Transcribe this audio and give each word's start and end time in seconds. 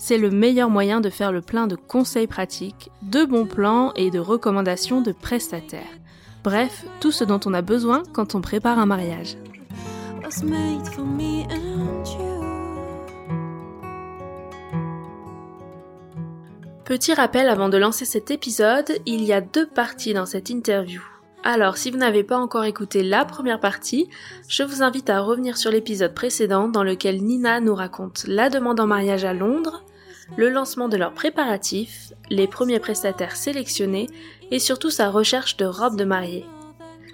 C'est 0.00 0.16
le 0.16 0.30
meilleur 0.30 0.70
moyen 0.70 1.00
de 1.00 1.10
faire 1.10 1.32
le 1.32 1.40
plein 1.40 1.66
de 1.66 1.74
conseils 1.74 2.28
pratiques, 2.28 2.90
de 3.02 3.24
bons 3.24 3.46
plans 3.46 3.92
et 3.96 4.10
de 4.10 4.20
recommandations 4.20 5.00
de 5.00 5.10
prestataires. 5.10 5.82
Bref, 6.44 6.86
tout 7.00 7.10
ce 7.10 7.24
dont 7.24 7.40
on 7.46 7.52
a 7.52 7.62
besoin 7.62 8.04
quand 8.12 8.36
on 8.36 8.40
prépare 8.40 8.78
un 8.78 8.86
mariage. 8.86 9.36
Petit 16.84 17.12
rappel 17.12 17.48
avant 17.48 17.68
de 17.68 17.76
lancer 17.76 18.04
cet 18.04 18.30
épisode, 18.30 19.00
il 19.04 19.24
y 19.24 19.32
a 19.32 19.40
deux 19.40 19.66
parties 19.66 20.14
dans 20.14 20.26
cette 20.26 20.48
interview. 20.48 21.02
Alors, 21.44 21.76
si 21.76 21.90
vous 21.90 21.98
n'avez 21.98 22.24
pas 22.24 22.38
encore 22.38 22.64
écouté 22.64 23.02
la 23.02 23.24
première 23.24 23.60
partie, 23.60 24.08
je 24.48 24.62
vous 24.62 24.82
invite 24.82 25.10
à 25.10 25.20
revenir 25.20 25.56
sur 25.56 25.70
l'épisode 25.70 26.14
précédent 26.14 26.68
dans 26.68 26.82
lequel 26.82 27.22
Nina 27.22 27.60
nous 27.60 27.74
raconte 27.74 28.24
la 28.26 28.48
demande 28.48 28.80
en 28.80 28.86
mariage 28.86 29.24
à 29.24 29.32
Londres, 29.32 29.84
le 30.36 30.50
lancement 30.50 30.88
de 30.88 30.96
leurs 30.96 31.12
préparatifs, 31.12 32.12
les 32.30 32.46
premiers 32.46 32.80
prestataires 32.80 33.36
sélectionnés 33.36 34.08
et 34.50 34.58
surtout 34.58 34.90
sa 34.90 35.10
recherche 35.10 35.56
de 35.56 35.64
robe 35.64 35.96
de 35.96 36.04
mariée. 36.04 36.46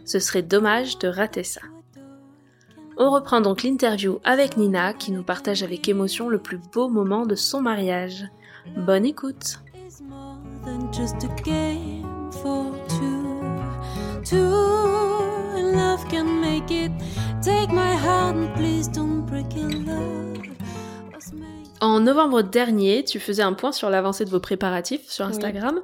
Ce 0.05 0.19
serait 0.19 0.43
dommage 0.43 0.99
de 0.99 1.09
rater 1.09 1.45
ça. 1.45 1.61
On 2.97 3.11
reprend 3.11 3.41
donc 3.41 3.63
l'interview 3.63 4.21
avec 4.25 4.57
Nina 4.57 4.93
qui 4.93 5.11
nous 5.11 5.23
partage 5.25 5.63
avec 5.63 5.89
émotion 5.89 6.29
le 6.29 6.39
plus 6.39 6.59
beau 6.73 6.89
moment 6.89 7.27
de 7.27 7.35
son 7.35 7.61
mariage. 7.61 8.25
Bonne 8.77 9.05
écoute 9.05 9.59
En 21.85 22.01
novembre 22.01 22.41
dernier, 22.41 23.05
tu 23.05 23.21
faisais 23.21 23.43
un 23.43 23.53
point 23.53 23.71
sur 23.71 23.91
l'avancée 23.91 24.25
de 24.25 24.31
vos 24.31 24.41
préparatifs 24.41 25.07
sur 25.07 25.27
Instagram. 25.27 25.83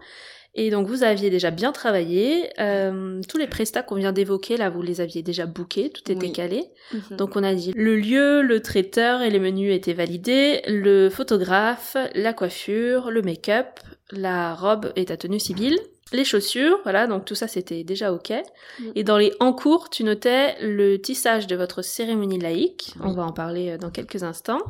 Et 0.55 0.71
donc 0.71 0.87
vous 0.87 1.03
aviez 1.03 1.29
déjà 1.29 1.51
bien 1.51 1.73
travaillé. 1.73 2.49
Euh, 2.59 3.21
tous 3.29 3.37
les 3.37 3.47
prestats 3.47 3.83
qu'on 3.83 3.97
vient 3.97 4.11
d'évoquer, 4.11 4.57
là, 4.57 4.71
vous 4.71 4.81
les 4.81 5.03
aviez 5.03 5.21
déjà 5.21 5.45
bookés, 5.45 5.91
tout 5.91 6.11
était 6.11 6.33
calé. 6.33 6.65
Mhm. 6.95 7.19
Donc 7.19 7.37
on 7.37 7.45
a 7.45 7.53
dit 7.53 7.73
le 7.77 7.97
lieu, 7.97 8.41
le 8.41 8.61
traiteur 8.61 9.21
et 9.21 9.29
les 9.29 9.39
menus 9.39 9.75
étaient 9.75 9.93
validés, 9.93 10.63
le 10.67 11.11
photographe, 11.11 11.99
la 12.15 12.33
coiffure, 12.33 13.11
le 13.11 13.21
make-up, 13.21 13.67
la 14.11 14.55
robe 14.55 14.93
et 14.97 15.05
ta 15.05 15.19
tenue 15.19 15.39
civile. 15.39 15.79
Les 16.13 16.25
chaussures, 16.25 16.79
voilà, 16.83 17.07
donc 17.07 17.25
tout 17.25 17.37
ça 17.37 17.47
c'était 17.47 17.85
déjà 17.85 18.13
ok. 18.13 18.31
Mm. 18.31 18.85
Et 18.97 19.05
dans 19.05 19.17
les 19.17 19.33
en 19.39 19.53
cours, 19.53 19.91
tu 19.91 20.03
notais 20.03 20.57
le 20.61 20.97
tissage 20.97 21.47
de 21.47 21.55
votre 21.55 21.83
cérémonie 21.83 22.39
laïque, 22.39 22.95
on 23.01 23.13
va 23.13 23.23
en 23.25 23.33
parler 23.33 23.71
euh, 23.71 23.79
dans 23.79 23.91
quelques 23.91 24.25
instants, 24.25 24.61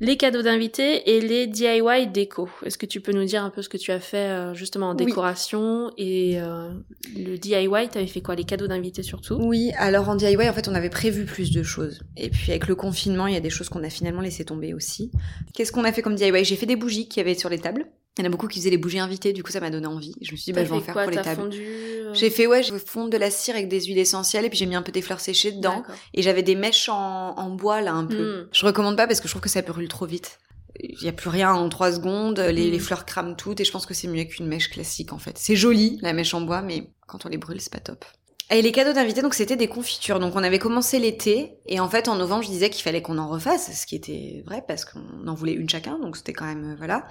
les 0.00 0.16
cadeaux 0.16 0.42
d'invités 0.42 1.10
et 1.10 1.20
les 1.20 1.46
DIY 1.46 2.06
déco. 2.06 2.48
Est-ce 2.64 2.78
que 2.78 2.86
tu 2.86 3.00
peux 3.00 3.12
nous 3.12 3.24
dire 3.24 3.44
un 3.44 3.50
peu 3.50 3.60
ce 3.60 3.68
que 3.68 3.76
tu 3.76 3.90
as 3.92 4.00
fait 4.00 4.30
euh, 4.30 4.54
justement 4.54 4.90
en 4.90 4.94
décoration 4.94 5.90
et 5.98 6.40
euh, 6.40 6.70
le 7.14 7.36
DIY, 7.36 7.88
tu 7.90 7.98
avais 7.98 8.06
fait 8.06 8.22
quoi 8.22 8.34
Les 8.34 8.44
cadeaux 8.44 8.68
d'invités 8.68 9.02
surtout? 9.02 9.34
Oui, 9.34 9.72
alors 9.76 10.08
en 10.08 10.14
DIY 10.14 10.48
en 10.48 10.52
fait 10.52 10.68
on 10.68 10.74
avait 10.74 10.90
prévu 10.90 11.26
plus 11.26 11.50
de 11.50 11.62
choses. 11.62 12.00
Et 12.16 12.30
puis 12.30 12.50
avec 12.50 12.66
le 12.66 12.74
confinement, 12.74 13.26
il 13.26 13.34
y 13.34 13.36
a 13.36 13.40
des 13.40 13.50
choses 13.50 13.68
qu'on 13.68 13.84
a 13.84 13.90
finalement 13.90 14.22
laissé 14.22 14.44
tomber 14.44 14.72
aussi. 14.72 15.10
Qu'est-ce 15.52 15.72
qu'on 15.72 15.84
a 15.84 15.92
fait 15.92 16.00
comme 16.00 16.14
DIY 16.14 16.44
J'ai 16.44 16.56
fait 16.56 16.66
des 16.66 16.76
bougies 16.76 17.08
qu'il 17.08 17.20
y 17.20 17.26
avait 17.26 17.38
sur 17.38 17.50
les 17.50 17.58
tables. 17.58 17.86
Il 18.18 18.22
y 18.22 18.24
en 18.24 18.30
a 18.30 18.30
beaucoup 18.30 18.48
qui 18.48 18.58
faisaient 18.58 18.70
les 18.70 18.78
bougies 18.78 18.98
invitées, 18.98 19.32
du 19.32 19.42
coup 19.42 19.52
ça 19.52 19.60
m'a 19.60 19.70
donné 19.70 19.86
envie. 19.86 20.14
Je 20.20 20.32
me 20.32 20.36
suis 20.36 20.46
dit, 20.46 20.52
bah, 20.52 20.64
je 20.64 20.70
vais 20.70 20.76
en 20.76 20.80
faire 20.80 20.94
pour 20.94 21.10
les 21.10 21.16
tables. 21.16 21.50
Euh 21.52 21.98
j'ai 22.14 22.30
fait, 22.30 22.46
ouais, 22.46 22.62
je 22.62 22.74
fonde 22.74 23.10
de 23.10 23.16
la 23.16 23.30
cire 23.30 23.54
avec 23.54 23.68
des 23.68 23.80
huiles 23.82 23.98
essentielles 23.98 24.44
et 24.44 24.48
puis 24.48 24.58
j'ai 24.58 24.66
mis 24.66 24.74
un 24.74 24.82
peu 24.82 24.92
des 24.92 25.02
fleurs 25.02 25.20
séchées 25.20 25.52
dedans. 25.52 25.82
Et 26.14 26.22
j'avais 26.22 26.42
des 26.42 26.54
mèches 26.54 26.88
en, 26.88 27.50
bois 27.50 27.80
là 27.80 27.92
un 27.92 28.06
peu. 28.06 28.42
Hmm. 28.42 28.48
Je 28.52 28.66
recommande 28.66 28.96
pas 28.96 29.06
parce 29.06 29.20
que 29.20 29.28
je 29.28 29.32
trouve 29.32 29.42
que 29.42 29.48
ça 29.48 29.62
brûle 29.62 29.88
trop 29.88 30.06
vite. 30.06 30.38
Il 30.80 31.02
y 31.02 31.08
a 31.08 31.12
plus 31.12 31.30
rien 31.30 31.52
en 31.52 31.68
trois 31.68 31.92
secondes, 31.92 32.38
les, 32.38 32.70
les, 32.70 32.76
hmm. 32.76 32.80
fleurs 32.80 33.04
crament 33.04 33.36
toutes 33.36 33.60
et 33.60 33.64
je 33.64 33.72
pense 33.72 33.86
que 33.86 33.94
c'est 33.94 34.06
mieux 34.06 34.24
qu'une 34.24 34.46
mèche 34.46 34.70
classique 34.70 35.12
en 35.12 35.18
fait. 35.18 35.36
C'est 35.38 35.56
joli 35.56 35.98
la 36.02 36.12
mèche 36.12 36.34
en 36.34 36.40
bois, 36.40 36.62
mais 36.62 36.90
quand 37.06 37.26
on 37.26 37.28
les 37.28 37.38
brûle 37.38 37.60
c'est 37.60 37.72
pas 37.72 37.80
top. 37.80 38.04
Et 38.50 38.62
les 38.62 38.72
cadeaux 38.72 38.94
d'invités, 38.94 39.20
donc 39.20 39.34
c'était 39.34 39.56
des 39.56 39.68
confitures. 39.68 40.20
Donc 40.20 40.34
on 40.34 40.42
avait 40.42 40.58
commencé 40.58 40.98
l'été 40.98 41.58
et 41.66 41.80
en 41.80 41.88
fait 41.88 42.08
en 42.08 42.16
novembre 42.16 42.44
je 42.44 42.48
disais 42.48 42.70
qu'il 42.70 42.82
fallait 42.82 43.02
qu'on 43.02 43.18
en 43.18 43.28
refasse, 43.28 43.78
ce 43.78 43.86
qui 43.86 43.94
était 43.94 44.42
vrai 44.46 44.64
parce 44.66 44.86
qu'on 44.86 45.26
en 45.26 45.34
voulait 45.34 45.52
une 45.52 45.68
chacun, 45.68 45.98
donc 45.98 46.16
c'était 46.16 46.32
quand 46.32 46.46
même 46.46 46.72
euh, 46.72 46.74
voilà. 46.78 47.06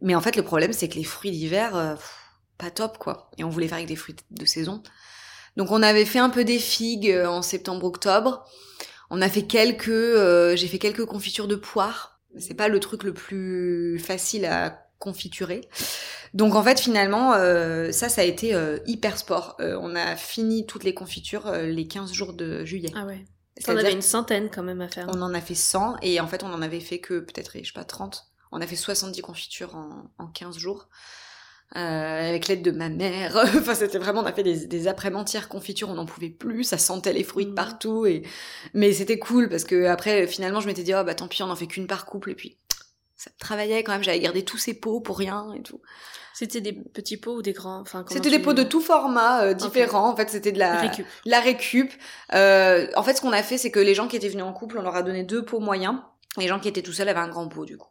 Mais 0.00 0.14
en 0.14 0.20
fait, 0.20 0.36
le 0.36 0.42
problème, 0.42 0.72
c'est 0.72 0.88
que 0.88 0.94
les 0.94 1.04
fruits 1.04 1.30
d'hiver, 1.30 1.76
euh, 1.76 1.94
pas 2.56 2.70
top, 2.70 2.98
quoi. 2.98 3.30
Et 3.38 3.44
on 3.44 3.48
voulait 3.48 3.68
faire 3.68 3.78
avec 3.78 3.88
des 3.88 3.96
fruits 3.96 4.16
de 4.30 4.44
saison. 4.44 4.82
Donc 5.56 5.72
on 5.72 5.82
avait 5.82 6.04
fait 6.04 6.20
un 6.20 6.30
peu 6.30 6.44
des 6.44 6.58
figues 6.58 7.10
euh, 7.10 7.26
en 7.26 7.42
septembre-octobre. 7.42 8.44
On 9.10 9.20
a 9.22 9.28
fait 9.28 9.42
quelques, 9.42 9.88
euh, 9.88 10.54
j'ai 10.54 10.68
fait 10.68 10.78
quelques 10.78 11.04
confitures 11.04 11.48
de 11.48 11.56
poires. 11.56 12.20
C'est 12.38 12.54
pas 12.54 12.68
le 12.68 12.78
truc 12.78 13.02
le 13.02 13.12
plus 13.12 13.98
facile 13.98 14.44
à 14.44 14.86
confiturer. 14.98 15.62
Donc 16.34 16.54
en 16.54 16.62
fait 16.62 16.78
finalement 16.78 17.32
ça 17.32 18.08
ça 18.10 18.20
a 18.20 18.24
été 18.24 18.54
hyper 18.86 19.16
sport. 19.16 19.56
on 19.58 19.96
a 19.96 20.14
fini 20.14 20.66
toutes 20.66 20.84
les 20.84 20.92
confitures 20.92 21.50
les 21.52 21.86
15 21.86 22.12
jours 22.12 22.34
de 22.34 22.66
juillet. 22.66 22.92
Ah 22.94 23.06
ouais. 23.06 23.24
On 23.66 23.76
avait 23.76 23.92
une 23.92 24.02
centaine 24.02 24.50
quand 24.50 24.62
même 24.62 24.82
à 24.82 24.88
faire. 24.88 25.06
On 25.08 25.22
en 25.22 25.32
a 25.32 25.40
fait 25.40 25.54
100 25.54 25.96
et 26.02 26.20
en 26.20 26.26
fait 26.26 26.42
on 26.42 26.52
en 26.52 26.60
avait 26.60 26.80
fait 26.80 26.98
que 26.98 27.20
peut-être 27.20 27.52
je 27.54 27.64
sais 27.64 27.72
pas 27.72 27.84
30. 27.84 28.28
On 28.52 28.60
a 28.60 28.66
fait 28.66 28.76
70 28.76 29.20
confitures 29.22 29.74
en, 29.76 30.10
en 30.18 30.26
15 30.26 30.58
jours. 30.58 30.88
Euh, 31.76 32.30
avec 32.30 32.48
l'aide 32.48 32.62
de 32.62 32.70
ma 32.70 32.88
mère. 32.88 33.36
enfin, 33.58 33.74
c'était 33.74 33.98
vraiment, 33.98 34.22
on 34.22 34.26
a 34.26 34.32
fait 34.32 34.42
des, 34.42 34.66
des 34.66 34.88
après-mentières 34.88 35.50
confitures, 35.50 35.90
on 35.90 35.94
n'en 35.94 36.06
pouvait 36.06 36.30
plus, 36.30 36.64
ça 36.64 36.78
sentait 36.78 37.12
les 37.12 37.24
fruits 37.24 37.44
de 37.44 37.50
mmh. 37.50 37.56
partout. 37.56 38.06
Et... 38.06 38.22
Mais 38.72 38.92
c'était 38.92 39.18
cool 39.18 39.50
parce 39.50 39.64
que 39.64 39.84
après, 39.84 40.26
finalement, 40.26 40.60
je 40.60 40.66
m'étais 40.66 40.82
dit, 40.82 40.94
oh 40.94 41.04
bah 41.04 41.14
tant 41.14 41.28
pis, 41.28 41.42
on 41.42 41.50
en 41.50 41.56
fait 41.56 41.66
qu'une 41.66 41.86
par 41.86 42.06
couple. 42.06 42.30
Et 42.30 42.34
puis, 42.34 42.56
ça 43.16 43.30
travaillait 43.38 43.82
quand 43.82 43.92
même, 43.92 44.02
j'avais 44.02 44.20
gardé 44.20 44.44
tous 44.44 44.56
ces 44.56 44.72
pots 44.72 45.00
pour 45.00 45.18
rien 45.18 45.52
et 45.52 45.60
tout. 45.60 45.82
C'était 46.32 46.60
des 46.62 46.72
petits 46.72 47.16
pots 47.16 47.38
ou 47.38 47.42
des 47.42 47.52
grands 47.52 47.80
enfin, 47.80 48.04
C'était 48.08 48.30
des 48.30 48.38
pots 48.38 48.54
de 48.54 48.62
tout 48.62 48.80
format, 48.80 49.42
euh, 49.42 49.54
différents. 49.54 50.08
En 50.08 50.16
fait, 50.16 50.30
c'était 50.30 50.52
de 50.52 50.58
la 50.60 50.80
récup. 50.80 51.04
La 51.26 51.40
récup. 51.40 51.92
Euh, 52.32 52.86
en 52.94 53.02
fait, 53.02 53.14
ce 53.14 53.20
qu'on 53.20 53.32
a 53.32 53.42
fait, 53.42 53.58
c'est 53.58 53.72
que 53.72 53.80
les 53.80 53.94
gens 53.94 54.06
qui 54.06 54.16
étaient 54.16 54.28
venus 54.28 54.44
en 54.44 54.52
couple, 54.52 54.78
on 54.78 54.82
leur 54.82 54.94
a 54.94 55.02
donné 55.02 55.24
deux 55.24 55.44
pots 55.44 55.58
moyens. 55.58 55.96
Les 56.36 56.46
gens 56.46 56.60
qui 56.60 56.68
étaient 56.68 56.82
tout 56.82 56.92
seuls 56.92 57.08
avaient 57.08 57.18
un 57.18 57.28
grand 57.28 57.48
pot, 57.48 57.66
du 57.66 57.76
coup. 57.76 57.88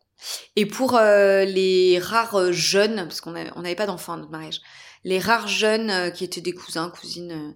Et 0.55 0.65
pour 0.65 0.95
euh, 0.95 1.45
les 1.45 1.99
rares 1.99 2.51
jeunes, 2.51 2.95
parce 2.95 3.21
qu'on 3.21 3.31
n'avait 3.31 3.75
pas 3.75 3.85
d'enfants 3.85 4.13
à 4.13 4.17
notre 4.17 4.31
mariage, 4.31 4.61
les 5.03 5.19
rares 5.19 5.47
jeunes 5.47 5.89
euh, 5.89 6.09
qui 6.09 6.23
étaient 6.23 6.41
des 6.41 6.53
cousins, 6.53 6.89
cousines, 6.89 7.55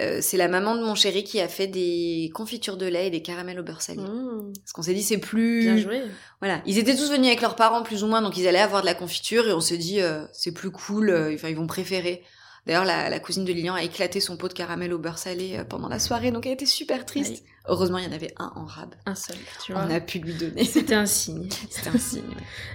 euh, 0.00 0.18
c'est 0.20 0.36
la 0.36 0.48
maman 0.48 0.76
de 0.76 0.82
mon 0.82 0.94
chéri 0.94 1.24
qui 1.24 1.40
a 1.40 1.48
fait 1.48 1.66
des 1.66 2.30
confitures 2.34 2.76
de 2.76 2.86
lait 2.86 3.08
et 3.08 3.10
des 3.10 3.22
caramels 3.22 3.58
au 3.58 3.64
beurre 3.64 3.82
salé. 3.82 4.02
Mmh. 4.02 4.52
Parce 4.60 4.72
qu'on 4.72 4.82
s'est 4.82 4.94
dit 4.94 5.02
c'est 5.02 5.18
plus... 5.18 5.62
Bien 5.62 5.76
joué. 5.76 6.02
Voilà, 6.40 6.62
ils 6.66 6.78
étaient 6.78 6.94
tous 6.94 7.10
venus 7.10 7.26
avec 7.26 7.40
leurs 7.40 7.56
parents 7.56 7.82
plus 7.82 8.04
ou 8.04 8.06
moins, 8.06 8.22
donc 8.22 8.36
ils 8.36 8.46
allaient 8.46 8.60
avoir 8.60 8.82
de 8.82 8.86
la 8.86 8.94
confiture 8.94 9.48
et 9.48 9.52
on 9.52 9.60
s'est 9.60 9.78
dit 9.78 10.00
c'est 10.32 10.52
plus 10.52 10.70
cool, 10.70 11.10
enfin 11.34 11.48
ils 11.48 11.56
vont 11.56 11.66
préférer. 11.66 12.22
D'ailleurs, 12.66 12.84
la, 12.84 13.08
la, 13.08 13.18
cousine 13.18 13.46
de 13.46 13.52
Lilian 13.52 13.74
a 13.74 13.82
éclaté 13.82 14.20
son 14.20 14.36
pot 14.36 14.48
de 14.48 14.52
caramel 14.52 14.92
au 14.92 14.98
beurre 14.98 15.16
salé 15.16 15.58
pendant 15.70 15.88
la 15.88 15.98
soirée, 15.98 16.30
donc 16.30 16.46
elle 16.46 16.52
était 16.52 16.66
super 16.66 17.06
triste. 17.06 17.42
Heureusement, 17.68 17.98
il 17.98 18.04
y 18.04 18.08
en 18.08 18.12
avait 18.12 18.32
un 18.38 18.50
en 18.56 18.64
rab. 18.64 18.94
Un 19.06 19.14
seul, 19.14 19.36
tu 19.64 19.72
vois. 19.72 19.84
On 19.86 19.94
a 19.94 20.00
pu 20.00 20.18
lui 20.18 20.34
donner. 20.34 20.64
C'était 20.64 20.94
un 20.94 21.06
signe. 21.06 21.48
C'était 21.70 21.90
un 21.90 21.98
signe. 21.98 22.22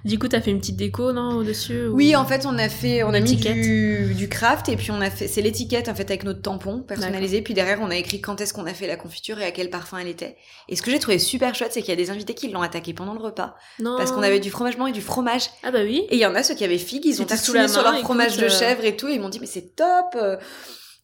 Du 0.05 0.19
coup, 0.19 0.27
t'as 0.27 0.39
fait 0.39 0.51
une 0.51 0.59
petite 0.59 0.75
déco, 0.75 1.11
non, 1.11 1.37
au-dessus 1.37 1.87
Oui, 1.87 2.15
en 2.15 2.25
fait, 2.25 2.45
on 2.45 2.57
a 2.57 2.69
fait, 2.69 3.03
on 3.03 3.13
a 3.13 3.19
mis 3.19 3.35
du, 3.35 4.13
du, 4.13 4.29
craft 4.29 4.69
et 4.69 4.75
puis 4.75 4.91
on 4.91 5.01
a 5.01 5.09
fait, 5.09 5.27
c'est 5.27 5.41
l'étiquette 5.41 5.89
en 5.89 5.95
fait 5.95 6.09
avec 6.09 6.23
notre 6.23 6.41
tampon 6.41 6.81
personnalisé. 6.81 7.41
Puis 7.41 7.53
derrière, 7.53 7.79
on 7.81 7.89
a 7.89 7.95
écrit 7.95 8.21
quand 8.21 8.39
est-ce 8.39 8.53
qu'on 8.53 8.65
a 8.65 8.73
fait 8.73 8.87
la 8.87 8.95
confiture 8.95 9.39
et 9.39 9.45
à 9.45 9.51
quel 9.51 9.69
parfum 9.69 9.97
elle 9.97 10.07
était. 10.07 10.37
Et 10.69 10.75
ce 10.75 10.81
que 10.81 10.91
j'ai 10.91 10.99
trouvé 10.99 11.19
super 11.19 11.55
chouette, 11.55 11.73
c'est 11.73 11.81
qu'il 11.81 11.89
y 11.89 11.93
a 11.93 11.97
des 11.97 12.11
invités 12.11 12.33
qui 12.35 12.49
l'ont 12.49 12.61
attaqué 12.61 12.93
pendant 12.93 13.13
le 13.13 13.19
repas. 13.19 13.55
Non. 13.79 13.97
Parce 13.97 14.11
qu'on 14.11 14.23
avait 14.23 14.39
du 14.39 14.51
fromage 14.51 14.75
blanc 14.75 14.87
et 14.87 14.91
du 14.91 15.01
fromage. 15.01 15.49
Ah 15.63 15.71
bah 15.71 15.79
oui. 15.83 16.05
Et 16.09 16.15
il 16.15 16.19
y 16.19 16.25
en 16.25 16.35
a 16.35 16.43
ceux 16.43 16.55
qui 16.55 16.63
avaient 16.63 16.77
figue, 16.77 17.05
ils 17.05 17.21
ont 17.21 17.25
tatoué 17.25 17.67
sur 17.67 17.81
leur 17.81 17.97
fromage 17.99 18.37
de 18.37 18.45
euh, 18.45 18.49
chèvre 18.49 18.85
et 18.85 18.95
tout, 18.95 19.07
et 19.07 19.15
ils 19.15 19.21
m'ont 19.21 19.29
dit 19.29 19.39
mais 19.39 19.47
c'est 19.47 19.75
top. 19.75 20.15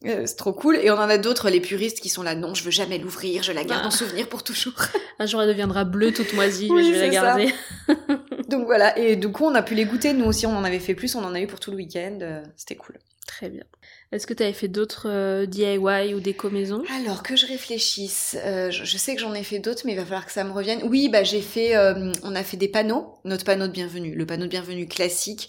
Euh, 0.06 0.24
c'est 0.26 0.36
trop 0.36 0.54
cool. 0.54 0.78
Et 0.78 0.92
on 0.92 0.96
en 0.96 1.10
a 1.10 1.18
d'autres, 1.18 1.50
les 1.50 1.60
puristes, 1.60 2.00
qui 2.00 2.10
sont 2.10 2.24
là, 2.24 2.36
non, 2.36 2.54
je 2.54 2.64
veux 2.64 2.72
jamais 2.72 2.98
l'ouvrir, 2.98 3.44
je 3.44 3.52
la 3.52 3.64
garde 3.64 3.86
en 3.86 3.90
ah. 3.90 3.92
souvenir 3.92 4.30
pour 4.30 4.44
toujours. 4.44 4.74
Un 5.20 5.26
jour, 5.26 5.42
elle 5.42 5.50
deviendra 5.50 5.84
bleue, 5.84 6.14
toute 6.14 6.34
moisie, 6.34 6.70
mais 6.72 6.84
je 6.84 6.92
vais 6.92 7.00
la 7.00 7.10
garder. 7.10 7.54
Donc 8.48 8.66
voilà, 8.66 8.98
et 8.98 9.16
du 9.16 9.30
coup, 9.32 9.46
on 9.46 9.56
a 9.56 9.62
pu 9.62 9.76
les 9.76 9.86
goûter. 9.86 10.14
Nous 10.14 10.26
aussi, 10.26 10.46
on 10.46 10.56
en 10.56 10.64
avait 10.64 10.80
fait 10.80 10.96
plus, 10.96 11.16
on 11.16 11.24
en 11.24 11.36
a 11.36 11.42
eu 11.42 11.48
pour 11.48 11.60
tout 11.60 11.72
le 11.72 11.78
week-end. 11.78 12.20
Euh, 12.22 12.42
c'était 12.56 12.76
cool. 12.76 12.98
Très 13.30 13.50
bien. 13.50 13.64
Est-ce 14.12 14.26
que 14.26 14.34
tu 14.34 14.42
avais 14.42 14.54
fait 14.54 14.68
d'autres 14.68 15.08
euh, 15.08 15.46
DIY 15.46 16.16
ou 16.16 16.20
déco 16.20 16.50
maison 16.50 16.84
Alors 17.00 17.22
que 17.22 17.36
je 17.36 17.46
réfléchisse, 17.46 18.36
euh, 18.44 18.72
je, 18.72 18.98
sais 18.98 19.14
que 19.14 19.22
j'en 19.22 19.36
ai 19.36 19.44
fait 19.44 19.60
d'autres, 19.60 19.84
mais 19.86 19.92
il 19.92 19.98
va 19.98 20.04
falloir 20.04 20.26
que 20.26 20.32
ça 20.32 20.44
me 20.44 20.52
revienne. 20.52 20.80
Oui, 20.84 21.10
bah 21.10 21.24
j'ai 21.24 21.42
fait, 21.42 21.76
euh, 21.76 22.12
on 22.24 22.36
a 22.36 22.44
fait 22.44 22.58
des 22.58 22.68
panneaux, 22.68 23.20
notre 23.26 23.46
panneau 23.46 23.68
de 23.68 23.72
bienvenue, 23.72 24.16
le 24.16 24.26
panneau 24.26 24.46
de 24.46 24.50
bienvenue 24.50 24.88
classique. 24.88 25.48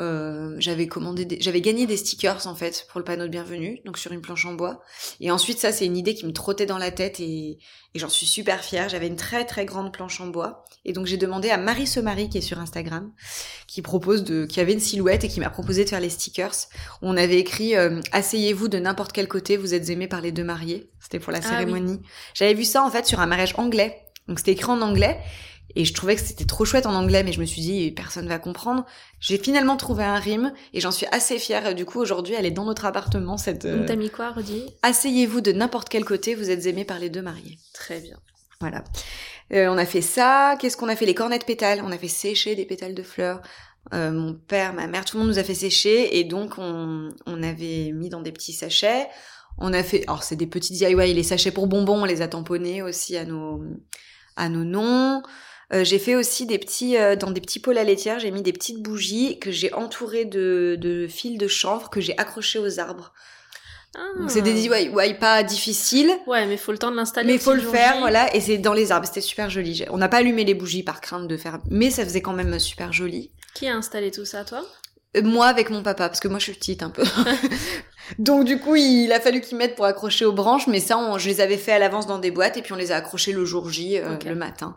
Euh, 0.00 0.56
j'avais 0.58 0.88
commandé, 0.88 1.38
j'avais 1.40 1.60
gagné 1.60 1.86
des 1.86 1.96
stickers 1.96 2.48
en 2.48 2.56
fait 2.56 2.84
pour 2.90 2.98
le 2.98 3.04
panneau 3.04 3.24
de 3.24 3.28
bienvenue, 3.28 3.80
donc 3.84 3.96
sur 3.96 4.10
une 4.10 4.20
planche 4.20 4.44
en 4.44 4.54
bois. 4.54 4.82
Et 5.20 5.30
ensuite 5.30 5.58
ça 5.60 5.70
c'est 5.70 5.86
une 5.86 5.96
idée 5.96 6.14
qui 6.14 6.26
me 6.26 6.32
trottait 6.32 6.66
dans 6.66 6.78
la 6.78 6.90
tête 6.90 7.20
et, 7.20 7.58
et 7.94 7.98
j'en 7.98 8.08
suis 8.08 8.26
super 8.26 8.64
fière. 8.64 8.88
J'avais 8.88 9.06
une 9.06 9.14
très 9.14 9.44
très 9.44 9.64
grande 9.64 9.92
planche 9.92 10.20
en 10.20 10.26
bois 10.26 10.64
et 10.84 10.92
donc 10.92 11.06
j'ai 11.06 11.16
demandé 11.16 11.50
à 11.50 11.58
Marie 11.58 11.86
Semari 11.86 12.28
qui 12.28 12.38
est 12.38 12.42
sur 12.42 12.58
Instagram, 12.58 13.12
qui 13.68 13.82
propose 13.82 14.24
de, 14.24 14.46
qui 14.46 14.58
avait 14.58 14.72
une 14.72 14.80
silhouette 14.80 15.22
et 15.22 15.28
qui 15.28 15.38
m'a 15.38 15.50
proposé 15.50 15.84
de 15.84 15.88
faire 15.88 16.00
les 16.00 16.10
stickers. 16.10 16.54
Où 17.00 17.08
on 17.08 17.16
avait 17.16 17.38
écrit 17.38 17.76
euh, 17.76 18.00
asseyez-vous 18.10 18.66
de 18.66 18.78
n'importe 18.78 19.12
quel 19.12 19.28
côté, 19.28 19.56
vous 19.56 19.74
êtes 19.74 19.90
aimé 19.90 20.08
par 20.08 20.20
les 20.20 20.32
deux 20.32 20.44
mariés. 20.44 20.90
C'était 20.98 21.20
pour 21.20 21.30
la 21.30 21.38
ah 21.38 21.48
cérémonie. 21.48 22.00
J'avais 22.34 22.54
vu 22.54 22.64
ça 22.64 22.82
en 22.82 22.90
fait 22.90 23.06
sur 23.06 23.20
un 23.20 23.26
mariage 23.26 23.54
anglais. 23.58 24.00
Donc 24.26 24.38
c'était 24.38 24.52
écrit 24.52 24.72
en 24.72 24.80
anglais 24.80 25.20
et 25.76 25.84
je 25.84 25.92
trouvais 25.92 26.14
que 26.14 26.22
c'était 26.22 26.44
trop 26.44 26.64
chouette 26.64 26.86
en 26.86 26.94
anglais, 26.94 27.24
mais 27.24 27.32
je 27.32 27.40
me 27.40 27.44
suis 27.44 27.60
dit, 27.60 27.90
personne 27.90 28.28
va 28.28 28.38
comprendre. 28.38 28.84
J'ai 29.18 29.38
finalement 29.38 29.76
trouvé 29.76 30.04
un 30.04 30.18
rime 30.18 30.52
et 30.72 30.80
j'en 30.80 30.92
suis 30.92 31.06
assez 31.10 31.38
fière. 31.38 31.74
Du 31.74 31.84
coup, 31.84 32.00
aujourd'hui, 32.00 32.34
elle 32.38 32.46
est 32.46 32.52
dans 32.52 32.64
notre 32.64 32.84
appartement, 32.84 33.36
cette... 33.36 33.64
Euh... 33.64 33.84
T'as 33.86 33.96
mis 33.96 34.10
quoi, 34.10 34.30
redis 34.30 34.66
Asseyez-vous 34.82 35.40
de 35.40 35.52
n'importe 35.52 35.88
quel 35.88 36.04
côté, 36.04 36.34
vous 36.34 36.50
êtes 36.50 36.66
aimé 36.66 36.84
par 36.84 37.00
les 37.00 37.10
deux 37.10 37.22
mariés. 37.22 37.58
Très 37.72 38.00
bien. 38.00 38.16
Voilà. 38.60 38.84
Euh, 39.52 39.66
on 39.68 39.76
a 39.76 39.84
fait 39.84 40.00
ça. 40.00 40.56
Qu'est-ce 40.60 40.76
qu'on 40.76 40.88
a 40.88 40.96
fait? 40.96 41.06
Les 41.06 41.14
cornets 41.14 41.38
de 41.38 41.44
pétales. 41.44 41.82
On 41.84 41.90
a 41.90 41.98
fait 41.98 42.08
sécher 42.08 42.54
des 42.54 42.64
pétales 42.64 42.94
de 42.94 43.02
fleurs. 43.02 43.42
Euh, 43.92 44.12
mon 44.12 44.32
père, 44.34 44.72
ma 44.72 44.86
mère, 44.86 45.04
tout 45.04 45.16
le 45.16 45.24
monde 45.24 45.32
nous 45.32 45.38
a 45.38 45.44
fait 45.44 45.54
sécher. 45.54 46.18
Et 46.18 46.24
donc, 46.24 46.54
on, 46.58 47.10
on 47.26 47.42
avait 47.42 47.90
mis 47.92 48.08
dans 48.08 48.22
des 48.22 48.32
petits 48.32 48.52
sachets. 48.52 49.08
On 49.58 49.72
a 49.72 49.82
fait... 49.82 50.04
Alors, 50.06 50.22
c'est 50.22 50.36
des 50.36 50.46
petits 50.46 50.72
DIY. 50.72 51.14
Les 51.14 51.22
sachets 51.24 51.50
pour 51.50 51.66
bonbons, 51.66 52.02
on 52.02 52.04
les 52.04 52.22
a 52.22 52.28
tamponnés 52.28 52.80
aussi 52.80 53.16
à 53.16 53.24
nos, 53.24 53.62
à 54.36 54.48
nos 54.48 54.64
noms. 54.64 55.22
Euh, 55.74 55.82
j'ai 55.84 55.98
fait 55.98 56.14
aussi 56.14 56.46
des 56.46 56.58
petits, 56.58 56.96
euh, 56.96 57.16
dans 57.16 57.30
des 57.30 57.40
petits 57.40 57.58
pots 57.58 57.72
à 57.72 57.84
laitière, 57.84 58.20
j'ai 58.20 58.30
mis 58.30 58.42
des 58.42 58.52
petites 58.52 58.80
bougies 58.80 59.38
que 59.40 59.50
j'ai 59.50 59.72
entourées 59.72 60.24
de, 60.24 60.76
de 60.80 61.08
fils 61.08 61.36
de 61.36 61.48
chanvre 61.48 61.90
que 61.90 62.00
j'ai 62.00 62.16
accrochées 62.16 62.60
aux 62.60 62.78
arbres. 62.78 63.12
Ah. 63.96 64.00
C'est 64.28 64.42
des 64.42 64.68
ouais, 64.68 65.14
pas 65.14 65.42
difficiles. 65.42 66.12
Ouais, 66.26 66.46
mais 66.46 66.54
il 66.54 66.58
faut 66.58 66.72
le 66.72 66.78
temps 66.78 66.90
de 66.90 66.96
l'installer. 66.96 67.28
Mais 67.28 67.34
il 67.34 67.40
faut 67.40 67.52
le 67.52 67.60
faire, 67.60 67.98
voilà. 68.00 68.34
Et 68.34 68.40
c'est 68.40 68.58
dans 68.58 68.72
les 68.72 68.90
arbres. 68.90 69.06
C'était 69.06 69.20
super 69.20 69.50
joli. 69.50 69.84
On 69.90 69.98
n'a 69.98 70.08
pas 70.08 70.18
allumé 70.18 70.44
les 70.44 70.54
bougies 70.54 70.82
par 70.82 71.00
crainte 71.00 71.28
de 71.28 71.36
faire, 71.36 71.60
mais 71.70 71.90
ça 71.90 72.04
faisait 72.04 72.20
quand 72.20 72.32
même 72.32 72.58
super 72.58 72.92
joli. 72.92 73.30
Qui 73.54 73.68
a 73.68 73.76
installé 73.76 74.10
tout 74.10 74.24
ça, 74.24 74.44
toi? 74.44 74.64
Euh, 75.16 75.22
Moi 75.22 75.46
avec 75.46 75.70
mon 75.70 75.82
papa, 75.82 76.08
parce 76.08 76.20
que 76.20 76.26
moi 76.26 76.38
je 76.38 76.44
suis 76.44 76.54
petite 76.54 76.82
un 76.82 76.90
peu. 76.90 77.04
Donc 78.18 78.44
du 78.44 78.58
coup, 78.58 78.76
il 78.76 79.12
a 79.12 79.20
fallu 79.20 79.40
qu'ils 79.40 79.58
mettent 79.58 79.74
pour 79.74 79.84
accrocher 79.84 80.24
aux 80.24 80.32
branches, 80.32 80.66
mais 80.66 80.80
ça, 80.80 80.98
on, 80.98 81.18
je 81.18 81.28
les 81.28 81.40
avais 81.40 81.56
fait 81.56 81.72
à 81.72 81.78
l'avance 81.78 82.06
dans 82.06 82.18
des 82.18 82.30
boîtes 82.30 82.56
et 82.56 82.62
puis 82.62 82.72
on 82.72 82.76
les 82.76 82.92
a 82.92 82.96
accrochés 82.96 83.32
le 83.32 83.44
jour 83.44 83.70
J, 83.70 83.98
euh, 83.98 84.16
le 84.26 84.34
matin. 84.34 84.76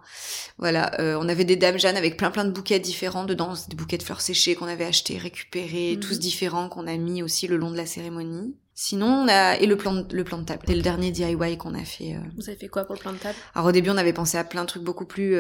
Voilà, 0.58 1.00
euh, 1.00 1.18
on 1.20 1.30
avait 1.30 1.44
des 1.44 1.56
dames 1.56 1.78
Jeanne 1.78 1.98
avec 1.98 2.18
plein 2.18 2.32
plein 2.32 2.46
de 2.46 2.52
bouquets 2.52 2.80
différents 2.80 3.26
dedans, 3.26 3.54
des 3.70 3.76
bouquets 3.76 3.98
de 3.98 4.04
fleurs 4.04 4.22
séchées 4.22 4.56
qu'on 4.56 4.68
avait 4.68 4.86
achetés, 4.86 5.18
récupérés, 5.18 5.96
mhm. 5.96 6.00
tous 6.00 6.20
différents 6.20 6.70
qu'on 6.70 6.88
a 6.88 6.98
mis 6.98 7.22
aussi 7.22 7.48
le 7.48 7.58
long 7.58 7.72
de 7.72 7.78
la 7.78 7.86
cérémonie. 7.86 8.56
Sinon, 8.74 9.08
on 9.08 9.28
a 9.28 9.58
et 9.58 9.66
le 9.66 9.76
plan 9.76 9.94
de, 9.94 10.16
le 10.16 10.24
plan 10.24 10.38
de 10.38 10.46
table. 10.46 10.62
C'est 10.68 10.76
le 10.76 10.84
dernier 10.84 11.10
DIY 11.10 11.58
qu'on 11.58 11.74
a 11.74 11.84
fait. 11.84 12.14
Euh. 12.14 12.20
Vous 12.38 12.48
avez 12.48 12.58
fait 12.58 12.68
quoi 12.68 12.86
pour 12.86 12.94
le 12.94 13.00
plan 13.00 13.12
de 13.12 13.18
table? 13.18 13.36
Alors 13.56 13.70
au 13.70 13.72
début, 13.72 13.90
on 13.90 13.98
avait 13.98 14.14
pensé 14.14 14.38
à 14.38 14.44
plein 14.44 14.62
de 14.62 14.68
trucs 14.68 14.84
beaucoup 14.84 15.06
plus 15.06 15.36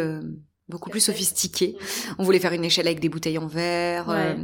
beaucoup 0.69 0.89
plus 0.89 0.99
sophistiqué. 0.99 1.77
On 2.17 2.23
voulait 2.23 2.39
faire 2.39 2.51
une 2.51 2.65
échelle 2.65 2.87
avec 2.87 2.99
des 2.99 3.09
bouteilles 3.09 3.37
en 3.37 3.47
verre. 3.47 4.09
Euh, 4.09 4.35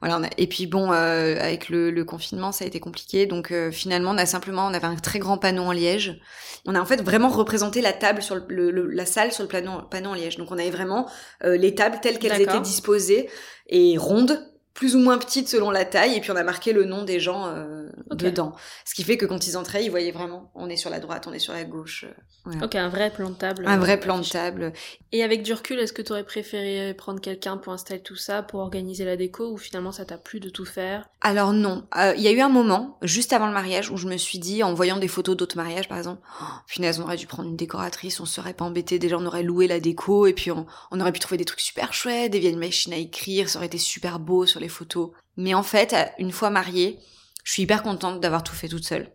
voilà. 0.00 0.20
Et 0.38 0.46
puis 0.46 0.66
bon, 0.66 0.92
euh, 0.92 1.36
avec 1.38 1.68
le, 1.68 1.90
le, 1.90 2.04
confinement, 2.04 2.52
ça 2.52 2.64
a 2.64 2.68
été 2.68 2.80
compliqué. 2.80 3.26
Donc 3.26 3.52
euh, 3.52 3.70
finalement, 3.70 4.12
on 4.12 4.18
a 4.18 4.26
simplement, 4.26 4.66
on 4.66 4.74
avait 4.74 4.86
un 4.86 4.96
très 4.96 5.18
grand 5.18 5.36
panneau 5.36 5.64
en 5.64 5.72
liège. 5.72 6.20
On 6.66 6.74
a 6.74 6.80
en 6.80 6.86
fait 6.86 7.02
vraiment 7.02 7.28
représenté 7.28 7.80
la 7.82 7.92
table 7.92 8.22
sur 8.22 8.36
le, 8.48 8.70
la 8.70 9.06
salle 9.06 9.32
sur 9.32 9.42
le 9.42 9.48
panneau, 9.48 9.82
panneau 9.90 10.10
en 10.10 10.14
liège. 10.14 10.38
Donc 10.38 10.50
on 10.50 10.58
avait 10.58 10.70
vraiment 10.70 11.08
les 11.42 11.74
tables 11.74 11.98
telles 12.00 12.18
qu'elles 12.18 12.40
étaient 12.40 12.60
disposées 12.60 13.28
et 13.68 13.96
rondes 13.98 14.42
plus 14.78 14.94
ou 14.94 15.00
moins 15.00 15.18
petite 15.18 15.48
selon 15.48 15.72
la 15.72 15.84
taille, 15.84 16.14
et 16.14 16.20
puis 16.20 16.30
on 16.30 16.36
a 16.36 16.44
marqué 16.44 16.72
le 16.72 16.84
nom 16.84 17.02
des 17.02 17.18
gens 17.18 17.48
euh, 17.48 17.88
dedans. 18.12 18.54
Ce 18.84 18.94
qui 18.94 19.02
fait 19.02 19.16
que 19.16 19.26
quand 19.26 19.48
ils 19.48 19.56
entraient, 19.56 19.84
ils 19.84 19.90
voyaient 19.90 20.12
vraiment, 20.12 20.52
on 20.54 20.68
est 20.68 20.76
sur 20.76 20.88
la 20.88 21.00
droite, 21.00 21.26
on 21.26 21.32
est 21.32 21.40
sur 21.40 21.52
la 21.52 21.64
gauche. 21.64 22.04
Euh, 22.46 22.64
ok, 22.64 22.76
un 22.76 22.88
vrai 22.88 23.10
plan 23.10 23.30
de 23.30 23.34
table. 23.34 23.64
Un 23.66 23.76
vrai 23.76 23.98
plan 23.98 24.20
de 24.20 24.24
table. 24.24 24.72
Et 25.10 25.24
avec 25.24 25.42
du 25.42 25.52
recul, 25.52 25.80
est-ce 25.80 25.92
que 25.92 26.00
tu 26.00 26.12
aurais 26.12 26.22
préféré 26.22 26.94
prendre 26.94 27.20
quelqu'un 27.20 27.56
pour 27.56 27.72
installer 27.72 28.00
tout 28.00 28.14
ça, 28.14 28.44
pour 28.44 28.60
organiser 28.60 29.04
la 29.04 29.16
déco, 29.16 29.50
ou 29.50 29.56
finalement 29.56 29.90
ça 29.90 30.04
t'a 30.04 30.16
plu 30.16 30.38
de 30.38 30.48
tout 30.48 30.64
faire? 30.64 31.08
Alors 31.22 31.52
non, 31.52 31.88
euh, 31.96 32.14
il 32.16 32.22
y 32.22 32.28
a 32.28 32.30
eu 32.30 32.40
un 32.40 32.48
moment, 32.48 32.98
juste 33.02 33.32
avant 33.32 33.48
le 33.48 33.54
mariage, 33.54 33.90
où 33.90 33.96
je 33.96 34.06
me 34.06 34.16
suis 34.16 34.38
dit, 34.38 34.62
en 34.62 34.74
voyant 34.74 34.98
des 34.98 35.08
photos 35.08 35.36
d'autres 35.36 35.56
mariages 35.56 35.88
par 35.88 35.98
exemple, 35.98 36.22
oh, 36.40 36.44
finalement 36.68 37.00
on 37.00 37.06
aurait 37.06 37.16
dû 37.16 37.26
prendre 37.26 37.48
une 37.48 37.56
décoratrice, 37.56 38.20
on 38.20 38.26
serait 38.26 38.54
pas 38.54 38.64
embêté, 38.64 39.00
déjà 39.00 39.16
on 39.18 39.26
aurait 39.26 39.42
loué 39.42 39.66
la 39.66 39.80
déco, 39.80 40.28
et 40.28 40.34
puis 40.34 40.52
on, 40.52 40.66
on 40.92 41.00
aurait 41.00 41.10
pu 41.10 41.18
trouver 41.18 41.36
des 41.36 41.44
trucs 41.44 41.60
super 41.60 41.92
chouettes, 41.92 42.30
des 42.30 42.38
vieilles 42.38 42.54
machines 42.54 42.92
à 42.92 42.96
écrire, 42.96 43.48
ça 43.48 43.58
aurait 43.58 43.66
été 43.66 43.78
super 43.78 44.20
beau 44.20 44.46
sur 44.46 44.60
les 44.60 44.67
photos. 44.68 45.10
Mais 45.36 45.54
en 45.54 45.62
fait, 45.62 45.94
une 46.18 46.32
fois 46.32 46.50
mariée, 46.50 46.98
je 47.44 47.52
suis 47.52 47.62
hyper 47.62 47.82
contente 47.82 48.20
d'avoir 48.20 48.42
tout 48.42 48.54
fait 48.54 48.68
toute 48.68 48.84
seule. 48.84 49.12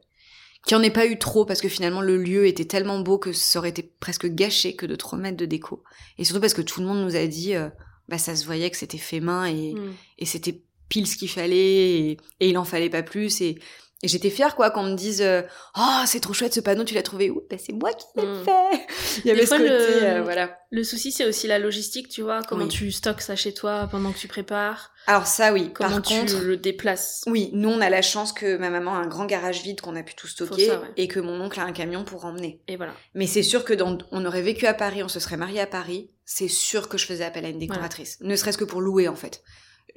Qu'il 0.65 0.77
n'y 0.77 0.81
en 0.81 0.87
ait 0.87 0.91
pas 0.91 1.05
eu 1.05 1.19
trop 1.19 1.45
parce 1.45 1.61
que 1.61 1.67
finalement 1.67 2.01
le 2.01 2.17
lieu 2.17 2.47
était 2.47 2.65
tellement 2.65 2.99
beau 2.99 3.17
que 3.17 3.33
ça 3.33 3.59
aurait 3.59 3.69
été 3.69 3.83
presque 3.99 4.27
gâché 4.27 4.75
que 4.75 4.85
de 4.85 4.95
trop 4.95 5.17
mettre 5.17 5.37
de 5.37 5.45
déco. 5.45 5.83
Et 6.17 6.23
surtout 6.23 6.39
parce 6.39 6.53
que 6.53 6.61
tout 6.61 6.79
le 6.79 6.87
monde 6.87 7.03
nous 7.03 7.17
a 7.17 7.27
dit, 7.27 7.53
euh, 7.53 7.69
bah 8.07 8.17
ça 8.17 8.35
se 8.35 8.45
voyait 8.45 8.69
que 8.69 8.77
c'était 8.77 8.97
fait 8.97 9.19
main 9.19 9.45
et, 9.45 9.73
mm. 9.73 9.93
et 10.19 10.25
c'était 10.25 10.61
pile 10.87 11.05
ce 11.05 11.17
qu'il 11.17 11.29
fallait 11.29 11.57
et, 11.57 12.11
et, 12.39 12.49
il 12.49 12.57
en 12.57 12.63
fallait 12.63 12.89
pas 12.89 13.03
plus 13.03 13.41
et, 13.41 13.59
et 14.03 14.09
j'étais 14.09 14.29
fière, 14.29 14.55
quoi, 14.55 14.69
qu'on 14.69 14.83
me 14.83 14.95
dise 14.95 15.21
euh, 15.21 15.41
Oh, 15.77 16.01
c'est 16.05 16.19
trop 16.19 16.33
chouette 16.33 16.53
ce 16.53 16.59
panneau, 16.59 16.83
tu 16.83 16.93
l'as 16.93 17.03
trouvé 17.03 17.29
où? 17.29 17.41
Ben, 17.49 17.57
c'est 17.57 17.71
moi 17.71 17.93
qui 17.93 18.05
l'ai 18.17 18.27
hmm. 18.27 18.43
fait 18.43 18.87
Il 19.23 19.27
y 19.27 19.31
avait 19.31 19.45
ce 19.45 19.51
côté, 19.51 19.69
le... 19.69 20.03
Euh, 20.03 20.21
voilà. 20.21 20.59
Le 20.71 20.83
souci, 20.83 21.13
c'est 21.13 21.25
aussi 21.25 21.47
la 21.47 21.57
logistique, 21.57 22.09
tu 22.09 22.21
vois, 22.21 22.41
comment 22.43 22.67
tu 22.67 22.91
stockes 22.91 23.21
ça 23.21 23.37
chez 23.37 23.53
toi 23.53 23.87
pendant 23.89 24.11
que 24.11 24.17
tu 24.17 24.27
prépares. 24.27 24.91
Alors 25.07 25.25
ça, 25.25 25.53
oui. 25.53 25.71
Comment 25.73 25.89
Par 25.89 26.01
tu 26.01 26.19
contre, 26.19 26.39
le 26.41 26.57
déplaces. 26.57 27.23
Oui, 27.27 27.49
nous, 27.53 27.69
on 27.69 27.79
a 27.79 27.89
la 27.89 28.01
chance 28.01 28.33
que 28.33 28.57
ma 28.57 28.69
maman 28.69 28.93
a 28.93 28.97
un 28.97 29.07
grand 29.07 29.25
garage 29.25 29.63
vide 29.63 29.79
qu'on 29.79 29.95
a 29.95 30.03
pu 30.03 30.15
tout 30.15 30.27
stocker 30.27 30.71
et 30.97 31.07
que 31.07 31.21
mon 31.21 31.39
oncle 31.39 31.59
a 31.61 31.63
un 31.63 31.71
camion 31.71 32.03
pour 32.03 32.25
emmener. 32.25 32.61
Et 32.67 32.75
voilà. 32.75 32.93
Mais 33.13 33.27
c'est 33.27 33.43
sûr 33.43 33.63
que 33.63 33.73
dans... 33.73 33.97
on 34.11 34.25
aurait 34.25 34.41
vécu 34.41 34.65
à 34.65 34.73
Paris, 34.73 35.01
on 35.01 35.07
se 35.07 35.21
serait 35.21 35.37
marié 35.37 35.61
à 35.61 35.67
Paris, 35.67 36.11
c'est 36.25 36.49
sûr 36.49 36.89
que 36.89 36.97
je 36.97 37.05
faisais 37.05 37.23
appel 37.23 37.45
à 37.45 37.49
une 37.49 37.59
décoratrice. 37.59 38.17
Ne 38.19 38.35
serait-ce 38.35 38.57
que 38.57 38.65
pour 38.65 38.81
louer, 38.81 39.07
en 39.07 39.15
fait 39.15 39.43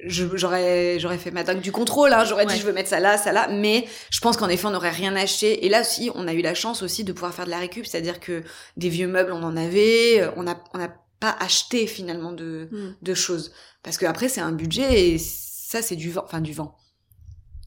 j'aurais 0.05 0.99
j'aurais 0.99 1.17
fait 1.17 1.31
ma 1.31 1.43
dingue 1.43 1.61
du 1.61 1.71
contrôle 1.71 2.13
hein, 2.13 2.23
j'aurais 2.23 2.45
dit 2.45 2.57
je 2.57 2.65
veux 2.65 2.73
mettre 2.73 2.89
ça 2.89 2.99
là 2.99 3.17
ça 3.17 3.31
là. 3.31 3.47
Mais 3.49 3.87
je 4.11 4.19
pense 4.19 4.37
qu'en 4.37 4.49
effet 4.49 4.67
on 4.67 4.71
n'aurait 4.71 4.91
rien 4.91 5.15
acheté. 5.15 5.65
Et 5.65 5.69
là 5.69 5.81
aussi 5.81 6.11
on 6.15 6.27
a 6.27 6.33
eu 6.33 6.41
la 6.41 6.53
chance 6.53 6.83
aussi 6.83 7.03
de 7.03 7.13
pouvoir 7.13 7.33
faire 7.33 7.45
de 7.45 7.51
la 7.51 7.59
récup. 7.59 7.85
C'est-à-dire 7.85 8.19
que 8.19 8.43
des 8.77 8.89
vieux 8.89 9.07
meubles 9.07 9.31
on 9.31 9.43
en 9.43 9.57
avait. 9.57 10.29
On 10.35 10.47
a 10.47 10.55
on 10.73 10.77
n'a 10.77 10.93
pas 11.19 11.35
acheté 11.39 11.87
finalement 11.87 12.31
de 12.31 12.69
hmm. 12.71 12.95
de 13.01 13.13
choses. 13.13 13.51
Parce 13.83 13.97
que 13.97 14.05
après 14.05 14.29
c'est 14.29 14.41
un 14.41 14.51
budget 14.51 15.09
et 15.09 15.17
ça 15.17 15.81
c'est 15.81 15.95
du 15.95 16.11
vent 16.11 16.23
enfin 16.25 16.41
du 16.41 16.53
vent 16.53 16.75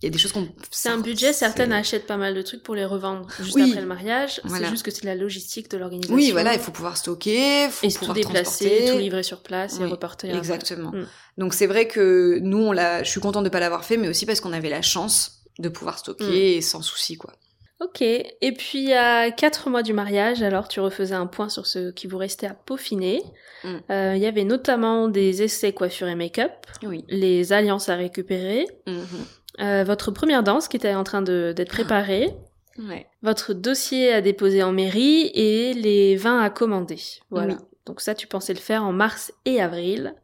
il 0.02 0.07
y 0.07 0.09
a 0.09 0.11
des 0.11 0.19
choses 0.19 0.33
qu'on. 0.33 0.49
C'est 0.71 0.88
un 0.88 0.99
budget, 0.99 1.33
certaines 1.33 1.73
achètent 1.73 2.07
pas 2.07 2.16
mal 2.16 2.35
de 2.35 2.40
trucs 2.40 2.62
pour 2.62 2.75
les 2.75 2.87
revendre 2.87 3.26
juste 3.40 3.59
après 3.59 3.80
le 3.80 3.87
mariage. 3.87 4.40
C'est 4.49 4.66
juste 4.66 4.83
que 4.83 4.90
c'est 4.90 5.04
la 5.04 5.14
logistique 5.14 5.71
de 5.71 5.76
l'organisation. 5.76 6.14
Oui, 6.14 6.30
voilà, 6.30 6.54
il 6.54 6.61
faut 6.61 6.73
pouvoir 6.73 6.97
stocker, 6.97 7.69
faut 7.71 7.87
et 7.87 7.92
tout 7.92 8.12
déplacer, 8.12 8.87
tout 8.90 8.99
livrer 8.99 9.23
sur 9.23 9.42
place 9.42 9.78
et 9.78 9.85
reporter. 9.85 10.35
Exactement. 10.35 10.90
Mm. 10.90 11.07
Donc 11.38 11.54
c'est 11.54 11.66
vrai 11.66 11.87
que 11.87 12.38
nous, 12.40 12.59
on 12.59 12.73
l'a, 12.73 13.02
je 13.02 13.11
suis 13.11 13.21
contente 13.21 13.45
de 13.45 13.50
pas 13.50 13.61
l'avoir 13.61 13.85
fait, 13.85 13.97
mais 13.97 14.09
aussi 14.09 14.25
parce 14.25 14.40
qu'on 14.40 14.52
avait 14.52 14.71
la 14.71 14.83
chance 14.83 15.42
de 15.59 15.69
pouvoir 15.69 15.99
stocker 15.99 16.59
mm. 16.59 16.62
sans 16.62 16.80
souci, 16.80 17.16
quoi. 17.16 17.33
Ok. 17.80 18.02
Et 18.02 18.52
puis 18.52 18.92
à 18.92 19.30
quatre 19.30 19.71
mois 19.71 19.83
du 19.83 19.95
mariage, 19.95 20.42
alors 20.42 20.69
tu 20.69 20.80
refaisais 20.80 21.14
un 21.14 21.26
point 21.26 21.49
sur 21.49 21.66
ce 21.66 21.90
qui 21.90 22.07
vous 22.07 22.19
restait 22.19 22.47
à 22.47 22.52
peaufiner. 22.54 23.23
Mm. 23.64 23.69
Euh, 23.90 24.16
il 24.16 24.23
y 24.23 24.26
avait 24.26 24.45
notamment 24.45 25.09
des 25.09 25.42
essais 25.42 25.73
coiffure 25.73 26.09
et 26.09 26.14
make-up, 26.14 26.52
oui. 26.83 27.04
les 27.09 27.54
alliances 27.54 27.88
à 27.88 27.97
récupérer. 27.97 28.66
Mm-hmm. 28.87 29.40
Euh, 29.59 29.85
votre 29.85 30.11
première 30.11 30.42
danse 30.42 30.69
qui 30.69 30.76
était 30.76 30.95
en 30.95 31.04
train 31.04 31.23
d'être 31.23 31.69
préparée, 31.69 32.35
votre 33.23 33.52
dossier 33.52 34.12
à 34.12 34.21
déposer 34.21 34.62
en 34.62 34.73
mairie 34.73 35.30
et 35.35 35.75
les 35.75 36.16
vins 36.16 36.40
à 36.40 36.50
commander. 36.50 37.00
Voilà. 37.30 37.57
Donc 37.87 38.00
ça, 38.00 38.14
tu 38.14 38.26
pensais 38.26 38.54
le 38.54 38.61
faire 38.61 38.85
en 38.85 38.92
mars 38.92 39.33
et 39.45 39.61
avril. 39.61 40.14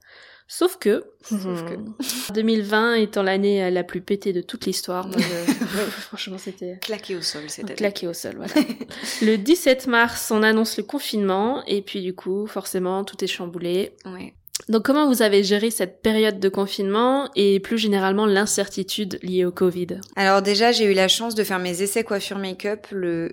Sauf 0.49 0.79
que, 0.79 1.05
Sauf 1.23 1.65
que... 1.65 2.33
2020 2.33 2.95
étant 2.95 3.25
l'année 3.25 3.69
la 3.69 3.83
plus 3.83 4.01
pétée 4.01 4.33
de 4.33 4.41
toute 4.41 4.67
l'histoire, 4.67 5.11
franchement 5.91 6.39
c'était 6.39 6.79
claqué 6.81 7.17
au 7.17 7.23
sol, 7.23 7.43
c'était 7.49 7.75
claqué 7.75 8.07
au 8.07 8.13
sol, 8.13 8.37
voilà. 8.37 8.55
le 9.23 9.37
17 9.37 9.89
mars, 9.89 10.31
on 10.31 10.45
annonce 10.45 10.77
le 10.77 10.85
confinement 10.85 11.65
et 11.67 11.83
puis 11.83 12.01
du 12.01 12.15
coup, 12.15 12.47
forcément, 12.47 13.03
tout 13.03 13.25
est 13.25 13.27
chamboulé. 13.27 13.97
Ouais. 14.05 14.35
Donc 14.69 14.83
comment 14.85 15.07
vous 15.07 15.23
avez 15.23 15.45
géré 15.45 15.71
cette 15.71 16.03
période 16.03 16.41
de 16.41 16.49
confinement 16.49 17.31
et 17.37 17.61
plus 17.61 17.79
généralement 17.79 18.27
l'incertitude 18.27 19.19
liée 19.23 19.45
au 19.45 19.53
Covid? 19.53 20.01
Alors 20.17 20.43
déjà 20.43 20.73
j'ai 20.73 20.87
eu 20.87 20.95
la 20.95 21.07
chance 21.07 21.37
de 21.37 21.45
faire 21.45 21.61
mes 21.61 21.83
essais 21.83 22.03
coiffure 22.03 22.39
make-up 22.39 22.87
le 22.91 23.31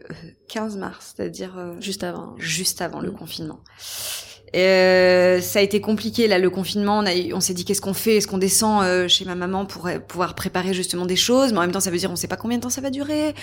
15 0.50 0.76
euh, 0.76 0.80
mars, 0.80 1.16
c'est-à-dire 1.16 1.58
euh, 1.58 1.74
juste 1.80 2.04
avant. 2.04 2.36
Juste 2.38 2.82
avant 2.82 3.00
le 3.00 3.10
mm. 3.10 3.16
confinement. 3.16 3.60
Euh, 4.56 5.42
ça 5.42 5.58
a 5.58 5.62
été 5.64 5.82
compliqué 5.82 6.28
là 6.28 6.38
le 6.38 6.52
confinement. 6.52 7.00
On, 7.00 7.06
a, 7.08 7.34
on 7.34 7.40
s'est 7.40 7.56
dit 7.56 7.66
qu'est-ce 7.66 7.82
qu'on 7.82 7.96
fait? 7.96 8.18
Est-ce 8.18 8.28
qu'on 8.28 8.38
descend 8.38 8.84
euh, 8.84 9.08
chez 9.08 9.26
ma 9.26 9.34
maman 9.34 9.66
pour 9.66 9.90
pouvoir 10.08 10.36
préparer 10.36 10.76
justement 10.76 11.08
des 11.08 11.16
choses? 11.16 11.52
Mais 11.52 11.58
en 11.58 11.62
même 11.62 11.72
temps, 11.72 11.80
ça 11.80 11.90
veut 11.90 11.98
dire 11.98 12.12
on 12.12 12.16
sait 12.16 12.28
pas 12.28 12.38
combien 12.38 12.58
de 12.58 12.64
temps 12.64 12.70
ça 12.70 12.82
va 12.82 12.92
durer. 12.92 13.34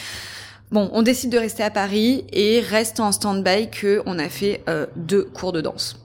Bon, 0.70 0.88
on 0.92 1.02
décide 1.02 1.30
de 1.30 1.38
rester 1.38 1.64
à 1.64 1.70
Paris 1.70 2.24
et 2.32 2.60
reste 2.60 3.00
en 3.00 3.10
stand-by 3.10 3.70
que 3.70 4.02
on 4.06 4.20
a 4.20 4.28
fait 4.28 4.62
deux 4.94 5.24
cours 5.24 5.50
de 5.50 5.60
danse 5.60 5.96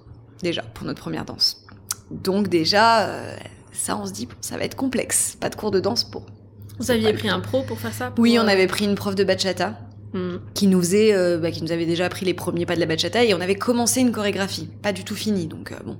déjà 0.41 0.63
pour 0.73 0.87
notre 0.87 1.01
première 1.01 1.25
danse. 1.25 1.64
Donc 2.11 2.47
déjà, 2.47 3.09
ça 3.71 3.97
on 3.97 4.05
se 4.05 4.11
dit 4.11 4.27
ça 4.41 4.57
va 4.57 4.63
être 4.63 4.75
complexe. 4.75 5.37
Pas 5.39 5.49
de 5.49 5.55
cours 5.55 5.71
de 5.71 5.79
danse 5.79 6.03
pour. 6.03 6.25
Vous 6.79 6.91
aviez 6.91 7.13
pris 7.13 7.29
un 7.29 7.39
pro 7.39 7.63
pour 7.63 7.79
faire 7.79 7.93
ça 7.93 8.13
Oui, 8.17 8.37
on 8.39 8.47
avait 8.47 8.67
pris 8.67 8.85
une 8.85 8.95
prof 8.95 9.15
de 9.15 9.23
bachata 9.23 9.75
Mm. 10.15 10.37
qui 10.53 10.67
nous 10.67 10.79
faisait, 10.79 11.13
euh, 11.13 11.37
bah, 11.37 11.51
qui 11.51 11.61
nous 11.61 11.73
avait 11.73 11.85
déjà 11.85 12.05
appris 12.05 12.25
les 12.25 12.33
premiers 12.33 12.65
pas 12.65 12.75
de 12.75 12.79
la 12.79 12.85
bachata 12.85 13.25
et 13.25 13.33
on 13.33 13.41
avait 13.41 13.55
commencé 13.55 13.99
une 13.99 14.13
chorégraphie, 14.13 14.69
pas 14.81 14.93
du 14.93 15.03
tout 15.03 15.13
finie, 15.13 15.47
donc 15.47 15.73
euh, 15.73 15.75
bon, 15.85 15.97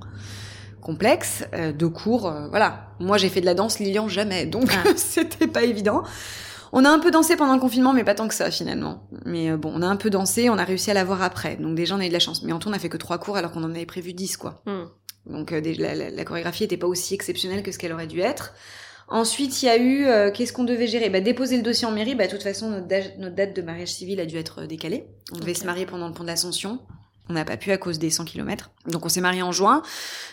complexe, 0.79 1.43
euh, 1.53 1.73
de 1.73 1.85
cours, 1.85 2.33
voilà. 2.49 2.91
Moi 3.01 3.17
j'ai 3.17 3.27
fait 3.27 3.41
de 3.41 3.45
la 3.45 3.53
danse, 3.53 3.79
Lilian 3.79 4.07
jamais, 4.07 4.45
donc 4.45 4.69
ah. 4.71 4.89
c'était 4.95 5.47
pas 5.47 5.63
évident. 5.63 6.03
On 6.71 6.85
a 6.85 6.89
un 6.89 6.99
peu 6.99 7.11
dansé 7.11 7.35
pendant 7.35 7.55
le 7.55 7.59
confinement, 7.59 7.91
mais 7.91 8.05
pas 8.05 8.15
tant 8.15 8.29
que 8.29 8.33
ça 8.33 8.51
finalement. 8.51 9.03
Mais 9.25 9.55
bon, 9.57 9.71
on 9.75 9.81
a 9.81 9.87
un 9.87 9.97
peu 9.97 10.09
dansé, 10.09 10.49
on 10.49 10.57
a 10.57 10.63
réussi 10.63 10.91
à 10.91 10.93
la 10.93 11.03
voir 11.03 11.21
après, 11.21 11.57
donc 11.57 11.75
déjà 11.75 11.95
on 11.95 11.99
a 11.99 12.05
eu 12.05 12.09
de 12.09 12.13
la 12.13 12.19
chance. 12.19 12.41
Mais 12.43 12.53
en 12.53 12.59
tout 12.59 12.69
on 12.69 12.73
a 12.73 12.79
fait 12.79 12.89
que 12.89 12.97
trois 12.97 13.17
cours 13.17 13.35
alors 13.35 13.51
qu'on 13.51 13.63
en 13.63 13.71
avait 13.71 13.85
prévu 13.85 14.13
dix 14.13 14.37
quoi. 14.37 14.61
Mm. 14.65 14.85
Donc 15.27 15.51
la, 15.51 15.95
la, 15.95 16.23
chorégraphie 16.23 16.65
était 16.65 16.77
pas 16.77 16.87
aussi 16.87 17.13
exceptionnelle 17.13 17.63
que 17.63 17.71
ce 17.71 17.79
qu'elle 17.79 17.93
aurait 17.93 18.07
dû 18.07 18.19
être. 18.19 18.53
Ensuite, 19.07 19.61
il 19.61 19.65
y 19.67 19.69
a 19.69 19.77
eu, 19.77 20.05
euh, 20.05 20.31
qu'est-ce 20.31 20.51
qu'on 20.51 20.63
devait 20.63 20.87
gérer? 20.87 21.09
Bah, 21.09 21.21
Déposer 21.21 21.57
le 21.57 21.63
dossier 21.63 21.85
en 21.85 21.91
mairie. 21.91 22.15
Bah, 22.15 22.25
de 22.25 22.31
toute 22.31 22.43
façon, 22.43 22.69
notre, 22.69 22.87
date 22.87 23.55
de 23.55 23.61
mariage 23.61 23.93
civil 23.93 24.19
a 24.19 24.25
dû 24.25 24.37
être 24.37 24.63
euh, 24.63 24.67
décalée. 24.67 25.05
On 25.31 25.37
devait 25.37 25.53
se 25.53 25.65
marier 25.65 25.85
pendant 25.85 26.07
le 26.07 26.13
pont 26.13 26.23
d'Ascension. 26.23 26.79
On 27.27 27.33
n'a 27.33 27.45
pas 27.45 27.57
pu 27.57 27.71
à 27.71 27.77
cause 27.77 27.97
des 27.97 28.11
100 28.11 28.25
km. 28.25 28.69
Donc 28.87 29.03
on 29.03 29.09
s'est 29.09 29.21
marié 29.21 29.41
en 29.41 29.51
juin. 29.51 29.81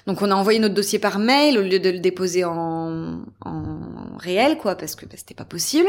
Donc 0.06 0.20
on 0.20 0.30
a 0.30 0.34
envoyé 0.34 0.58
notre 0.58 0.74
dossier 0.74 0.98
par 0.98 1.18
mail 1.18 1.58
au 1.58 1.62
lieu 1.62 1.80
de 1.80 1.88
le 1.88 2.00
déposer 2.00 2.44
en, 2.44 3.24
en 3.40 4.16
réel, 4.18 4.58
quoi, 4.58 4.74
parce 4.74 4.94
que 4.94 5.06
bah, 5.06 5.14
c'était 5.16 5.34
pas 5.34 5.46
possible. 5.46 5.88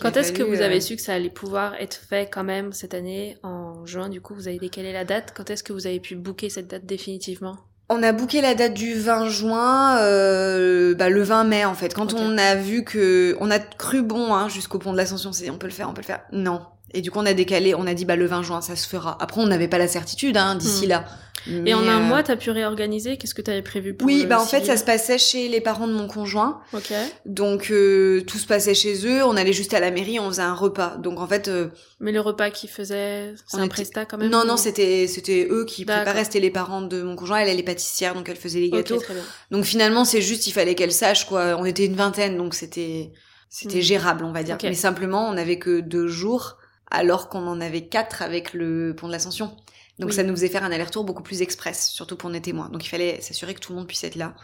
quand 0.00 0.16
est-ce 0.16 0.32
que 0.32 0.42
vous 0.42 0.62
avez 0.62 0.76
euh, 0.76 0.80
su 0.80 0.96
que 0.96 1.02
ça 1.02 1.12
allait 1.12 1.28
pouvoir 1.28 1.74
être 1.74 2.00
fait 2.08 2.30
quand 2.30 2.44
même 2.44 2.72
cette 2.72 2.94
année 2.94 3.36
en 3.42 3.84
juin 3.84 4.08
Du 4.08 4.22
coup, 4.22 4.34
vous 4.34 4.48
avez 4.48 4.58
décalé 4.58 4.92
la 4.92 5.04
date? 5.04 5.34
Quand 5.36 5.50
est-ce 5.50 5.62
que 5.62 5.74
vous 5.74 5.86
avez 5.86 6.00
pu 6.00 6.16
booker 6.16 6.48
cette 6.48 6.68
date 6.68 6.86
définitivement? 6.86 7.56
On 7.88 8.02
a 8.02 8.12
booké 8.12 8.40
la 8.40 8.54
date 8.54 8.74
du 8.74 8.94
20 8.94 9.28
juin, 9.28 9.98
euh, 9.98 10.94
bah, 10.94 11.08
le 11.08 11.22
20 11.22 11.44
mai 11.44 11.64
en 11.64 11.74
fait. 11.74 11.94
Quand 11.94 12.14
on 12.14 12.38
a 12.38 12.54
vu 12.54 12.84
que, 12.84 13.36
on 13.40 13.50
a 13.50 13.58
cru 13.58 14.02
bon 14.02 14.34
hein, 14.34 14.48
jusqu'au 14.48 14.78
pont 14.78 14.92
de 14.92 14.96
l'Ascension, 14.96 15.32
c'est 15.32 15.50
on 15.50 15.58
peut 15.58 15.66
le 15.66 15.72
faire, 15.72 15.88
on 15.88 15.94
peut 15.94 16.00
le 16.02 16.06
faire. 16.06 16.22
Non. 16.32 16.62
Et 16.94 17.02
du 17.02 17.10
coup 17.10 17.18
on 17.18 17.26
a 17.26 17.34
décalé, 17.34 17.74
on 17.74 17.86
a 17.86 17.94
dit 17.94 18.04
bah 18.04 18.16
le 18.16 18.26
20 18.26 18.42
juin 18.42 18.60
ça 18.60 18.76
se 18.76 18.88
fera. 18.88 19.16
Après 19.20 19.40
on 19.40 19.46
n'avait 19.46 19.68
pas 19.68 19.78
la 19.78 19.88
certitude 19.88 20.36
hein, 20.36 20.54
d'ici 20.54 20.86
hmm. 20.86 20.90
là 20.90 21.04
et 21.46 21.74
en 21.74 21.86
un 21.86 22.00
mois, 22.00 22.22
t'as 22.22 22.36
pu 22.36 22.50
réorganiser? 22.50 23.16
Qu'est-ce 23.16 23.34
que 23.34 23.42
t'avais 23.42 23.62
prévu 23.62 23.94
pour 23.94 24.06
Oui, 24.06 24.24
bah 24.26 24.40
en 24.40 24.46
fait, 24.46 24.64
ça 24.64 24.76
se 24.76 24.84
passait 24.84 25.18
chez 25.18 25.48
les 25.48 25.60
parents 25.60 25.86
de 25.86 25.92
mon 25.92 26.06
conjoint. 26.06 26.60
Ok. 26.72 26.92
Donc 27.26 27.70
euh, 27.70 28.22
tout 28.26 28.38
se 28.38 28.46
passait 28.46 28.74
chez 28.74 29.06
eux. 29.06 29.22
On 29.24 29.36
allait 29.36 29.52
juste 29.52 29.74
à 29.74 29.80
la 29.80 29.90
mairie, 29.90 30.18
on 30.18 30.28
faisait 30.28 30.42
un 30.42 30.54
repas. 30.54 30.96
Donc 30.96 31.20
en 31.20 31.26
fait. 31.26 31.48
Euh, 31.48 31.68
Mais 32.00 32.12
le 32.12 32.20
repas 32.20 32.50
qu'ils 32.50 32.70
faisaient, 32.70 33.34
c'est 33.46 33.58
un 33.58 33.68
prestat 33.68 34.06
quand 34.06 34.16
même. 34.16 34.30
Non, 34.30 34.44
non, 34.46 34.56
c'était 34.56 35.06
c'était 35.06 35.46
eux 35.50 35.64
qui 35.66 35.84
préparaient. 35.84 36.24
C'était 36.24 36.40
les 36.40 36.50
parents 36.50 36.82
de 36.82 37.02
mon 37.02 37.16
conjoint. 37.16 37.38
Elle, 37.38 37.48
elle 37.48 37.60
est 37.60 37.64
pâtissière, 37.64 38.14
donc 38.14 38.28
elle 38.28 38.36
faisait 38.36 38.60
les 38.60 38.70
gâteaux. 38.70 38.98
très 38.98 39.14
bien. 39.14 39.22
Donc 39.50 39.64
finalement, 39.64 40.04
c'est 40.04 40.22
juste, 40.22 40.46
il 40.46 40.52
fallait 40.52 40.74
qu'elle 40.74 40.92
sache 40.92 41.26
quoi. 41.26 41.56
On 41.58 41.64
était 41.64 41.84
une 41.84 41.96
vingtaine, 41.96 42.38
donc 42.38 42.54
c'était 42.54 43.12
c'était 43.50 43.78
hmm. 43.78 43.82
gérable, 43.82 44.24
on 44.24 44.32
va 44.32 44.42
dire. 44.42 44.56
Mais 44.62 44.74
simplement, 44.74 45.28
on 45.28 45.34
n'avait 45.34 45.58
que 45.58 45.80
deux 45.80 46.08
jours, 46.08 46.56
alors 46.94 47.28
qu'on 47.28 47.46
en 47.46 47.60
avait 47.60 47.86
quatre 47.86 48.22
avec 48.22 48.52
le 48.52 48.94
pont 48.96 49.06
de 49.06 49.12
l'Ascension. 49.12 49.56
Donc 49.98 50.12
ça 50.12 50.24
nous 50.24 50.34
faisait 50.34 50.48
faire 50.48 50.64
un 50.64 50.72
aller-retour 50.72 51.04
beaucoup 51.04 51.22
plus 51.22 51.42
express, 51.42 51.88
surtout 51.88 52.16
pour 52.16 52.30
nos 52.30 52.40
témoins. 52.40 52.68
Donc 52.68 52.84
il 52.84 52.88
fallait 52.88 53.20
s'assurer 53.20 53.54
que 53.54 53.60
tout 53.60 53.72
le 53.72 53.78
monde 53.78 53.86
puisse 53.86 54.02
être 54.02 54.16
là, 54.16 54.34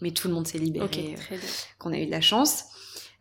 mais 0.00 0.10
tout 0.10 0.28
le 0.28 0.34
monde 0.34 0.46
s'est 0.46 0.58
libéré, 0.58 1.16
euh, 1.32 1.36
qu'on 1.78 1.92
a 1.92 1.98
eu 1.98 2.06
de 2.06 2.10
la 2.10 2.20
chance. 2.20 2.64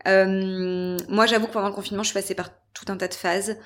Euh, 0.06 0.98
moi, 1.10 1.25
j'avoue 1.25 1.48
que 1.48 1.53
pendant 1.53 1.70
le 1.70 1.74
confinement, 1.74 2.03
je 2.03 2.10
suis 2.10 2.13
passée 2.13 2.36
par 2.36 2.50
tout 2.74 2.86
un 2.89 2.98
tas 2.98 3.08
de 3.08 3.13
phases. 3.13 3.58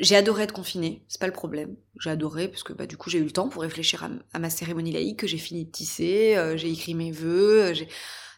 J'ai 0.00 0.16
adoré 0.16 0.44
être 0.44 0.52
confinée, 0.52 1.04
c'est 1.06 1.20
pas 1.20 1.26
le 1.26 1.32
problème. 1.32 1.76
J'ai 2.00 2.10
adoré 2.10 2.48
parce 2.48 2.62
que 2.62 2.72
bah, 2.72 2.86
du 2.86 2.96
coup 2.96 3.10
j'ai 3.10 3.18
eu 3.18 3.24
le 3.24 3.30
temps 3.30 3.50
pour 3.50 3.60
réfléchir 3.60 4.08
à, 4.32 4.38
ma 4.38 4.48
cérémonie 4.48 4.90
laïque 4.90 5.18
que 5.18 5.26
j'ai 5.26 5.36
fini 5.36 5.66
de 5.66 5.70
tisser, 5.70 6.34
euh, 6.36 6.56
j'ai 6.56 6.70
écrit 6.70 6.94
mes 6.94 7.10
vœux, 7.10 7.74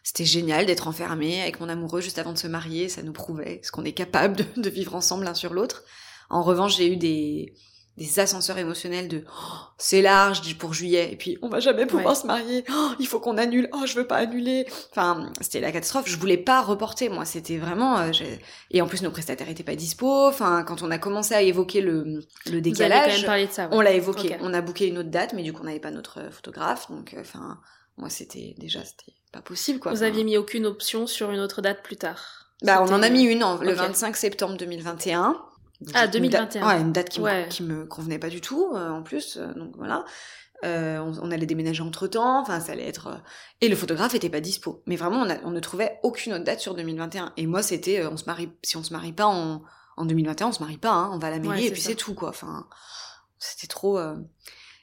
c'était 0.03 0.25
génial 0.25 0.65
d'être 0.65 0.89
enfermée 0.89 1.41
avec 1.41 1.61
mon 1.61 1.69
amoureux 1.69 2.01
juste 2.01 2.19
avant 2.19 2.33
de 2.33 2.37
se 2.37 2.47
marier, 2.47 2.89
ça 2.89 3.03
nous 3.03 3.13
prouvait 3.13 3.61
ce 3.63 3.71
qu'on 3.71 3.85
est 3.85 3.93
capable 3.93 4.35
de, 4.35 4.45
de 4.57 4.69
vivre 4.69 4.95
ensemble 4.95 5.23
l'un 5.23 5.33
sur 5.33 5.53
l'autre. 5.53 5.85
En 6.29 6.41
revanche, 6.41 6.77
j'ai 6.77 6.91
eu 6.91 6.97
des, 6.97 7.53
des 7.97 8.19
ascenseurs 8.19 8.57
émotionnels 8.57 9.07
de 9.07 9.23
oh, 9.25 9.55
c'est 9.77 10.01
large 10.01 10.57
pour 10.57 10.73
juillet. 10.73 11.09
Et 11.11 11.15
puis 11.15 11.37
on 11.41 11.47
va 11.47 11.59
jamais 11.59 11.85
pouvoir 11.85 12.15
se 12.15 12.27
marier. 12.27 12.65
Oh, 12.69 12.91
il 12.99 13.07
faut 13.07 13.19
qu'on 13.19 13.37
annule. 13.37 13.69
Oh 13.73 13.85
je 13.85 13.95
veux 13.95 14.05
pas 14.05 14.17
annuler. 14.17 14.65
Enfin 14.91 15.31
c'était 15.39 15.61
la 15.61 15.71
catastrophe. 15.71 16.07
Je 16.07 16.17
voulais 16.17 16.37
pas 16.37 16.61
reporter 16.61 17.09
moi. 17.09 17.25
C'était 17.25 17.57
vraiment 17.57 17.97
euh, 17.99 18.11
et 18.71 18.81
en 18.81 18.87
plus 18.87 19.01
nos 19.01 19.11
prestataires 19.11 19.49
étaient 19.49 19.63
pas 19.63 19.75
dispo. 19.75 20.27
Enfin 20.27 20.63
quand 20.63 20.81
on 20.81 20.91
a 20.91 20.97
commencé 20.97 21.33
à 21.33 21.41
évoquer 21.41 21.81
le 21.81 22.23
le 22.51 22.61
décalage 22.61 23.21
de 23.21 23.47
ça, 23.49 23.69
on 23.71 23.81
l'a 23.81 23.93
évoqué. 23.93 24.35
On 24.41 24.53
a 24.53 24.61
booké 24.61 24.87
une 24.87 24.97
autre 24.97 25.09
date 25.09 25.33
mais 25.33 25.43
du 25.43 25.53
coup 25.53 25.61
on 25.61 25.65
n'avait 25.65 25.79
pas 25.79 25.91
notre 25.91 26.19
euh, 26.19 26.31
photographe. 26.31 26.89
Donc 26.89 27.13
euh, 27.13 27.21
enfin 27.21 27.59
moi 27.97 28.09
c'était 28.09 28.55
déjà 28.57 28.83
c'était 28.83 29.13
pas 29.31 29.41
possible 29.41 29.79
quoi. 29.79 29.93
Vous 29.93 30.03
aviez 30.03 30.25
mis 30.25 30.37
aucune 30.37 30.65
option 30.65 31.07
sur 31.07 31.31
une 31.31 31.39
autre 31.39 31.61
date 31.61 31.81
plus 31.81 31.97
tard. 31.97 32.51
Bah 32.61 32.81
on 32.81 32.91
en 32.93 33.01
a 33.01 33.09
mis 33.09 33.23
une 33.23 33.43
le 33.61 33.73
25 33.73 34.17
septembre 34.17 34.57
2021 34.57 35.37
ah, 35.93 36.07
2021. 36.07 36.67
ouais, 36.67 36.81
une 36.81 36.91
date 36.91 37.09
qui, 37.09 37.21
me, 37.21 37.47
qui 37.47 37.63
me 37.63 37.85
convenait 37.85 38.19
pas 38.19 38.29
du 38.29 38.41
tout, 38.41 38.71
euh, 38.73 38.89
en 38.89 39.03
plus. 39.03 39.37
Euh, 39.37 39.53
donc 39.53 39.75
voilà. 39.75 40.05
Euh, 40.63 40.99
on, 40.99 41.31
allait 41.31 41.45
déménager 41.45 41.83
entre 41.83 42.07
temps. 42.07 42.41
Enfin, 42.41 42.59
ça 42.59 42.71
allait 42.71 42.87
être. 42.87 43.21
Et 43.61 43.67
le 43.67 43.75
photographe 43.75 44.15
était 44.15 44.29
pas 44.29 44.39
dispo. 44.39 44.81
Mais 44.85 44.95
vraiment, 44.95 45.23
on, 45.23 45.47
on 45.47 45.51
ne 45.51 45.59
trouvait 45.59 45.99
aucune 46.03 46.33
autre 46.33 46.43
date 46.43 46.59
sur 46.59 46.75
2021. 46.75 47.33
Et 47.37 47.45
moi, 47.45 47.61
c'était, 47.61 48.05
on 48.05 48.17
se 48.17 48.25
marie. 48.25 48.49
Si 48.63 48.77
on 48.77 48.83
se 48.83 48.93
marie 48.93 49.11
pas 49.11 49.25
en, 49.25 49.63
en 49.97 50.05
2021, 50.05 50.47
on 50.47 50.51
se 50.53 50.61
marie 50.61 50.77
pas. 50.77 50.91
Hein, 50.91 51.09
on 51.13 51.19
va 51.19 51.27
à 51.27 51.31
la 51.31 51.39
mairie 51.39 51.67
et 51.67 51.71
puis 51.71 51.81
c'est 51.81 51.95
tout, 51.95 52.15
quoi. 52.15 52.29
Enfin, 52.29 52.67
c'était 53.37 53.67
trop. 53.67 53.99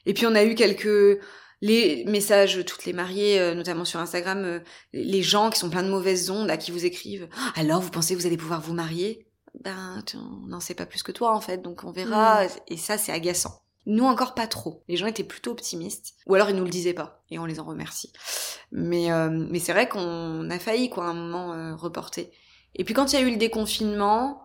Et 0.05 0.13
puis 0.13 0.25
on 0.27 0.35
a 0.35 0.43
eu 0.43 0.55
quelques 0.55 1.19
les 1.61 2.03
messages, 2.05 2.63
toutes 2.65 2.83
les 2.83 2.91
mariées, 2.91 3.55
notamment 3.55 3.85
sur 3.85 3.99
Instagram, 3.99 4.61
les 4.91 5.23
gens 5.23 5.49
qui 5.49 5.59
sont 5.59 5.69
pleins 5.69 5.83
de 5.83 5.89
mauvaises 5.89 6.29
ondes, 6.29 6.47
là, 6.47 6.57
qui 6.57 6.71
vous 6.71 6.85
écrivent. 6.85 7.29
Alors, 7.55 7.81
vous 7.81 7.89
pensez 7.89 8.13
que 8.13 8.19
vous 8.19 8.27
allez 8.27 8.37
pouvoir 8.37 8.59
vous 8.59 8.73
marier? 8.73 9.25
Ben, 9.61 10.03
on 10.15 10.47
n'en 10.47 10.59
sait 10.59 10.73
pas 10.73 10.85
plus 10.85 11.03
que 11.03 11.11
toi 11.11 11.35
en 11.35 11.41
fait, 11.41 11.57
donc 11.57 11.83
on 11.83 11.91
verra. 11.91 12.45
Mm. 12.45 12.49
Et 12.67 12.77
ça, 12.77 12.97
c'est 12.97 13.11
agaçant. 13.11 13.61
Nous 13.85 14.05
encore 14.05 14.33
pas 14.33 14.47
trop. 14.47 14.83
Les 14.87 14.95
gens 14.95 15.07
étaient 15.07 15.25
plutôt 15.25 15.51
optimistes, 15.51 16.13
ou 16.25 16.35
alors 16.35 16.49
ils 16.49 16.55
nous 16.55 16.63
le 16.63 16.69
disaient 16.69 16.93
pas, 16.93 17.21
et 17.29 17.37
on 17.37 17.45
les 17.45 17.59
en 17.59 17.65
remercie. 17.65 18.13
Mais 18.71 19.11
euh, 19.11 19.29
mais 19.29 19.59
c'est 19.59 19.73
vrai 19.73 19.89
qu'on 19.89 20.49
a 20.49 20.59
failli 20.59 20.89
quoi 20.89 21.05
à 21.05 21.09
un 21.09 21.13
moment 21.13 21.53
euh, 21.53 21.75
reporter. 21.75 22.31
Et 22.75 22.83
puis 22.83 22.93
quand 22.93 23.11
il 23.11 23.19
y 23.19 23.21
a 23.21 23.27
eu 23.27 23.31
le 23.31 23.37
déconfinement, 23.37 24.41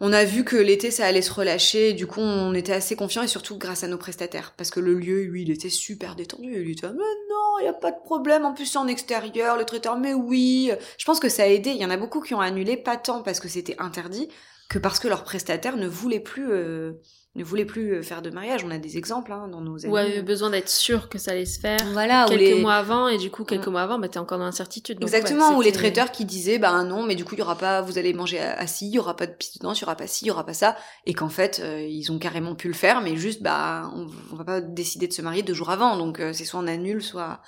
on 0.00 0.12
a 0.12 0.24
vu 0.24 0.44
que 0.44 0.56
l'été 0.56 0.90
ça 0.90 1.06
allait 1.06 1.22
se 1.22 1.32
relâcher, 1.32 1.92
du 1.92 2.06
coup 2.06 2.20
on 2.20 2.54
était 2.54 2.72
assez 2.72 2.96
confiants 2.96 3.22
et 3.22 3.28
surtout 3.28 3.58
grâce 3.58 3.84
à 3.84 3.88
nos 3.88 3.98
prestataires. 3.98 4.54
Parce 4.56 4.70
que 4.70 4.80
le 4.80 4.94
lieu 4.94 5.22
lui 5.22 5.42
il 5.42 5.50
était 5.50 5.70
super 5.70 6.14
détendu, 6.14 6.62
il 6.62 6.70
était 6.70 6.86
mais 6.86 6.92
non, 6.94 7.58
il 7.60 7.64
y 7.64 7.68
a 7.68 7.72
pas 7.72 7.90
de 7.90 8.00
problème, 8.04 8.44
en 8.44 8.54
plus 8.54 8.66
c'est 8.66 8.78
en 8.78 8.86
extérieur, 8.86 9.56
le 9.56 9.64
traiteur 9.64 9.98
mais 9.98 10.14
oui, 10.14 10.70
je 10.98 11.04
pense 11.04 11.20
que 11.20 11.28
ça 11.28 11.44
a 11.44 11.46
aidé, 11.46 11.70
il 11.70 11.80
y 11.80 11.84
en 11.84 11.90
a 11.90 11.96
beaucoup 11.96 12.20
qui 12.20 12.34
ont 12.34 12.40
annulé 12.40 12.76
pas 12.76 12.96
tant 12.96 13.22
parce 13.22 13.40
que 13.40 13.48
c'était 13.48 13.76
interdit 13.78 14.28
que 14.68 14.78
parce 14.78 14.98
que 14.98 15.08
leurs 15.08 15.24
prestataires 15.24 15.76
ne 15.76 15.88
voulaient 15.88 16.20
plus 16.20 16.52
euh, 16.52 16.92
ne 17.38 17.44
voulait 17.44 17.64
plus 17.64 17.94
euh, 17.94 18.02
faire 18.02 18.20
de 18.20 18.30
mariage. 18.30 18.64
On 18.64 18.70
a 18.70 18.78
des 18.78 18.98
exemples 18.98 19.32
hein, 19.32 19.48
dans 19.48 19.60
nos 19.60 19.84
amis. 19.84 19.92
Ouais, 19.92 20.22
besoin 20.22 20.50
d'être 20.50 20.68
sûr 20.68 21.08
que 21.08 21.18
ça 21.18 21.30
allait 21.30 21.46
se 21.46 21.58
faire. 21.58 21.78
Voilà. 21.92 22.26
Quelques 22.28 22.60
mois 22.60 22.74
avant, 22.74 23.08
et 23.08 23.16
du 23.16 23.30
coup, 23.30 23.44
quelques 23.44 23.68
mois 23.68 23.82
avant, 23.82 23.98
bah, 23.98 24.08
t'es 24.08 24.18
encore 24.18 24.38
dans 24.38 24.44
l'incertitude. 24.44 24.98
Exactement, 25.00 25.56
ou 25.56 25.62
les 25.62 25.72
traiteurs 25.72 26.10
qui 26.10 26.24
disaient, 26.24 26.58
bah 26.58 26.82
non, 26.82 27.04
mais 27.04 27.14
du 27.14 27.24
coup, 27.24 27.34
il 27.34 27.38
y 27.38 27.42
aura 27.42 27.56
pas, 27.56 27.80
vous 27.80 27.98
allez 27.98 28.12
manger 28.12 28.40
assis, 28.40 28.86
il 28.86 28.94
y 28.94 28.98
aura 28.98 29.16
pas 29.16 29.26
de 29.26 29.32
piste 29.32 29.58
dedans, 29.58 29.72
il 29.72 29.80
y 29.80 29.84
aura 29.84 29.96
pas 29.96 30.06
ci, 30.06 30.24
il 30.24 30.28
y 30.28 30.30
aura 30.30 30.44
pas 30.44 30.54
ça. 30.54 30.76
Et 31.06 31.14
qu'en 31.14 31.28
fait, 31.28 31.60
euh, 31.62 31.80
ils 31.80 32.10
ont 32.12 32.18
carrément 32.18 32.54
pu 32.54 32.68
le 32.68 32.74
faire, 32.74 33.00
mais 33.00 33.16
juste, 33.16 33.42
bah, 33.42 33.90
on, 33.94 34.34
va 34.36 34.44
pas 34.44 34.60
décider 34.60 35.08
de 35.08 35.12
se 35.12 35.22
marier 35.22 35.42
deux 35.42 35.54
jours 35.54 35.70
avant. 35.70 35.96
Donc, 35.96 36.20
euh, 36.20 36.32
c'est 36.32 36.44
soit 36.44 36.60
on 36.60 36.66
annule, 36.66 37.02
soit... 37.02 37.40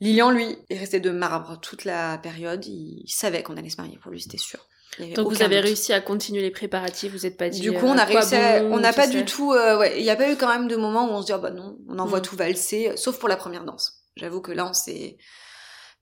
Lilian, 0.00 0.32
lui, 0.32 0.58
est 0.68 0.78
resté 0.78 0.98
de 0.98 1.10
marbre 1.10 1.60
toute 1.60 1.84
la 1.84 2.18
période. 2.18 2.66
Il 2.66 3.04
savait 3.06 3.44
qu'on 3.44 3.56
allait 3.56 3.70
se 3.70 3.80
marier. 3.80 3.98
Pour 3.98 4.10
lui, 4.10 4.20
c'était 4.20 4.36
sûr. 4.36 4.58
Donc 5.14 5.28
vous 5.28 5.42
avez 5.42 5.60
réussi 5.60 5.92
à 5.92 6.00
continuer 6.00 6.42
les 6.42 6.50
préparatifs, 6.50 7.12
vous 7.12 7.20
n'êtes 7.20 7.36
pas 7.36 7.48
dit. 7.48 7.60
Du 7.60 7.72
coup, 7.72 7.86
on 7.86 7.96
a 7.96 8.06
euh, 8.06 8.68
on 8.70 8.78
n'a 8.78 8.92
pas 8.92 9.06
du 9.06 9.24
tout, 9.24 9.52
euh, 9.52 9.78
ouais, 9.78 9.98
il 9.98 10.02
n'y 10.02 10.10
a 10.10 10.16
pas 10.16 10.30
eu 10.30 10.36
quand 10.36 10.48
même 10.48 10.68
de 10.68 10.76
moments 10.76 11.06
où 11.06 11.12
on 11.12 11.22
se 11.22 11.26
dit, 11.26 11.32
oh, 11.34 11.38
bah 11.38 11.50
non, 11.50 11.78
on 11.88 11.98
envoie 11.98 12.18
mm. 12.18 12.22
tout 12.22 12.36
valser, 12.36 12.92
sauf 12.96 13.18
pour 13.18 13.28
la 13.28 13.36
première 13.36 13.64
danse. 13.64 14.02
J'avoue 14.16 14.42
que 14.42 14.52
là, 14.52 14.68
on 14.68 14.74
s'est, 14.74 15.16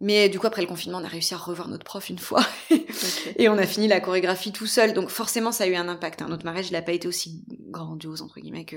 mais 0.00 0.30
du 0.30 0.38
coup, 0.38 0.47
après 0.47 0.62
le 0.62 0.68
confinement, 0.68 0.99
on 0.99 1.04
a 1.04 1.09
réussi 1.09 1.35
à 1.35 1.37
revoir 1.37 1.68
notre 1.68 1.85
prof 1.85 2.09
une 2.09 2.18
fois. 2.18 2.44
et 3.37 3.49
on 3.50 3.59
a 3.59 3.66
fini 3.66 3.87
la 3.87 4.00
chorégraphie 4.00 4.50
tout 4.50 4.66
seul. 4.66 4.94
Donc 4.94 5.11
forcément, 5.11 5.52
ça 5.52 5.64
a 5.64 5.66
eu 5.66 5.75
un 5.76 5.88
impact. 5.88 6.23
Hein. 6.23 6.28
Notre 6.28 6.44
mariage, 6.44 6.68
il 6.68 6.73
n'a 6.73 6.82
pas 6.82 6.92
été 6.92 7.06
aussi 7.06 7.44
grandiose, 7.68 8.23
entre 8.23 8.40
guillemets, 8.40 8.64
que... 8.64 8.76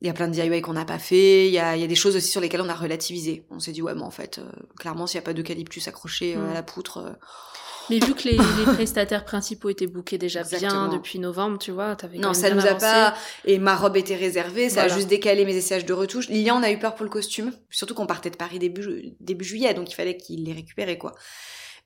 Il 0.00 0.08
y 0.08 0.10
a 0.10 0.12
plein 0.12 0.28
de 0.28 0.32
DIY 0.34 0.60
qu'on 0.60 0.74
n'a 0.74 0.84
pas 0.84 0.98
fait. 0.98 1.46
Il 1.46 1.52
y 1.52 1.58
a, 1.58 1.76
il 1.76 1.80
y 1.80 1.84
a 1.84 1.86
des 1.86 1.94
choses 1.94 2.16
aussi 2.16 2.28
sur 2.28 2.40
lesquelles 2.40 2.60
on 2.60 2.68
a 2.68 2.74
relativisé. 2.74 3.46
On 3.48 3.58
s'est 3.58 3.72
dit, 3.72 3.80
ouais, 3.80 3.94
mais 3.94 4.02
en 4.02 4.10
fait, 4.10 4.38
euh, 4.38 4.50
clairement, 4.78 5.06
s'il 5.06 5.18
n'y 5.18 5.24
a 5.24 5.24
pas 5.24 5.32
d'eucalyptus 5.32 5.88
accroché 5.88 6.34
à 6.34 6.38
mm. 6.38 6.52
la 6.52 6.62
poutre 6.62 7.16
Mais 7.90 7.98
vu 7.98 8.14
que 8.14 8.24
les, 8.24 8.36
les 8.36 8.64
prestataires 8.72 9.24
principaux 9.24 9.68
étaient 9.68 9.86
bookés 9.86 10.18
déjà 10.18 10.42
bien 10.42 10.88
depuis 10.88 11.18
novembre, 11.18 11.58
tu 11.58 11.70
vois, 11.70 11.96
t'avais 11.96 12.18
Non, 12.18 12.34
ça 12.34 12.50
nous 12.50 12.66
a 12.66 12.74
pas. 12.74 13.14
Et 13.44 13.58
ma 13.58 13.76
robe 13.76 13.96
était 13.96 14.16
réservée, 14.16 14.70
ça 14.70 14.82
a 14.82 14.88
juste 14.88 15.08
décalé 15.08 15.44
mes 15.44 15.56
essayages 15.56 15.86
de 15.86 15.92
retouche. 15.92 16.28
Lilian, 16.28 16.58
on 16.58 16.62
a 16.62 16.70
eu 16.70 16.78
peur 16.78 16.94
pour 16.94 17.04
le 17.04 17.10
costume, 17.10 17.52
surtout 17.70 17.94
qu'on 17.94 18.06
partait 18.06 18.30
de 18.30 18.36
Paris 18.36 18.58
début 18.58 19.14
début 19.20 19.44
juillet, 19.44 19.74
donc 19.74 19.90
il 19.90 19.94
fallait 19.94 20.16
qu'il 20.16 20.44
les 20.44 20.52
récupère 20.52 20.84
quoi. 20.98 21.14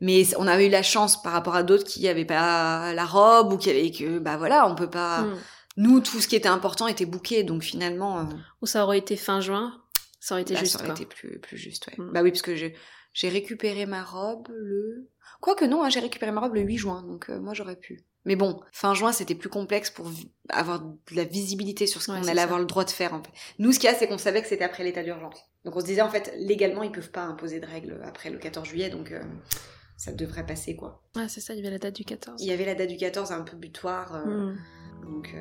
Mais 0.01 0.25
on 0.37 0.47
avait 0.47 0.67
eu 0.67 0.71
la 0.71 0.83
chance 0.83 1.21
par 1.21 1.33
rapport 1.33 1.57
à 1.57 1.63
d'autres 1.63 1.85
qui 1.85 2.07
avaient 2.07 2.25
pas 2.25 2.95
la 2.95 3.05
robe 3.05 3.53
ou 3.53 3.57
qui 3.57 3.69
avaient 3.71 3.91
que 3.91 4.19
bah 4.19 4.37
voilà, 4.37 4.69
on 4.69 4.75
peut 4.75 4.91
pas. 4.91 5.23
Hmm. 5.23 5.37
Nous, 5.77 6.01
tout 6.01 6.21
ce 6.21 6.29
qui 6.29 6.37
était 6.37 6.49
important 6.49 6.87
était 6.87 7.07
booké, 7.07 7.43
donc 7.43 7.63
finalement. 7.63 8.21
Euh, 8.21 8.25
ou 8.63 8.67
ça 8.67 8.85
aurait 8.85 8.99
été 8.99 9.17
fin 9.17 9.41
juin, 9.41 9.81
ça 10.21 10.35
aurait 10.35 10.43
été 10.43 10.57
juste. 10.57 10.79
Ça 10.79 10.85
aurait 10.85 10.91
été 10.91 11.05
plus 11.05 11.41
plus 11.41 11.57
juste, 11.57 11.89
ouais. 11.89 11.95
Hmm. 11.99 12.13
Bah 12.13 12.21
oui, 12.23 12.31
parce 12.31 12.43
que 12.43 12.55
j'ai 12.55 12.75
j'ai 13.19 13.29
récupéré 13.29 13.85
ma 13.85 14.05
robe 14.05 14.47
le. 14.55 15.09
Quoique 15.41 15.65
non, 15.65 15.83
hein, 15.83 15.89
j'ai 15.89 15.99
récupéré 15.99 16.31
ma 16.31 16.41
robe 16.41 16.55
le 16.55 16.61
8 16.61 16.77
juin, 16.77 17.03
donc 17.03 17.29
euh, 17.31 17.41
moi 17.41 17.53
j'aurais 17.53 17.75
pu. 17.75 18.05
Mais 18.25 18.37
bon, 18.37 18.61
fin 18.71 18.95
juin, 18.95 19.11
c'était 19.11 19.35
plus 19.35 19.49
complexe 19.49 19.91
pour 19.91 20.09
avoir 20.51 20.81
de 20.81 21.17
la 21.17 21.25
visibilité 21.25 21.89
sur 21.89 22.01
ce 22.01 22.13
qu'on 22.13 22.29
allait 22.29 22.41
avoir 22.41 22.61
le 22.61 22.65
droit 22.67 22.85
de 22.85 22.91
faire. 22.91 23.15
En 23.15 23.23
fait. 23.23 23.31
Nous, 23.59 23.73
ce 23.73 23.81
qu'il 23.81 23.91
y 23.91 23.93
a, 23.93 23.97
c'est 23.97 24.07
qu'on 24.07 24.19
savait 24.19 24.41
que 24.41 24.47
c'était 24.47 24.63
après 24.63 24.85
l'état 24.85 25.03
d'urgence. 25.03 25.37
Donc 25.65 25.75
on 25.75 25.81
se 25.81 25.87
disait, 25.87 26.03
en 26.03 26.11
fait, 26.11 26.33
légalement, 26.37 26.85
ils 26.85 26.93
peuvent 26.93 27.11
pas 27.11 27.23
imposer 27.23 27.59
de 27.59 27.67
règles 27.67 28.01
après 28.05 28.31
le 28.31 28.39
14 28.39 28.69
juillet, 28.69 28.89
donc 28.89 29.11
euh, 29.11 29.21
ça 29.97 30.13
devrait 30.13 30.47
passer, 30.47 30.77
quoi. 30.77 31.03
Ouais, 31.17 31.29
c'est 31.29 31.41
ça, 31.41 31.55
il 31.55 31.57
y 31.57 31.61
avait 31.61 31.73
la 31.73 31.79
date 31.79 31.97
du 31.97 32.05
14. 32.05 32.41
Il 32.41 32.47
y 32.47 32.53
avait 32.53 32.67
la 32.67 32.77
date 32.77 32.89
du 32.89 32.99
14, 32.99 33.33
un 33.33 33.43
peu 33.43 33.57
butoir. 33.57 34.15
Euh, 34.15 34.53
hmm. 34.53 34.59
Donc... 35.03 35.35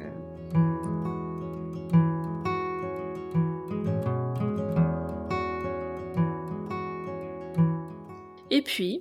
Et 8.57 8.61
puis, 8.63 8.99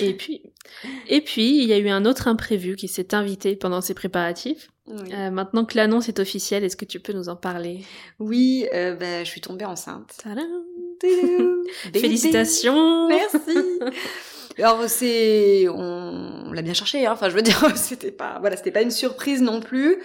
et 0.00 0.14
puis, 0.14 0.42
et 1.08 1.20
puis, 1.20 1.62
il 1.62 1.68
y 1.68 1.72
a 1.72 1.78
eu 1.78 1.88
un 1.88 2.04
autre 2.04 2.26
imprévu 2.26 2.74
qui 2.74 2.88
s'est 2.88 3.14
invité 3.14 3.54
pendant 3.54 3.80
ces 3.80 3.94
préparatifs. 3.94 4.68
Euh, 4.88 5.30
maintenant 5.30 5.64
que 5.64 5.76
l'annonce 5.76 6.08
est 6.08 6.18
officielle, 6.18 6.64
est-ce 6.64 6.76
que 6.76 6.84
tu 6.84 6.98
peux 6.98 7.12
nous 7.12 7.28
en 7.28 7.36
parler? 7.36 7.82
Oui, 8.18 8.66
euh, 8.74 8.96
bah, 8.96 9.22
je 9.22 9.30
suis 9.30 9.40
tombée 9.40 9.64
enceinte. 9.64 10.24
Félicitations. 11.92 13.08
Merci. 13.08 13.58
Alors 14.58 14.88
c'est, 14.88 15.68
on, 15.68 16.50
l'a 16.52 16.62
bien 16.62 16.74
cherché. 16.74 17.06
Hein. 17.06 17.12
Enfin, 17.12 17.28
je 17.28 17.34
veux 17.34 17.42
dire, 17.42 17.60
c'était 17.76 18.10
pas, 18.10 18.38
voilà, 18.40 18.56
c'était 18.56 18.72
pas 18.72 18.82
une 18.82 18.90
surprise 18.90 19.40
non 19.40 19.60
plus. 19.60 20.02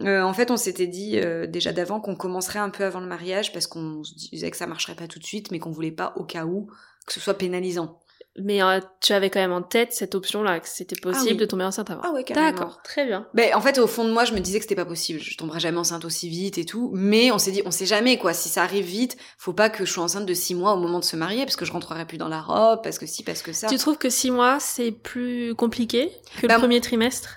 Euh, 0.00 0.22
en 0.22 0.32
fait, 0.32 0.50
on 0.50 0.56
s'était 0.56 0.88
dit 0.88 1.18
euh, 1.18 1.46
déjà 1.46 1.72
d'avant 1.72 2.00
qu'on 2.00 2.16
commencerait 2.16 2.58
un 2.58 2.70
peu 2.70 2.84
avant 2.84 3.00
le 3.00 3.06
mariage 3.06 3.52
parce 3.52 3.66
qu'on 3.66 4.02
se 4.02 4.14
disait 4.14 4.50
que 4.50 4.56
ça 4.56 4.66
marcherait 4.66 4.96
pas 4.96 5.06
tout 5.06 5.18
de 5.18 5.24
suite, 5.24 5.52
mais 5.52 5.58
qu'on 5.58 5.70
voulait 5.70 5.92
pas 5.92 6.12
au 6.16 6.24
cas 6.24 6.44
où 6.44 6.68
que 7.06 7.12
ce 7.12 7.20
soit 7.20 7.34
pénalisant. 7.34 8.00
Mais 8.36 8.62
euh, 8.62 8.80
tu 9.00 9.12
avais 9.12 9.30
quand 9.30 9.38
même 9.38 9.52
en 9.52 9.62
tête 9.62 9.92
cette 9.92 10.16
option-là, 10.16 10.58
que 10.58 10.68
c'était 10.68 10.96
ah 10.98 11.02
possible 11.12 11.38
de 11.38 11.44
tomber 11.44 11.62
enceinte 11.62 11.88
avant. 11.90 12.00
Ah 12.02 12.10
ouais, 12.10 12.24
carrément. 12.24 12.50
D'accord, 12.50 12.82
très 12.82 13.06
bien. 13.06 13.28
Ben, 13.32 13.54
en 13.54 13.60
fait, 13.60 13.78
au 13.78 13.86
fond 13.86 14.04
de 14.04 14.10
moi, 14.10 14.24
je 14.24 14.32
me 14.32 14.40
disais 14.40 14.58
que 14.58 14.64
c'était 14.64 14.74
pas 14.74 14.84
possible. 14.84 15.20
Je 15.20 15.36
tomberais 15.36 15.60
jamais 15.60 15.78
enceinte 15.78 16.04
aussi 16.04 16.28
vite 16.28 16.58
et 16.58 16.64
tout. 16.64 16.90
Mais 16.94 17.30
on 17.30 17.38
s'est 17.38 17.52
dit, 17.52 17.62
on 17.64 17.70
sait 17.70 17.86
jamais, 17.86 18.18
quoi. 18.18 18.34
Si 18.34 18.48
ça 18.48 18.64
arrive 18.64 18.86
vite, 18.86 19.16
faut 19.38 19.52
pas 19.52 19.70
que 19.70 19.84
je 19.84 19.92
sois 19.92 20.02
enceinte 20.02 20.26
de 20.26 20.34
six 20.34 20.56
mois 20.56 20.74
au 20.74 20.78
moment 20.78 20.98
de 20.98 21.04
se 21.04 21.14
marier, 21.14 21.44
parce 21.44 21.54
que 21.54 21.64
je 21.64 21.70
rentrerai 21.70 22.06
plus 22.06 22.18
dans 22.18 22.26
la 22.28 22.40
robe, 22.40 22.80
parce 22.82 22.98
que 22.98 23.06
si, 23.06 23.22
parce 23.22 23.40
que 23.40 23.52
ça. 23.52 23.68
Tu 23.68 23.76
trouves 23.76 23.98
que 23.98 24.10
six 24.10 24.32
mois, 24.32 24.58
c'est 24.58 24.90
plus 24.90 25.54
compliqué 25.54 26.10
que 26.38 26.42
le 26.42 26.48
ben, 26.48 26.58
premier 26.58 26.80
trimestre? 26.80 27.36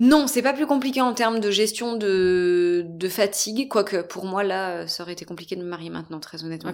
Non, 0.00 0.26
c'est 0.26 0.42
pas 0.42 0.52
plus 0.52 0.66
compliqué 0.66 1.00
en 1.00 1.14
termes 1.14 1.38
de 1.38 1.52
gestion 1.52 1.96
de, 1.96 2.82
de 2.84 3.08
fatigue, 3.08 3.68
quoique 3.68 4.02
pour 4.02 4.24
moi 4.24 4.42
là, 4.42 4.88
ça 4.88 5.04
aurait 5.04 5.12
été 5.12 5.24
compliqué 5.24 5.54
de 5.54 5.62
me 5.62 5.68
marier 5.68 5.90
maintenant, 5.90 6.18
très 6.18 6.42
honnêtement. 6.42 6.72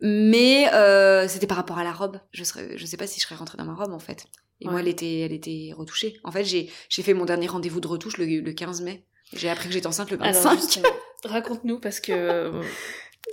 Mais 0.00 0.72
euh, 0.72 1.26
c'était 1.28 1.46
par 1.46 1.56
rapport 1.56 1.78
à 1.78 1.84
la 1.84 1.92
robe. 1.92 2.20
Je 2.32 2.44
serais, 2.44 2.76
je 2.76 2.86
sais 2.86 2.96
pas 2.96 3.06
si 3.06 3.20
je 3.20 3.24
serais 3.26 3.34
rentrée 3.34 3.58
dans 3.58 3.64
ma 3.64 3.74
robe 3.74 3.92
en 3.92 3.98
fait. 3.98 4.26
Et 4.60 4.66
moi, 4.66 4.80
elle 4.80 4.88
était, 4.88 5.20
elle 5.20 5.32
était 5.32 5.72
retouchée. 5.76 6.16
En 6.24 6.32
fait, 6.32 6.44
j'ai, 6.44 6.70
j'ai 6.88 7.02
fait 7.02 7.14
mon 7.14 7.24
dernier 7.24 7.46
rendez-vous 7.46 7.80
de 7.80 7.86
retouche 7.86 8.16
le, 8.18 8.26
le 8.26 8.52
15 8.52 8.82
mai. 8.82 9.06
J'ai 9.32 9.48
appris 9.48 9.68
que 9.68 9.74
j'étais 9.74 9.86
enceinte 9.86 10.10
le 10.10 10.16
25. 10.16 10.80
Raconte-nous 11.24 11.78
parce 11.78 12.00
que. 12.00 12.50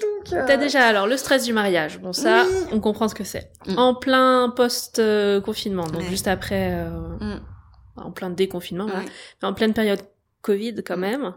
Donc, 0.01 0.33
euh, 0.33 0.43
T'as 0.45 0.57
déjà 0.57 0.85
alors 0.85 1.07
le 1.07 1.15
stress 1.15 1.45
du 1.45 1.53
mariage. 1.53 1.99
Bon 1.99 2.11
ça, 2.11 2.45
on 2.71 2.81
comprend 2.81 3.07
ce 3.07 3.15
que 3.15 3.23
c'est. 3.23 3.51
Mm. 3.65 3.77
En 3.77 3.95
plein 3.95 4.49
post 4.53 5.01
confinement, 5.45 5.85
donc 5.85 6.01
juste 6.03 6.27
après, 6.27 6.73
euh, 6.73 6.89
mm. 7.19 7.41
en 7.95 8.11
plein 8.11 8.29
déconfinement, 8.29 8.87
mais 8.87 9.47
en 9.47 9.53
pleine 9.53 9.73
période 9.73 10.01
Covid 10.45 10.75
quand 10.85 10.97
même 10.97 11.33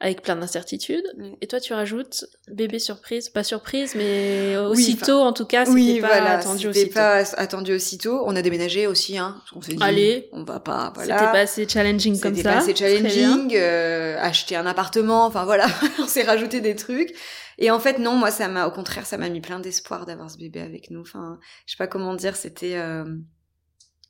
avec 0.00 0.22
plein 0.22 0.34
d'incertitudes. 0.34 1.04
Et 1.40 1.46
toi, 1.46 1.60
tu 1.60 1.74
rajoutes 1.74 2.24
bébé 2.48 2.80
surprise, 2.80 3.28
pas 3.28 3.44
surprise, 3.44 3.94
mais 3.94 4.56
aussitôt, 4.56 5.20
en 5.20 5.32
tout 5.32 5.46
cas, 5.46 5.64
c'était 5.64 5.74
oui, 5.76 6.00
pas 6.00 6.08
voilà, 6.08 6.38
attendu 6.38 6.66
aussitôt. 6.66 6.92
pas 6.92 7.18
attendu 7.36 7.72
aussitôt. 7.72 8.24
On 8.26 8.34
a 8.34 8.42
déménagé 8.42 8.88
aussi, 8.88 9.16
hein. 9.16 9.40
On 9.54 9.62
s'est 9.62 9.74
dit, 9.74 9.82
Allez, 9.82 10.28
on 10.32 10.42
va 10.42 10.58
pas, 10.58 10.90
voilà. 10.92 11.18
C'était 11.18 11.30
pas 11.30 11.38
assez 11.38 11.68
challenging 11.68 12.18
comme 12.18 12.34
ça. 12.34 12.36
C'était 12.36 12.48
pas 12.48 12.56
assez 12.56 12.74
challenging, 12.74 13.54
euh, 13.54 14.18
acheter 14.18 14.56
un 14.56 14.66
appartement, 14.66 15.26
enfin 15.26 15.44
voilà, 15.44 15.68
on 16.00 16.08
s'est 16.08 16.24
rajouté 16.24 16.60
des 16.60 16.74
trucs. 16.74 17.14
Et 17.58 17.70
en 17.70 17.78
fait, 17.78 18.00
non, 18.00 18.16
moi, 18.16 18.32
ça 18.32 18.48
m'a, 18.48 18.66
au 18.66 18.72
contraire, 18.72 19.06
ça 19.06 19.18
m'a 19.18 19.28
mis 19.28 19.40
plein 19.40 19.60
d'espoir 19.60 20.04
d'avoir 20.04 20.32
ce 20.32 20.38
bébé 20.38 20.60
avec 20.60 20.90
nous. 20.90 21.02
Enfin, 21.02 21.38
je 21.66 21.74
sais 21.74 21.78
pas 21.78 21.86
comment 21.86 22.14
dire, 22.14 22.34
c'était, 22.34 22.74
euh... 22.74 23.04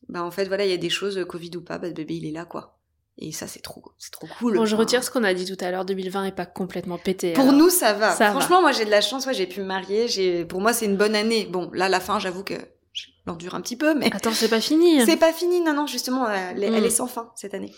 bah 0.09 0.23
en 0.23 0.31
fait, 0.31 0.47
voilà, 0.47 0.65
il 0.65 0.71
y 0.71 0.75
a 0.75 0.79
des 0.79 0.91
choses, 0.91 1.23
Covid 1.29 1.51
ou 1.57 1.61
pas, 1.63 1.77
bah, 1.77 1.89
le 1.89 1.95
bébé, 1.95 2.15
il 2.15 2.27
est 2.27 2.33
là, 2.33 2.47
quoi. 2.47 2.78
Et 3.21 3.33
ça, 3.33 3.49
c'est 3.49 3.61
trop, 3.61 3.83
c'est 3.99 4.13
trop 4.13 4.29
cool. 4.39 4.57
Bon, 4.57 4.65
je 4.65 4.77
retire 4.77 5.03
ce 5.03 5.11
qu'on 5.11 5.25
a 5.25 5.35
dit 5.35 5.45
tout 5.45 5.63
à 5.63 5.73
l'heure. 5.73 5.85
2020 5.85 6.27
est 6.27 6.33
pas 6.33 6.47
complètement 6.47 6.99
pété. 6.99 7.33
Pour 7.33 7.53
nous, 7.53 7.69
ça 7.69 7.93
va. 7.93 8.13
Franchement, 8.13 8.61
moi, 8.61 8.71
j'ai 8.71 8.85
de 8.85 8.91
la 8.91 9.01
chance. 9.01 9.27
Ouais, 9.27 9.35
j'ai 9.35 9.47
pu 9.47 9.61
me 9.61 9.67
marier. 9.67 10.07
J'ai, 10.07 10.45
pour 10.45 10.61
moi, 10.61 10.73
c'est 10.73 10.87
une 10.87 10.97
bonne 10.97 11.17
année. 11.17 11.47
Bon, 11.47 11.69
là, 11.73 11.89
la 11.89 11.99
fin, 11.99 12.21
j'avoue 12.21 12.45
que 12.45 12.55
je 12.93 13.07
l'endure 13.27 13.57
un 13.57 13.61
petit 13.61 13.77
peu, 13.77 13.95
mais. 13.95 14.15
Attends, 14.15 14.33
c'est 14.33 14.49
pas 14.49 14.61
fini. 14.61 15.05
C'est 15.05 15.17
pas 15.17 15.33
fini. 15.33 15.61
Non, 15.61 15.75
non, 15.75 15.89
justement, 15.89 16.31
elle, 16.31 16.63
elle 16.63 16.81
mm. 16.81 16.85
est 16.85 16.91
sans 16.91 17.09
fin 17.09 17.33
cette 17.35 17.55
année. 17.55 17.73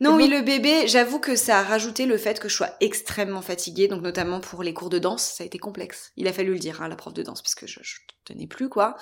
Non, 0.00 0.16
oui, 0.16 0.28
le 0.28 0.42
bébé, 0.42 0.86
j'avoue 0.86 1.18
que 1.18 1.36
ça 1.36 1.60
a 1.60 1.62
rajouté 1.62 2.04
le 2.04 2.18
fait 2.18 2.38
que 2.38 2.50
je 2.50 2.54
sois 2.54 2.68
extrêmement 2.80 3.40
fatiguée, 3.40 3.88
donc 3.88 4.02
notamment 4.02 4.40
pour 4.40 4.62
les 4.62 4.74
cours 4.74 4.90
de 4.90 4.98
danse, 4.98 5.22
ça 5.22 5.42
a 5.42 5.46
été 5.46 5.58
complexe. 5.58 6.12
Il 6.18 6.28
a 6.28 6.34
fallu 6.34 6.52
le 6.52 6.58
dire 6.58 6.82
à 6.82 6.88
la 6.88 6.96
prof 6.96 7.14
de 7.14 7.22
danse 7.22 7.40
parce 7.40 7.54
que 7.54 7.66
je, 7.66 7.80
je 7.82 7.96
tenais 8.26 8.46
plus 8.46 8.68
quoi. 8.68 8.96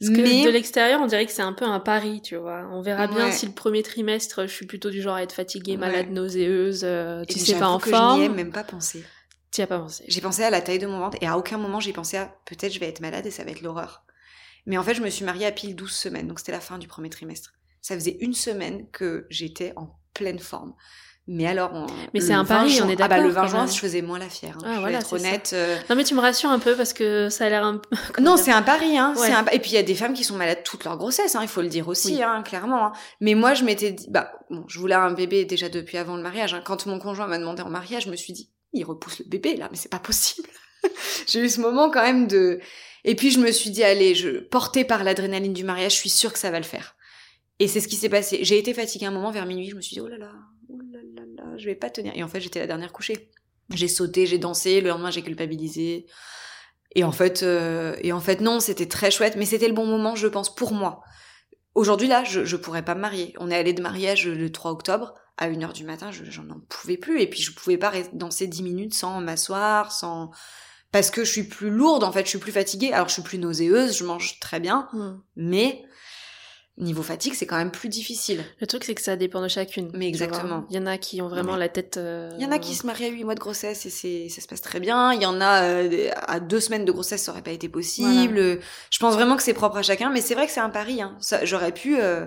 Parce 0.00 0.10
que 0.10 0.44
de 0.44 0.50
l'extérieur, 0.50 1.00
on 1.00 1.06
dirait 1.06 1.24
que 1.24 1.32
c'est 1.32 1.42
un 1.42 1.54
peu 1.54 1.64
un 1.64 1.80
pari, 1.80 2.20
tu 2.20 2.36
vois. 2.36 2.68
On 2.70 2.82
verra 2.82 3.06
bien 3.06 3.32
si 3.32 3.46
le 3.46 3.52
premier 3.52 3.82
trimestre, 3.82 4.42
je 4.42 4.52
suis 4.52 4.66
plutôt 4.66 4.90
du 4.90 5.00
genre 5.00 5.14
à 5.14 5.22
être 5.22 5.32
fatiguée, 5.32 5.76
malade, 5.76 6.10
nauséeuse, 6.10 6.82
euh, 6.84 7.24
tu 7.24 7.38
sais 7.38 7.58
pas 7.58 7.68
en 7.68 7.78
que 7.78 7.90
forme. 7.90 8.16
Je 8.16 8.20
n'y 8.20 8.26
ai 8.26 8.28
même 8.28 8.52
pas 8.52 8.64
pensé. 8.64 9.04
Tu 9.52 9.62
as 9.62 9.66
pas 9.66 9.78
pensé. 9.78 10.04
J'ai 10.06 10.20
pensé 10.20 10.42
à 10.42 10.50
la 10.50 10.60
taille 10.60 10.78
de 10.78 10.86
mon 10.86 10.98
ventre 10.98 11.16
et 11.22 11.26
à 11.26 11.38
aucun 11.38 11.56
moment 11.56 11.80
j'ai 11.80 11.94
pensé 11.94 12.18
à 12.18 12.26
peut-être 12.44 12.74
je 12.74 12.78
vais 12.78 12.88
être 12.88 13.00
malade 13.00 13.24
et 13.24 13.30
ça 13.30 13.42
va 13.42 13.52
être 13.52 13.62
l'horreur. 13.62 14.04
Mais 14.66 14.76
en 14.76 14.82
fait, 14.82 14.94
je 14.94 15.00
me 15.00 15.08
suis 15.08 15.24
mariée 15.24 15.46
à 15.46 15.52
pile 15.52 15.74
12 15.74 15.90
semaines, 15.90 16.26
donc 16.26 16.40
c'était 16.40 16.52
la 16.52 16.60
fin 16.60 16.76
du 16.76 16.88
premier 16.88 17.08
trimestre. 17.08 17.54
Ça 17.80 17.94
faisait 17.94 18.18
une 18.20 18.34
semaine 18.34 18.90
que 18.90 19.26
j'étais 19.30 19.72
en 19.76 19.96
pleine 20.12 20.40
forme. 20.40 20.74
Mais 21.28 21.46
alors, 21.46 21.72
mais 22.14 22.20
c'est 22.20 22.32
un 22.32 22.44
pari, 22.44 22.80
on 22.82 22.88
est 22.88 22.94
d'accord. 22.94 23.16
Ah 23.18 23.20
bah 23.20 23.26
le 23.26 23.32
20 23.32 23.46
juin, 23.48 23.66
je 23.66 23.78
faisais 23.78 24.00
moins 24.00 24.20
la 24.20 24.28
fière. 24.28 24.56
Hein, 24.58 24.66
ah, 24.66 24.74
je 24.76 24.80
voilà, 24.80 24.98
être 25.00 25.12
honnête. 25.12 25.50
Euh. 25.54 25.76
Non 25.90 25.96
mais 25.96 26.04
tu 26.04 26.14
me 26.14 26.20
rassures 26.20 26.50
un 26.50 26.60
peu 26.60 26.76
parce 26.76 26.92
que 26.92 27.28
ça 27.30 27.46
a 27.46 27.48
l'air 27.48 27.64
un. 27.64 27.82
non, 28.20 28.36
c'est 28.36 28.52
un 28.52 28.62
pari. 28.62 28.96
Hein. 28.96 29.12
Un... 29.18 29.44
Et 29.46 29.58
puis 29.58 29.72
il 29.72 29.74
y 29.74 29.78
a 29.78 29.82
des 29.82 29.96
femmes 29.96 30.14
qui 30.14 30.22
sont 30.22 30.36
malades 30.36 30.62
toute 30.62 30.84
leur 30.84 30.96
grossesse. 30.96 31.34
Hein, 31.34 31.40
il 31.42 31.48
faut 31.48 31.62
le 31.62 31.68
dire 31.68 31.88
aussi, 31.88 32.22
hein, 32.22 32.44
clairement. 32.44 32.86
Hein. 32.86 32.92
Mais 33.20 33.34
moi, 33.34 33.54
je 33.54 33.64
m'étais 33.64 33.90
dit, 33.90 34.06
bah, 34.08 34.30
bon, 34.50 34.64
je 34.68 34.78
voulais 34.78 34.94
un 34.94 35.10
bébé 35.10 35.44
déjà 35.44 35.68
depuis 35.68 35.98
avant 35.98 36.16
le 36.16 36.22
mariage. 36.22 36.54
Hein. 36.54 36.62
Quand 36.64 36.86
mon 36.86 37.00
conjoint 37.00 37.26
m'a 37.26 37.38
demandé 37.38 37.62
en 37.62 37.70
mariage, 37.70 38.04
je 38.04 38.10
me 38.10 38.16
suis 38.16 38.32
dit, 38.32 38.52
il 38.72 38.84
repousse 38.84 39.18
le 39.18 39.24
bébé 39.24 39.56
là, 39.56 39.68
mais 39.72 39.76
c'est 39.76 39.90
pas 39.90 39.98
possible. 39.98 40.48
J'ai 41.26 41.40
eu 41.40 41.48
ce 41.48 41.60
moment 41.60 41.90
quand 41.90 42.02
même 42.02 42.28
de. 42.28 42.60
Et 43.04 43.16
puis 43.16 43.32
je 43.32 43.40
me 43.40 43.50
suis 43.50 43.70
dit, 43.70 43.82
allez, 43.82 44.14
je 44.14 44.38
portée 44.38 44.84
par 44.84 45.02
l'adrénaline 45.02 45.52
du 45.54 45.64
mariage, 45.64 45.92
je 45.94 45.98
suis 45.98 46.10
sûre 46.10 46.32
que 46.32 46.38
ça 46.38 46.52
va 46.52 46.58
le 46.58 46.64
faire. 46.64 46.94
Et 47.58 47.68
c'est 47.68 47.80
ce 47.80 47.88
qui 47.88 47.96
s'est 47.96 48.08
passé. 48.08 48.40
J'ai 48.42 48.58
été 48.58 48.74
fatiguée 48.74 49.06
un 49.06 49.10
moment 49.10 49.30
vers 49.30 49.46
minuit. 49.46 49.70
Je 49.70 49.76
me 49.76 49.80
suis 49.80 49.94
dit, 49.94 50.00
oh 50.00 50.08
là 50.08 50.18
là, 50.18 50.30
je 51.58 51.66
vais 51.66 51.74
pas 51.74 51.90
tenir. 51.90 52.12
Et 52.14 52.22
en 52.22 52.28
fait, 52.28 52.40
j'étais 52.40 52.58
la 52.58 52.66
dernière 52.66 52.92
couchée. 52.92 53.30
J'ai 53.74 53.88
sauté, 53.88 54.26
j'ai 54.26 54.38
dansé, 54.38 54.80
le 54.80 54.88
lendemain 54.88 55.10
j'ai 55.10 55.22
culpabilisé. 55.22 56.06
Et 56.94 57.04
en 57.04 57.12
fait, 57.12 57.42
euh, 57.42 57.96
et 58.00 58.12
en 58.12 58.20
fait 58.20 58.40
non, 58.40 58.60
c'était 58.60 58.86
très 58.86 59.10
chouette, 59.10 59.36
mais 59.36 59.44
c'était 59.44 59.68
le 59.68 59.74
bon 59.74 59.86
moment, 59.86 60.14
je 60.14 60.28
pense, 60.28 60.54
pour 60.54 60.72
moi. 60.72 61.02
Aujourd'hui 61.74 62.08
là, 62.08 62.24
je, 62.24 62.44
je 62.44 62.56
pourrais 62.56 62.84
pas 62.84 62.94
me 62.94 63.00
marier. 63.00 63.34
On 63.38 63.50
est 63.50 63.56
allé 63.56 63.72
de 63.72 63.82
mariage 63.82 64.26
le 64.26 64.50
3 64.50 64.70
octobre 64.70 65.14
à 65.36 65.50
1h 65.50 65.72
du 65.72 65.84
matin, 65.84 66.10
j'en 66.10 66.48
en 66.48 66.60
pouvais 66.68 66.96
plus. 66.96 67.20
Et 67.20 67.28
puis 67.28 67.42
je 67.42 67.52
pouvais 67.52 67.76
pas 67.76 67.92
danser 68.12 68.46
10 68.46 68.62
minutes 68.62 68.94
sans 68.94 69.20
m'asseoir, 69.20 69.92
sans 69.92 70.30
parce 70.92 71.10
que 71.10 71.24
je 71.24 71.30
suis 71.30 71.42
plus 71.42 71.68
lourde 71.68 72.04
en 72.04 72.12
fait, 72.12 72.24
je 72.24 72.30
suis 72.30 72.38
plus 72.38 72.52
fatiguée. 72.52 72.92
Alors 72.92 73.08
je 73.08 73.14
suis 73.14 73.22
plus 73.22 73.38
nauséeuse, 73.38 73.98
je 73.98 74.04
mange 74.04 74.38
très 74.40 74.60
bien, 74.60 74.88
mmh. 74.92 75.10
mais 75.36 75.82
Niveau 76.78 77.02
fatigue, 77.02 77.32
c'est 77.32 77.46
quand 77.46 77.56
même 77.56 77.70
plus 77.70 77.88
difficile. 77.88 78.44
Le 78.60 78.66
truc, 78.66 78.84
c'est 78.84 78.94
que 78.94 79.00
ça 79.00 79.16
dépend 79.16 79.40
de 79.40 79.48
chacune. 79.48 79.90
Mais 79.94 80.08
exactement. 80.08 80.66
Il 80.68 80.76
y 80.76 80.78
en 80.78 80.84
a 80.84 80.98
qui 80.98 81.22
ont 81.22 81.28
vraiment 81.28 81.56
la 81.56 81.70
tête. 81.70 81.96
Euh, 81.96 82.30
Il 82.36 82.42
y 82.42 82.46
en 82.46 82.52
a 82.52 82.58
qui 82.58 82.74
se 82.74 82.84
marient 82.84 83.06
à 83.06 83.08
8 83.08 83.24
mois 83.24 83.34
de 83.34 83.40
grossesse 83.40 83.86
et 83.86 83.90
c'est, 83.90 84.28
ça 84.28 84.42
se 84.42 84.46
passe 84.46 84.60
très 84.60 84.78
bien. 84.78 85.14
Il 85.14 85.22
y 85.22 85.26
en 85.26 85.40
a 85.40 85.62
euh, 85.62 86.10
à 86.14 86.38
deux 86.38 86.60
semaines 86.60 86.84
de 86.84 86.92
grossesse, 86.92 87.22
ça 87.22 87.32
aurait 87.32 87.40
pas 87.40 87.52
été 87.52 87.70
possible. 87.70 88.60
Je 88.90 88.98
pense 88.98 89.14
vraiment 89.14 89.36
que 89.36 89.42
c'est 89.42 89.54
propre 89.54 89.78
à 89.78 89.82
chacun, 89.82 90.10
mais 90.10 90.20
c'est 90.20 90.34
vrai 90.34 90.46
que 90.46 90.52
c'est 90.52 90.60
un 90.60 90.68
pari. 90.68 91.00
Hein. 91.00 91.16
J'aurais 91.44 91.72
pu 91.72 91.98
euh, 91.98 92.26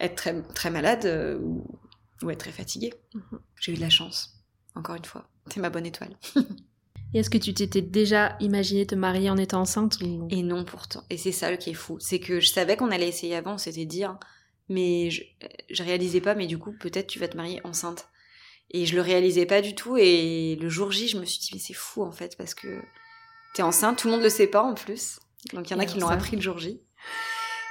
être 0.00 0.14
très, 0.14 0.42
très 0.54 0.70
malade 0.70 1.38
ou, 1.42 2.30
être 2.30 2.38
très 2.38 2.52
fatiguée. 2.52 2.94
Mhm. 3.12 3.40
J'ai 3.60 3.72
eu 3.72 3.76
de 3.76 3.82
la 3.82 3.90
chance, 3.90 4.42
encore 4.74 4.94
une 4.94 5.04
fois. 5.04 5.28
C'est 5.52 5.60
ma 5.60 5.68
bonne 5.68 5.84
étoile. 5.84 6.16
Et 7.16 7.20
est-ce 7.20 7.30
que 7.30 7.38
tu 7.38 7.54
t'étais 7.54 7.80
déjà 7.80 8.36
imaginé 8.40 8.84
te 8.84 8.94
marier 8.94 9.30
en 9.30 9.38
étant 9.38 9.62
enceinte 9.62 9.96
Et 10.28 10.42
non 10.42 10.66
pourtant. 10.66 11.02
Et 11.08 11.16
c'est 11.16 11.32
ça 11.32 11.56
qui 11.56 11.70
est 11.70 11.72
fou. 11.72 11.96
C'est 11.98 12.20
que 12.20 12.40
je 12.40 12.48
savais 12.48 12.76
qu'on 12.76 12.90
allait 12.90 13.08
essayer 13.08 13.34
avant, 13.34 13.54
on 13.54 13.58
s'était 13.58 13.86
dit, 13.86 14.04
hein, 14.04 14.20
mais 14.68 15.08
je, 15.08 15.22
je 15.70 15.82
réalisais 15.82 16.20
pas, 16.20 16.34
mais 16.34 16.46
du 16.46 16.58
coup, 16.58 16.74
peut-être 16.78 17.06
tu 17.06 17.18
vas 17.18 17.26
te 17.26 17.34
marier 17.38 17.62
enceinte. 17.64 18.10
Et 18.70 18.84
je 18.84 18.94
le 18.94 19.00
réalisais 19.00 19.46
pas 19.46 19.62
du 19.62 19.74
tout. 19.74 19.96
Et 19.96 20.58
le 20.60 20.68
jour 20.68 20.92
J, 20.92 21.08
je 21.08 21.16
me 21.16 21.24
suis 21.24 21.38
dit, 21.38 21.48
mais 21.54 21.58
c'est 21.58 21.72
fou 21.72 22.02
en 22.02 22.12
fait, 22.12 22.36
parce 22.36 22.52
que 22.52 22.82
t'es 23.54 23.62
enceinte, 23.62 23.96
tout 23.96 24.08
le 24.08 24.12
monde 24.12 24.22
le 24.22 24.28
sait 24.28 24.46
pas 24.46 24.62
en 24.62 24.74
plus. 24.74 25.18
Donc 25.54 25.70
il 25.70 25.72
y 25.72 25.76
en 25.76 25.78
a 25.78 25.86
qui 25.86 25.98
l'ont 25.98 26.08
appris 26.08 26.36
le 26.36 26.42
jour 26.42 26.58
J. 26.58 26.82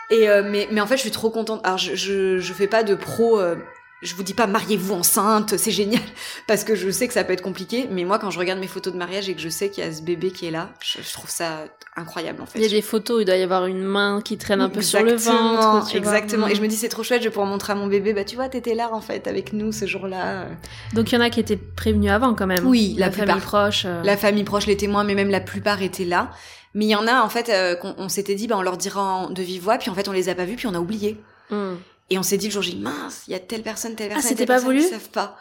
Et 0.10 0.27
euh, 0.27 0.41
mais, 0.41 0.67
mais 0.71 0.81
en 0.81 0.88
fait, 0.88 0.97
je 0.97 1.01
suis 1.01 1.12
trop 1.12 1.29
contente. 1.29 1.62
Alors, 1.63 1.77
je, 1.77 1.93
je, 1.93 2.39
je 2.39 2.53
fais 2.53 2.67
pas 2.67 2.84
de 2.84 2.95
pro. 2.95 3.39
Euh, 3.39 3.58
je 4.05 4.15
vous 4.15 4.23
dis 4.23 4.33
pas 4.33 4.47
mariez-vous 4.47 4.93
enceinte, 4.93 5.57
c'est 5.57 5.71
génial, 5.71 6.01
parce 6.47 6.63
que 6.63 6.75
je 6.75 6.89
sais 6.89 7.07
que 7.07 7.13
ça 7.13 7.23
peut 7.23 7.33
être 7.33 7.41
compliqué. 7.41 7.87
Mais 7.91 8.05
moi, 8.05 8.19
quand 8.19 8.31
je 8.31 8.39
regarde 8.39 8.59
mes 8.59 8.67
photos 8.67 8.93
de 8.93 8.97
mariage 8.97 9.27
et 9.29 9.35
que 9.35 9.41
je 9.41 9.49
sais 9.49 9.69
qu'il 9.69 9.83
y 9.83 9.87
a 9.87 9.91
ce 9.91 10.01
bébé 10.01 10.31
qui 10.31 10.45
est 10.45 10.51
là, 10.51 10.69
je, 10.81 11.13
trouve 11.13 11.29
ça 11.29 11.65
incroyable 11.95 12.41
en 12.41 12.45
fait. 12.45 12.59
Il 12.59 12.63
y 12.63 12.67
a 12.67 12.69
des 12.69 12.81
photos, 12.81 13.21
il 13.21 13.25
doit 13.25 13.35
y 13.35 13.43
avoir 13.43 13.65
une 13.65 13.83
main 13.83 14.21
qui 14.23 14.37
traîne 14.37 14.61
un 14.61 14.69
peu 14.69 14.81
sur 14.81 15.01
le 15.01 15.15
ventre. 15.15 15.95
exactement. 15.95 16.47
Et 16.47 16.55
je 16.55 16.61
me 16.61 16.67
dis 16.67 16.75
c'est 16.75 16.89
trop 16.89 17.03
chouette, 17.03 17.21
je 17.21 17.27
vais 17.27 17.31
pouvoir 17.31 17.47
montrer 17.47 17.73
à 17.73 17.75
mon 17.75 17.87
bébé, 17.87 18.13
bah 18.13 18.23
tu 18.23 18.35
vois, 18.35 18.49
t'étais 18.49 18.75
là 18.75 18.89
en 18.91 19.01
fait 19.01 19.27
avec 19.27 19.53
nous 19.53 19.71
ce 19.71 19.85
jour-là. 19.85 20.45
Donc 20.93 21.11
il 21.11 21.15
y 21.15 21.17
en 21.17 21.21
a 21.21 21.29
qui 21.29 21.39
étaient 21.39 21.57
prévenus 21.57 22.11
avant 22.11 22.33
quand 22.33 22.47
même. 22.47 22.65
Oui, 22.65 22.95
la, 22.97 23.11
famille 23.11 23.41
proche. 23.41 23.83
Euh. 23.85 24.01
La 24.03 24.17
famille 24.17 24.43
proche, 24.43 24.65
les 24.67 24.77
témoins, 24.77 25.03
mais 25.03 25.15
même 25.15 25.29
la 25.29 25.41
plupart 25.41 25.81
étaient 25.81 26.05
là. 26.05 26.31
Mais 26.75 26.85
il 26.85 26.89
y 26.89 26.95
en 26.95 27.07
a, 27.07 27.21
en 27.21 27.29
fait, 27.29 27.49
euh, 27.49 27.75
on, 27.97 28.09
s'était 28.09 28.35
dit, 28.35 28.47
bah, 28.47 28.57
on 28.57 28.61
leur 28.61 28.75
dira 28.75 29.29
de 29.31 29.41
vive 29.41 29.63
voix, 29.63 29.77
puis 29.77 29.89
en 29.89 29.95
fait, 29.95 30.09
on 30.09 30.11
les 30.11 30.27
a 30.27 30.35
pas 30.35 30.43
vus, 30.43 30.57
puis 30.57 30.67
on 30.67 30.73
a 30.73 30.79
oublié. 30.79 31.17
Hmm. 31.49 31.75
Et 32.09 32.17
on 32.19 32.23
s'est 32.23 32.37
dit 32.37 32.47
le 32.47 32.51
jour 32.51 32.61
J, 32.61 32.77
mince, 32.77 33.23
il 33.27 33.31
y 33.31 33.35
a 33.35 33.39
telle 33.39 33.63
personne, 33.63 33.95
telle 33.95 34.11
ah, 34.11 34.15
personne. 34.15 34.27
Ah, 34.27 34.29
c'était 34.29 34.45
pas 34.45 34.59
voulu? 34.59 34.81
Ils 34.81 34.89
savent 34.89 35.09
pas. 35.09 35.37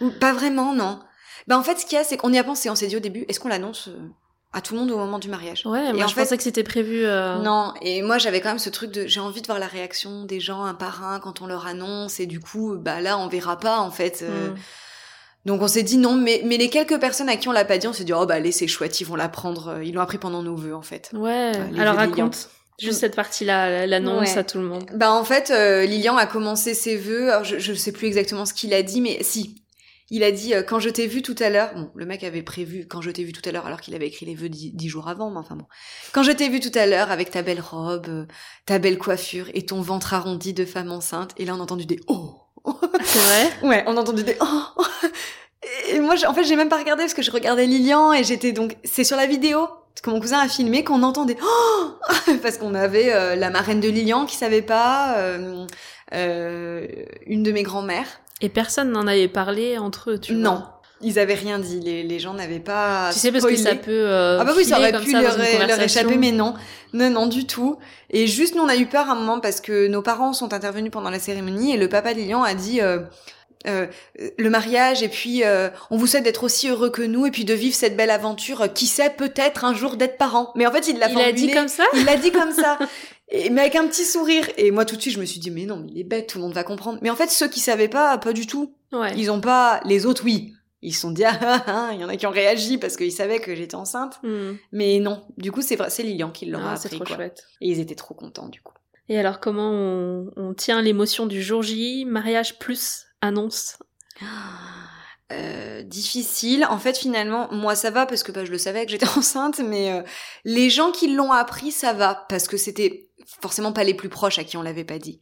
Ou, 0.00 0.10
pas 0.10 0.32
vraiment, 0.32 0.74
non. 0.74 1.00
Bah, 1.46 1.58
en 1.58 1.62
fait, 1.62 1.78
ce 1.78 1.86
qu'il 1.86 1.96
y 1.96 2.00
a, 2.00 2.04
c'est 2.04 2.16
qu'on 2.16 2.32
y 2.32 2.38
a 2.38 2.44
pensé, 2.44 2.70
on 2.70 2.74
s'est 2.74 2.86
dit 2.86 2.96
au 2.96 3.00
début, 3.00 3.24
est-ce 3.28 3.40
qu'on 3.40 3.48
l'annonce 3.48 3.88
euh, 3.88 3.98
à 4.52 4.60
tout 4.60 4.74
le 4.74 4.80
monde 4.80 4.90
au 4.90 4.98
moment 4.98 5.18
du 5.18 5.28
mariage? 5.28 5.64
Ouais, 5.64 5.92
moi, 5.92 6.06
je 6.06 6.14
pensais 6.14 6.36
que 6.36 6.42
c'était 6.42 6.62
prévu, 6.62 7.04
euh... 7.04 7.38
Non, 7.38 7.72
et 7.80 8.02
moi, 8.02 8.18
j'avais 8.18 8.40
quand 8.40 8.50
même 8.50 8.58
ce 8.58 8.70
truc 8.70 8.90
de, 8.92 9.06
j'ai 9.06 9.20
envie 9.20 9.40
de 9.40 9.46
voir 9.46 9.58
la 9.58 9.66
réaction 9.66 10.24
des 10.24 10.40
gens 10.40 10.64
un 10.64 10.74
par 10.74 11.04
un 11.04 11.18
quand 11.18 11.40
on 11.40 11.46
leur 11.46 11.66
annonce, 11.66 12.20
et 12.20 12.26
du 12.26 12.40
coup, 12.40 12.76
bah, 12.76 13.00
là, 13.00 13.18
on 13.18 13.28
verra 13.28 13.58
pas, 13.58 13.78
en 13.78 13.90
fait. 13.90 14.22
Euh, 14.22 14.50
hmm. 14.50 14.56
Donc 15.44 15.60
on 15.60 15.66
s'est 15.66 15.82
dit 15.82 15.98
non, 15.98 16.14
mais, 16.14 16.42
mais 16.44 16.56
les 16.56 16.70
quelques 16.70 17.00
personnes 17.00 17.28
à 17.28 17.36
qui 17.36 17.48
on 17.48 17.52
l'a 17.52 17.64
pas 17.64 17.78
dit, 17.78 17.88
on 17.88 17.92
s'est 17.92 18.04
dit 18.04 18.12
oh 18.12 18.26
bah 18.26 18.34
allez 18.34 18.52
c'est 18.52 18.68
chouette, 18.68 19.00
ils 19.00 19.04
vont 19.04 19.16
l'apprendre, 19.16 19.68
euh, 19.68 19.84
ils 19.84 19.92
l'ont 19.92 20.00
appris 20.00 20.18
pendant 20.18 20.42
nos 20.42 20.54
vœux 20.54 20.74
en 20.74 20.82
fait. 20.82 21.10
Ouais. 21.14 21.52
Alors 21.78 21.96
raconte. 21.96 22.48
Juste 22.78 23.00
cette 23.00 23.14
partie-là, 23.14 23.86
l'annonce 23.86 24.36
à 24.36 24.44
tout 24.44 24.58
le 24.58 24.64
monde. 24.64 24.90
Bah 24.94 25.12
en 25.12 25.24
fait, 25.24 25.50
euh, 25.50 25.84
Lilian 25.84 26.16
a 26.16 26.26
commencé 26.26 26.74
ses 26.74 26.96
vœux. 26.96 27.30
Alors 27.30 27.44
je, 27.44 27.58
je 27.58 27.72
sais 27.74 27.92
plus 27.92 28.06
exactement 28.06 28.44
ce 28.44 28.54
qu'il 28.54 28.74
a 28.74 28.82
dit, 28.82 29.00
mais 29.00 29.22
si. 29.22 29.62
Il 30.10 30.24
a 30.24 30.30
dit 30.30 30.52
euh, 30.52 30.62
quand 30.62 30.78
je 30.78 30.90
t'ai 30.90 31.06
vu 31.06 31.22
tout 31.22 31.36
à 31.38 31.48
l'heure. 31.48 31.72
Bon, 31.74 31.90
le 31.94 32.04
mec 32.04 32.22
avait 32.22 32.42
prévu 32.42 32.86
quand 32.86 33.00
je 33.00 33.10
t'ai 33.10 33.24
vu 33.24 33.32
tout 33.32 33.46
à 33.48 33.52
l'heure, 33.52 33.66
alors 33.66 33.80
qu'il 33.80 33.94
avait 33.94 34.08
écrit 34.08 34.26
les 34.26 34.34
vœux 34.34 34.48
dix, 34.48 34.88
jours 34.88 35.08
avant. 35.08 35.30
Mais 35.30 35.38
enfin 35.38 35.56
bon, 35.56 35.64
quand 36.12 36.22
je 36.22 36.32
t'ai 36.32 36.48
vu 36.48 36.60
tout 36.60 36.76
à 36.76 36.86
l'heure 36.86 37.10
avec 37.10 37.30
ta 37.30 37.42
belle 37.42 37.60
robe, 37.60 38.26
ta 38.66 38.78
belle 38.78 38.98
coiffure 38.98 39.46
et 39.54 39.64
ton 39.64 39.80
ventre 39.80 40.12
arrondi 40.12 40.52
de 40.52 40.64
femme 40.64 40.90
enceinte. 40.90 41.32
Et 41.38 41.44
là 41.44 41.54
on 41.54 41.60
a 41.60 41.62
entendu 41.62 41.86
des 41.86 42.00
oh. 42.08 42.36
C'est 43.02 43.18
vrai? 43.18 43.52
ouais, 43.68 43.84
on 43.86 43.96
a 43.96 44.00
entendu 44.00 44.22
des 44.22 44.36
oh. 44.40 44.82
Et 45.88 46.00
moi, 46.00 46.14
en 46.26 46.34
fait, 46.34 46.44
j'ai 46.44 46.56
même 46.56 46.68
pas 46.68 46.78
regardé 46.78 47.04
parce 47.04 47.14
que 47.14 47.22
je 47.22 47.30
regardais 47.30 47.66
Lilian 47.66 48.12
et 48.12 48.24
j'étais 48.24 48.52
donc, 48.52 48.76
c'est 48.84 49.04
sur 49.04 49.16
la 49.16 49.26
vidéo 49.26 49.68
que 50.00 50.10
mon 50.10 50.20
cousin 50.20 50.38
a 50.38 50.48
filmé 50.48 50.84
qu'on 50.84 51.02
entendait 51.02 51.36
oh 51.42 51.90
parce 52.42 52.58
qu'on 52.58 52.74
avait 52.74 53.12
euh, 53.12 53.36
la 53.36 53.50
marraine 53.50 53.80
de 53.80 53.88
Lilian 53.88 54.26
qui 54.26 54.36
savait 54.36 54.62
pas, 54.62 55.16
euh, 55.18 55.66
euh, 56.14 56.86
une 57.26 57.42
de 57.42 57.52
mes 57.52 57.62
grand-mères. 57.62 58.20
Et 58.40 58.48
personne 58.48 58.90
n'en 58.90 59.06
avait 59.06 59.28
parlé 59.28 59.78
entre 59.78 60.12
eux, 60.12 60.18
tu 60.18 60.34
vois. 60.34 60.42
Non. 60.42 60.62
Ils 61.04 61.18
avaient 61.18 61.34
rien 61.34 61.58
dit, 61.58 61.80
les, 61.80 62.04
les 62.04 62.18
gens 62.20 62.32
n'avaient 62.32 62.60
pas. 62.60 63.10
Tu 63.12 63.18
sais 63.18 63.32
parce 63.32 63.44
que 63.44 63.56
ça 63.56 63.74
peut. 63.74 63.90
Euh, 63.90 64.38
ah 64.40 64.44
bah 64.44 64.52
oui, 64.56 64.64
ça 64.64 64.78
aurait 64.78 64.92
pu 65.00 65.12
leur, 65.12 65.36
leur, 65.36 65.80
échapper, 65.80 66.16
mais 66.16 66.30
non, 66.30 66.54
non, 66.92 67.10
non 67.10 67.26
du 67.26 67.44
tout. 67.44 67.78
Et 68.10 68.28
juste 68.28 68.54
nous, 68.54 68.62
on 68.62 68.68
a 68.68 68.76
eu 68.76 68.86
peur 68.86 69.08
à 69.08 69.12
un 69.12 69.14
moment 69.16 69.40
parce 69.40 69.60
que 69.60 69.88
nos 69.88 70.00
parents 70.00 70.32
sont 70.32 70.54
intervenus 70.54 70.92
pendant 70.92 71.10
la 71.10 71.18
cérémonie 71.18 71.74
et 71.74 71.76
le 71.76 71.88
papa 71.88 72.14
de 72.14 72.20
Lilian 72.20 72.44
a 72.44 72.54
dit 72.54 72.80
euh, 73.66 73.86
le 74.38 74.50
mariage 74.50 75.02
et 75.02 75.08
puis 75.08 75.44
euh, 75.44 75.68
on 75.90 75.96
vous 75.96 76.06
souhaite 76.06 76.24
d'être 76.24 76.44
aussi 76.44 76.68
heureux 76.68 76.90
que 76.90 77.02
nous 77.02 77.26
et 77.26 77.30
puis 77.30 77.44
de 77.44 77.54
vivre 77.54 77.74
cette 77.74 77.96
belle 77.96 78.10
aventure. 78.10 78.62
Euh, 78.62 78.68
qui 78.68 78.86
sait 78.86 79.10
peut-être 79.10 79.64
un 79.64 79.74
jour 79.74 79.96
d'être 79.96 80.18
parent. 80.18 80.52
Mais 80.54 80.66
en 80.66 80.72
fait, 80.72 80.88
il 80.88 80.98
l'a 80.98 81.08
Il 81.08 81.16
l'a 81.16 81.32
dit 81.32 81.50
comme 81.50 81.68
ça? 81.68 81.84
Il 81.94 82.04
l'a 82.04 82.16
dit 82.16 82.32
comme 82.32 82.52
ça. 82.52 82.78
Et, 83.28 83.48
mais 83.48 83.62
avec 83.62 83.76
un 83.76 83.86
petit 83.86 84.04
sourire. 84.04 84.46
Et 84.58 84.70
moi, 84.70 84.84
tout 84.84 84.96
de 84.96 85.00
suite, 85.00 85.14
je 85.14 85.20
me 85.20 85.24
suis 85.24 85.40
dit, 85.40 85.50
mais 85.50 85.64
non, 85.64 85.76
mais 85.76 85.88
il 85.90 85.98
est 85.98 86.04
bête, 86.04 86.28
tout 86.28 86.38
le 86.38 86.44
monde 86.44 86.52
va 86.52 86.64
comprendre. 86.64 86.98
Mais 87.00 87.08
en 87.08 87.16
fait, 87.16 87.30
ceux 87.30 87.48
qui 87.48 87.60
savaient 87.60 87.88
pas, 87.88 88.18
pas 88.18 88.34
du 88.34 88.46
tout. 88.46 88.74
Ouais. 88.92 89.14
Ils 89.16 89.30
ont 89.30 89.40
pas, 89.40 89.80
les 89.86 90.04
autres, 90.04 90.22
oui. 90.24 90.52
Ils 90.82 90.92
se 90.92 91.00
sont 91.00 91.12
dit, 91.12 91.24
ah, 91.26 91.38
ah, 91.40 91.64
ah, 91.66 91.90
il 91.94 92.00
y 92.00 92.04
en 92.04 92.08
a 92.08 92.16
qui 92.16 92.26
ont 92.26 92.30
réagi 92.30 92.76
parce 92.76 92.96
qu'ils 92.96 93.12
savaient 93.12 93.38
que 93.38 93.54
j'étais 93.54 93.74
enceinte. 93.74 94.20
Hmm. 94.22 94.52
Mais 94.72 94.98
non. 94.98 95.24
Du 95.38 95.50
coup, 95.50 95.62
c'est 95.62 95.76
vrai, 95.76 95.88
c'est 95.88 96.02
Lilian 96.02 96.30
qui 96.30 96.46
l'aura 96.46 96.74
appris. 96.74 96.96
Trop 96.96 97.06
Chouette. 97.06 97.44
Et 97.62 97.68
ils 97.70 97.80
étaient 97.80 97.94
trop 97.94 98.14
contents, 98.14 98.48
du 98.48 98.60
coup. 98.60 98.74
Et 99.08 99.18
alors, 99.18 99.40
comment 99.40 99.70
on, 99.70 100.30
on 100.36 100.52
tient 100.52 100.82
l'émotion 100.82 101.26
du 101.26 101.42
jour 101.42 101.62
J, 101.62 102.04
mariage 102.04 102.58
plus 102.58 103.06
annonce 103.22 103.78
euh, 105.32 105.82
difficile. 105.82 106.66
En 106.68 106.78
fait, 106.78 106.98
finalement, 106.98 107.50
moi 107.52 107.74
ça 107.74 107.90
va 107.90 108.04
parce 108.04 108.22
que 108.22 108.32
bah, 108.32 108.44
je 108.44 108.50
le 108.50 108.58
savais 108.58 108.84
que 108.84 108.90
j'étais 108.90 109.08
enceinte, 109.16 109.60
mais 109.60 109.92
euh, 109.92 110.02
les 110.44 110.68
gens 110.68 110.92
qui 110.92 111.14
l'ont 111.14 111.32
appris, 111.32 111.72
ça 111.72 111.94
va 111.94 112.26
parce 112.28 112.48
que 112.48 112.58
c'était 112.58 113.08
forcément 113.40 113.72
pas 113.72 113.84
les 113.84 113.94
plus 113.94 114.10
proches 114.10 114.38
à 114.38 114.44
qui 114.44 114.58
on 114.58 114.62
l'avait 114.62 114.84
pas 114.84 114.98
dit. 114.98 115.20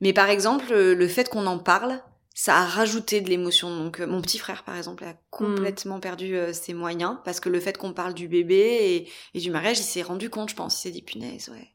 Mais 0.00 0.14
par 0.14 0.30
exemple, 0.30 0.72
le 0.72 1.08
fait 1.08 1.28
qu'on 1.28 1.46
en 1.46 1.58
parle, 1.58 2.02
ça 2.32 2.56
a 2.56 2.64
rajouté 2.64 3.20
de 3.20 3.28
l'émotion. 3.28 3.76
Donc 3.76 4.00
euh, 4.00 4.06
mon 4.06 4.22
petit 4.22 4.38
frère, 4.38 4.64
par 4.64 4.76
exemple, 4.76 5.04
a 5.04 5.14
complètement 5.28 5.98
hmm. 5.98 6.00
perdu 6.00 6.36
ses 6.54 6.72
moyens 6.72 7.18
parce 7.24 7.40
que 7.40 7.50
le 7.50 7.60
fait 7.60 7.76
qu'on 7.76 7.92
parle 7.92 8.14
du 8.14 8.28
bébé 8.28 8.56
et, 8.56 9.10
et 9.34 9.40
du 9.40 9.50
mariage, 9.50 9.78
il 9.78 9.84
s'est 9.84 10.00
rendu 10.00 10.30
compte, 10.30 10.48
je 10.48 10.54
pense. 10.54 10.78
Il 10.78 10.82
s'est 10.82 10.90
dit 10.90 11.02
punaise, 11.02 11.50
ouais, 11.50 11.74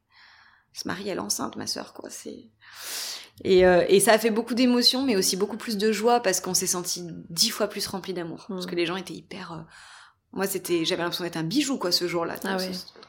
ce 0.76 0.88
mari 0.88 1.08
elle 1.08 1.18
est 1.18 1.22
enceinte, 1.22 1.56
ma 1.56 1.68
sœur, 1.68 1.94
quoi. 1.94 2.10
C'est 2.10 2.50
et, 3.44 3.66
euh, 3.66 3.84
et 3.90 4.00
ça 4.00 4.14
a 4.14 4.18
fait 4.18 4.30
beaucoup 4.30 4.54
d'émotions, 4.54 5.04
mais 5.04 5.16
aussi 5.16 5.36
beaucoup 5.36 5.58
plus 5.58 5.78
de 5.78 5.92
joie 5.92 6.22
parce 6.22 6.40
qu'on 6.40 6.54
s'est 6.54 6.68
senti 6.68 7.04
dix 7.30 7.50
fois 7.50 7.68
plus 7.68 7.86
rempli 7.88 8.14
d'amour. 8.14 8.46
Parce 8.48 8.66
hmm. 8.66 8.70
que 8.70 8.76
les 8.76 8.86
gens 8.86 8.96
étaient 8.96 9.14
hyper 9.14 9.54
euh, 9.54 9.58
moi, 10.36 10.48
c'était, 10.48 10.84
j'avais 10.84 11.02
l'impression 11.02 11.24
d'être 11.24 11.38
un 11.38 11.44
bijou, 11.44 11.78
quoi, 11.78 11.94
ce 11.94 12.10
jour-là. 12.10 12.36
Ah 12.44 12.58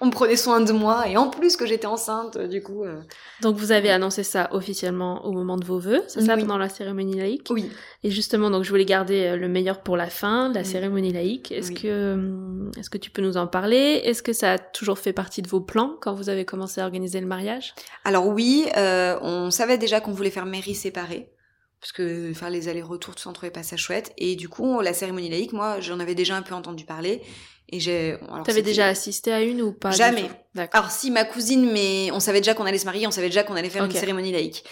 on 0.00 0.06
me 0.06 0.10
prenait 0.12 0.36
soin 0.36 0.60
de 0.60 0.72
moi, 0.72 1.08
et 1.08 1.16
en 1.16 1.28
plus 1.28 1.56
que 1.56 1.66
j'étais 1.66 1.88
enceinte, 1.88 2.38
du 2.38 2.62
coup. 2.62 2.84
Euh. 2.84 3.00
Donc, 3.42 3.56
vous 3.56 3.72
avez 3.72 3.90
annoncé 3.90 4.22
ça 4.22 4.48
officiellement 4.52 5.26
au 5.26 5.32
moment 5.32 5.56
de 5.56 5.64
vos 5.64 5.80
vœux, 5.80 6.04
c'est 6.06 6.20
ça, 6.20 6.36
pendant 6.36 6.56
la 6.56 6.68
cérémonie 6.68 7.16
laïque? 7.16 7.48
Oui. 7.50 7.68
Et 8.04 8.12
justement, 8.12 8.48
donc, 8.48 8.62
je 8.62 8.70
voulais 8.70 8.84
garder 8.84 9.24
euh, 9.24 9.36
le 9.36 9.48
meilleur 9.48 9.80
pour 9.82 9.96
la 9.96 10.08
fin, 10.08 10.52
la 10.52 10.62
cérémonie 10.62 11.12
laïque. 11.12 11.50
Est-ce 11.50 11.72
que, 11.72 12.14
hum, 12.14 12.70
est-ce 12.78 12.90
que 12.90 12.98
tu 12.98 13.10
peux 13.10 13.22
nous 13.22 13.36
en 13.36 13.48
parler? 13.48 14.00
Est-ce 14.04 14.22
que 14.22 14.32
ça 14.32 14.52
a 14.52 14.58
toujours 14.58 15.00
fait 15.00 15.12
partie 15.12 15.42
de 15.42 15.48
vos 15.48 15.60
plans 15.60 15.96
quand 16.00 16.14
vous 16.14 16.28
avez 16.28 16.44
commencé 16.44 16.80
à 16.80 16.84
organiser 16.84 17.20
le 17.20 17.26
mariage? 17.26 17.74
Alors 18.04 18.28
oui, 18.28 18.66
euh, 18.76 19.18
on 19.20 19.50
savait 19.50 19.78
déjà 19.78 20.00
qu'on 20.00 20.12
voulait 20.12 20.30
faire 20.30 20.46
mairie 20.46 20.76
séparée 20.76 21.28
parce 21.86 21.92
que 21.92 22.32
faire 22.32 22.50
les 22.50 22.66
allers-retours, 22.66 23.14
tout 23.14 23.22
ça, 23.22 23.30
on 23.30 23.32
trouvait 23.32 23.52
pas 23.52 23.62
ça 23.62 23.76
chouette. 23.76 24.12
Et 24.18 24.34
du 24.34 24.48
coup, 24.48 24.80
la 24.80 24.92
cérémonie 24.92 25.30
laïque, 25.30 25.52
moi, 25.52 25.78
j'en 25.78 26.00
avais 26.00 26.16
déjà 26.16 26.36
un 26.36 26.42
peu 26.42 26.52
entendu 26.52 26.84
parler. 26.84 27.22
Et 27.68 27.78
j'ai. 27.78 28.16
T'avais 28.44 28.62
déjà 28.62 28.86
assisté 28.86 29.32
à 29.32 29.40
une 29.40 29.62
ou 29.62 29.72
pas 29.72 29.92
Jamais. 29.92 30.28
Alors 30.72 30.90
si 30.90 31.12
ma 31.12 31.24
cousine, 31.24 31.70
mais 31.70 32.10
on 32.12 32.18
savait 32.18 32.40
déjà 32.40 32.54
qu'on 32.54 32.64
allait 32.64 32.78
se 32.78 32.86
marier, 32.86 33.06
on 33.06 33.12
savait 33.12 33.28
déjà 33.28 33.44
qu'on 33.44 33.54
allait 33.54 33.70
faire 33.70 33.84
une 33.84 33.92
cérémonie 33.92 34.32
laïque. 34.32 34.64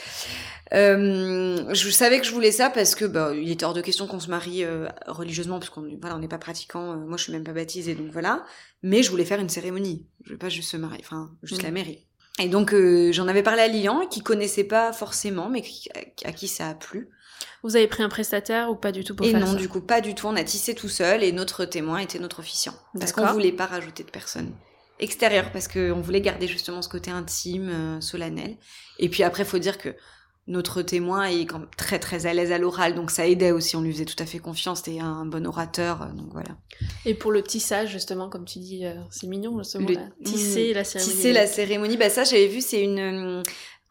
Euh, 0.72 1.72
je 1.72 1.90
savais 1.90 2.18
que 2.18 2.26
je 2.26 2.32
voulais 2.32 2.50
ça 2.50 2.68
parce 2.68 2.96
que 2.96 3.04
bah, 3.04 3.32
il 3.32 3.48
était 3.50 3.64
hors 3.64 3.74
de 3.74 3.80
question 3.80 4.08
qu'on 4.08 4.18
se 4.18 4.30
marie 4.30 4.64
euh, 4.64 4.88
religieusement 5.06 5.58
parce 5.60 5.70
qu'on 5.70 5.82
voilà 6.00 6.16
on 6.16 6.18
n'est 6.18 6.26
pas 6.26 6.38
pratiquant. 6.38 6.92
Euh, 6.92 6.96
moi 6.96 7.16
je 7.16 7.24
suis 7.24 7.32
même 7.32 7.44
pas 7.44 7.52
baptisée 7.52 7.94
donc 7.94 8.10
voilà. 8.10 8.44
Mais 8.82 9.02
je 9.04 9.10
voulais 9.10 9.24
faire 9.24 9.38
une 9.38 9.50
cérémonie. 9.50 10.06
Je 10.24 10.32
veux 10.32 10.38
pas 10.38 10.48
juste 10.48 10.70
se 10.70 10.76
marier, 10.76 11.02
enfin 11.04 11.30
juste 11.42 11.62
la 11.62 11.70
mairie. 11.70 12.06
Et 12.38 12.48
donc 12.48 12.74
euh, 12.74 13.12
j'en 13.12 13.28
avais 13.28 13.42
parlé 13.42 13.62
à 13.62 13.68
Lilian, 13.68 14.06
qui 14.06 14.22
connaissait 14.22 14.64
pas 14.64 14.92
forcément, 14.92 15.48
mais 15.48 15.62
à 16.24 16.32
qui 16.32 16.48
ça 16.48 16.68
a 16.68 16.74
plu. 16.74 17.08
Vous 17.62 17.76
avez 17.76 17.86
pris 17.86 18.02
un 18.02 18.08
prestataire 18.08 18.70
ou 18.70 18.74
pas 18.74 18.92
du 18.92 19.04
tout 19.04 19.14
pour 19.14 19.26
et 19.26 19.30
faire 19.30 19.40
non, 19.40 19.54
du 19.54 19.68
coup, 19.68 19.80
pas 19.80 20.00
du 20.00 20.14
tout. 20.14 20.26
On 20.26 20.36
a 20.36 20.44
tissé 20.44 20.74
tout 20.74 20.88
seul 20.88 21.22
et 21.22 21.32
notre 21.32 21.64
témoin 21.64 21.98
était 21.98 22.18
notre 22.18 22.40
officiant. 22.40 22.74
Parce 22.98 23.12
qu'on 23.12 23.26
voulait 23.32 23.52
pas 23.52 23.66
rajouter 23.66 24.04
de 24.04 24.10
personnes 24.10 24.52
extérieures 25.00 25.50
parce 25.50 25.68
qu'on 25.68 26.00
voulait 26.00 26.20
garder 26.20 26.46
justement 26.46 26.82
ce 26.82 26.88
côté 26.88 27.10
intime, 27.10 27.68
euh, 27.68 28.00
solennel. 28.00 28.56
Et 28.98 29.08
puis 29.08 29.22
après, 29.22 29.44
faut 29.44 29.58
dire 29.58 29.78
que 29.78 29.94
notre 30.46 30.82
témoin 30.82 31.24
est 31.24 31.46
quand 31.46 31.60
même 31.60 31.68
très 31.76 31.98
très 31.98 32.26
à 32.26 32.34
l'aise 32.34 32.52
à 32.52 32.58
l'oral, 32.58 32.94
donc 32.94 33.10
ça 33.10 33.26
aidait 33.26 33.50
aussi, 33.50 33.76
on 33.76 33.80
lui 33.80 33.92
faisait 33.92 34.04
tout 34.04 34.22
à 34.22 34.26
fait 34.26 34.38
confiance, 34.38 34.82
c'était 34.84 35.00
un 35.00 35.24
bon 35.24 35.46
orateur, 35.46 36.02
euh, 36.02 36.12
donc 36.12 36.28
voilà. 36.32 36.56
Et 37.06 37.14
pour 37.14 37.32
le 37.32 37.42
tissage, 37.42 37.90
justement, 37.90 38.28
comme 38.28 38.44
tu 38.44 38.58
dis, 38.58 38.84
euh, 38.84 38.94
c'est 39.10 39.26
mignon 39.26 39.62
ce 39.62 39.78
mot-là. 39.78 40.08
Tisser 40.24 40.74
la 40.74 40.84
cérémonie. 40.84 41.14
Tisser 41.14 41.32
la 41.32 41.46
cérémonie, 41.46 41.96
bah 41.96 42.10
ça 42.10 42.24
j'avais 42.24 42.48
vu, 42.48 42.60
c'est 42.60 42.82
une... 42.82 43.42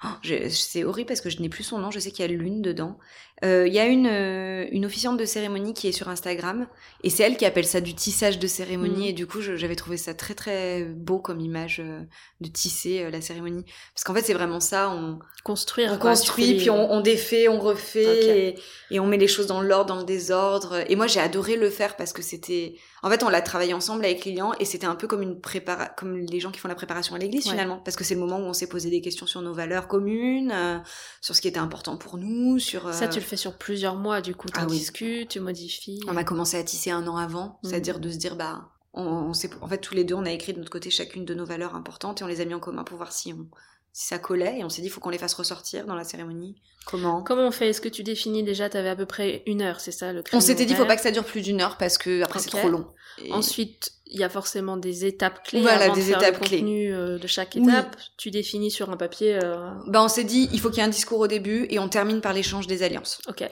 Oh, 0.05 0.27
c'est 0.49 0.83
horrible 0.83 1.07
parce 1.07 1.21
que 1.21 1.29
je 1.29 1.41
n'ai 1.41 1.47
plus 1.47 1.63
son 1.63 1.77
nom, 1.77 1.89
je 1.89 1.97
sais 1.97 2.11
qu'il 2.11 2.25
y 2.25 2.27
a 2.27 2.31
lune 2.31 2.61
dedans. 2.61 2.99
Euh, 3.43 3.67
il 3.67 3.73
y 3.73 3.79
a 3.79 3.85
une, 3.85 4.07
euh, 4.07 4.65
une 4.71 4.85
officiante 4.85 5.17
de 5.17 5.25
cérémonie 5.25 5.73
qui 5.73 5.89
est 5.89 5.91
sur 5.91 6.07
Instagram 6.07 6.65
et 7.03 7.09
c'est 7.09 7.23
elle 7.23 7.35
qui 7.35 7.45
appelle 7.45 7.65
ça 7.65 7.81
du 7.81 7.93
tissage 7.93 8.39
de 8.39 8.47
cérémonie 8.47 9.07
mm. 9.07 9.09
et 9.09 9.13
du 9.13 9.27
coup 9.27 9.41
j'avais 9.41 9.75
trouvé 9.75 9.97
ça 9.97 10.13
très 10.13 10.33
très 10.33 10.85
beau 10.85 11.19
comme 11.19 11.41
image 11.41 11.81
euh, 11.81 12.03
de 12.39 12.47
tisser 12.47 13.09
la 13.11 13.19
cérémonie. 13.19 13.65
Parce 13.93 14.05
qu'en 14.05 14.13
fait 14.13 14.21
c'est 14.21 14.33
vraiment 14.33 14.61
ça 14.61 14.89
on 14.89 15.19
construire 15.43 15.91
on 15.91 15.97
construit 15.97 16.55
puis 16.55 16.69
on, 16.69 16.93
on, 16.93 17.01
défait 17.01 17.49
on 17.49 17.59
refait 17.59 18.51
et, 18.51 18.59
et, 18.91 18.99
on 19.01 19.07
met 19.07 19.17
les 19.17 19.27
choses 19.27 19.47
dans 19.47 19.61
l'ordre 19.61 19.93
dans 19.93 19.99
le 19.99 20.05
désordre. 20.05 20.81
Et 20.87 20.95
moi 20.95 21.07
j'ai 21.07 21.19
adoré 21.19 21.57
le 21.57 21.69
faire 21.69 21.97
parce 21.97 22.13
que 22.13 22.21
c'était 22.21 22.75
en 23.01 23.09
fait 23.09 23.23
on 23.23 23.29
l'a 23.29 23.41
travaillé 23.41 23.73
ensemble 23.73 24.05
avec 24.05 24.21
clients 24.21 24.53
et 24.59 24.65
c'était 24.65 24.87
un 24.87 24.95
peu 24.95 25.07
comme 25.07 25.21
une 25.21 25.41
prépara 25.41 25.87
comme 25.87 26.15
les 26.15 26.39
gens 26.39 26.51
qui 26.51 26.61
font 26.61 26.69
la 26.69 26.75
préparation 26.75 27.13
à 27.13 27.17
l'église 27.17 27.49
finalement. 27.49 27.81
Parce 27.83 27.97
que 27.97 28.05
c'est 28.05 28.13
le 28.13 28.21
moment 28.21 28.37
où 28.37 28.43
on 28.43 28.53
s'est 28.53 28.67
posé 28.67 28.89
des 28.89 29.01
questions 29.01 29.25
sur 29.25 29.41
nos 29.41 29.53
valeurs 29.53 29.89
communes 29.89 30.81
sur 31.19 31.35
ce 31.35 31.41
qui 31.41 31.49
était 31.49 31.59
important 31.59 31.97
pour 31.97 32.17
nous 32.17 32.57
sur 32.59 32.93
ça 32.93 33.09
tu 33.09 33.19
le 33.19 33.25
fais 33.25 33.32
sur 33.35 33.57
plusieurs 33.57 33.95
mois, 33.95 34.21
du 34.21 34.35
coup, 34.35 34.47
tu 34.47 34.59
ah 34.59 34.65
discutes, 34.65 35.29
tu 35.29 35.39
modifies. 35.39 35.99
On 36.07 36.17
a 36.17 36.23
commencé 36.23 36.57
à 36.57 36.63
tisser 36.63 36.91
un 36.91 37.07
an 37.07 37.17
avant, 37.17 37.59
mm. 37.63 37.69
c'est-à-dire 37.69 37.99
de 37.99 38.09
se 38.09 38.17
dire, 38.17 38.35
bah, 38.35 38.69
on, 38.93 39.33
sait, 39.33 39.49
en 39.61 39.67
fait, 39.67 39.79
tous 39.79 39.95
les 39.95 40.03
deux, 40.03 40.15
on 40.15 40.25
a 40.25 40.31
écrit 40.31 40.53
de 40.53 40.59
notre 40.59 40.71
côté 40.71 40.89
chacune 40.89 41.25
de 41.25 41.33
nos 41.33 41.45
valeurs 41.45 41.75
importantes 41.75 42.21
et 42.21 42.23
on 42.23 42.27
les 42.27 42.41
a 42.41 42.45
mis 42.45 42.53
en 42.53 42.59
commun 42.59 42.83
pour 42.83 42.97
voir 42.97 43.11
si 43.11 43.33
on, 43.33 43.47
si 43.93 44.07
ça 44.07 44.17
collait 44.17 44.59
et 44.59 44.63
on 44.63 44.69
s'est 44.69 44.81
dit 44.81 44.87
il 44.87 44.91
faut 44.91 44.99
qu'on 44.99 45.11
les 45.11 45.19
fasse 45.19 45.35
ressortir 45.35 45.85
dans 45.85 45.95
la 45.95 46.03
cérémonie. 46.03 46.55
Comment? 46.85 47.21
Comment 47.21 47.47
on 47.47 47.51
fait? 47.51 47.69
Est-ce 47.69 47.79
que 47.79 47.89
tu 47.89 48.03
définis 48.03 48.43
déjà 48.43 48.67
Tu 48.67 48.75
avais 48.75 48.89
à 48.89 48.95
peu 48.95 49.05
près 49.05 49.43
une 49.45 49.61
heure, 49.61 49.79
c'est 49.79 49.91
ça 49.91 50.11
le 50.11 50.23
On 50.33 50.41
s'était 50.41 50.65
dit 50.65 50.73
il 50.73 50.75
faut 50.75 50.85
pas 50.85 50.95
que 50.95 51.01
ça 51.01 51.11
dure 51.11 51.23
plus 51.23 51.41
d'une 51.41 51.61
heure 51.61 51.77
parce 51.77 51.97
que 51.97 52.23
après 52.23 52.39
c'est 52.39 52.49
trop 52.49 52.69
long. 52.69 52.87
Ensuite, 53.31 53.91
il 54.07 54.19
y 54.19 54.23
a 54.23 54.29
forcément 54.29 54.77
des 54.77 55.05
étapes 55.05 55.43
clés. 55.43 55.61
Voilà, 55.61 55.85
avant 55.85 55.93
des 55.93 56.01
de 56.01 56.05
faire 56.05 56.17
étapes 56.19 56.33
le 56.35 56.39
contenu 56.39 56.93
euh, 56.93 57.17
de 57.17 57.27
chaque 57.27 57.55
étape. 57.55 57.95
Tu 58.17 58.31
définis 58.31 58.71
sur 58.71 58.89
un 58.89 58.97
papier. 58.97 59.39
Euh... 59.43 59.71
Bah 59.87 60.03
on 60.03 60.07
s'est 60.07 60.23
dit 60.23 60.49
il 60.51 60.59
faut 60.59 60.69
qu'il 60.69 60.77
y 60.77 60.81
ait 60.81 60.85
un 60.85 60.89
discours 60.89 61.19
au 61.19 61.27
début 61.27 61.65
et 61.69 61.79
on 61.79 61.89
termine 61.89 62.21
par 62.21 62.33
l'échange 62.33 62.67
des 62.67 62.83
alliances. 62.83 63.19
Ok. 63.27 63.43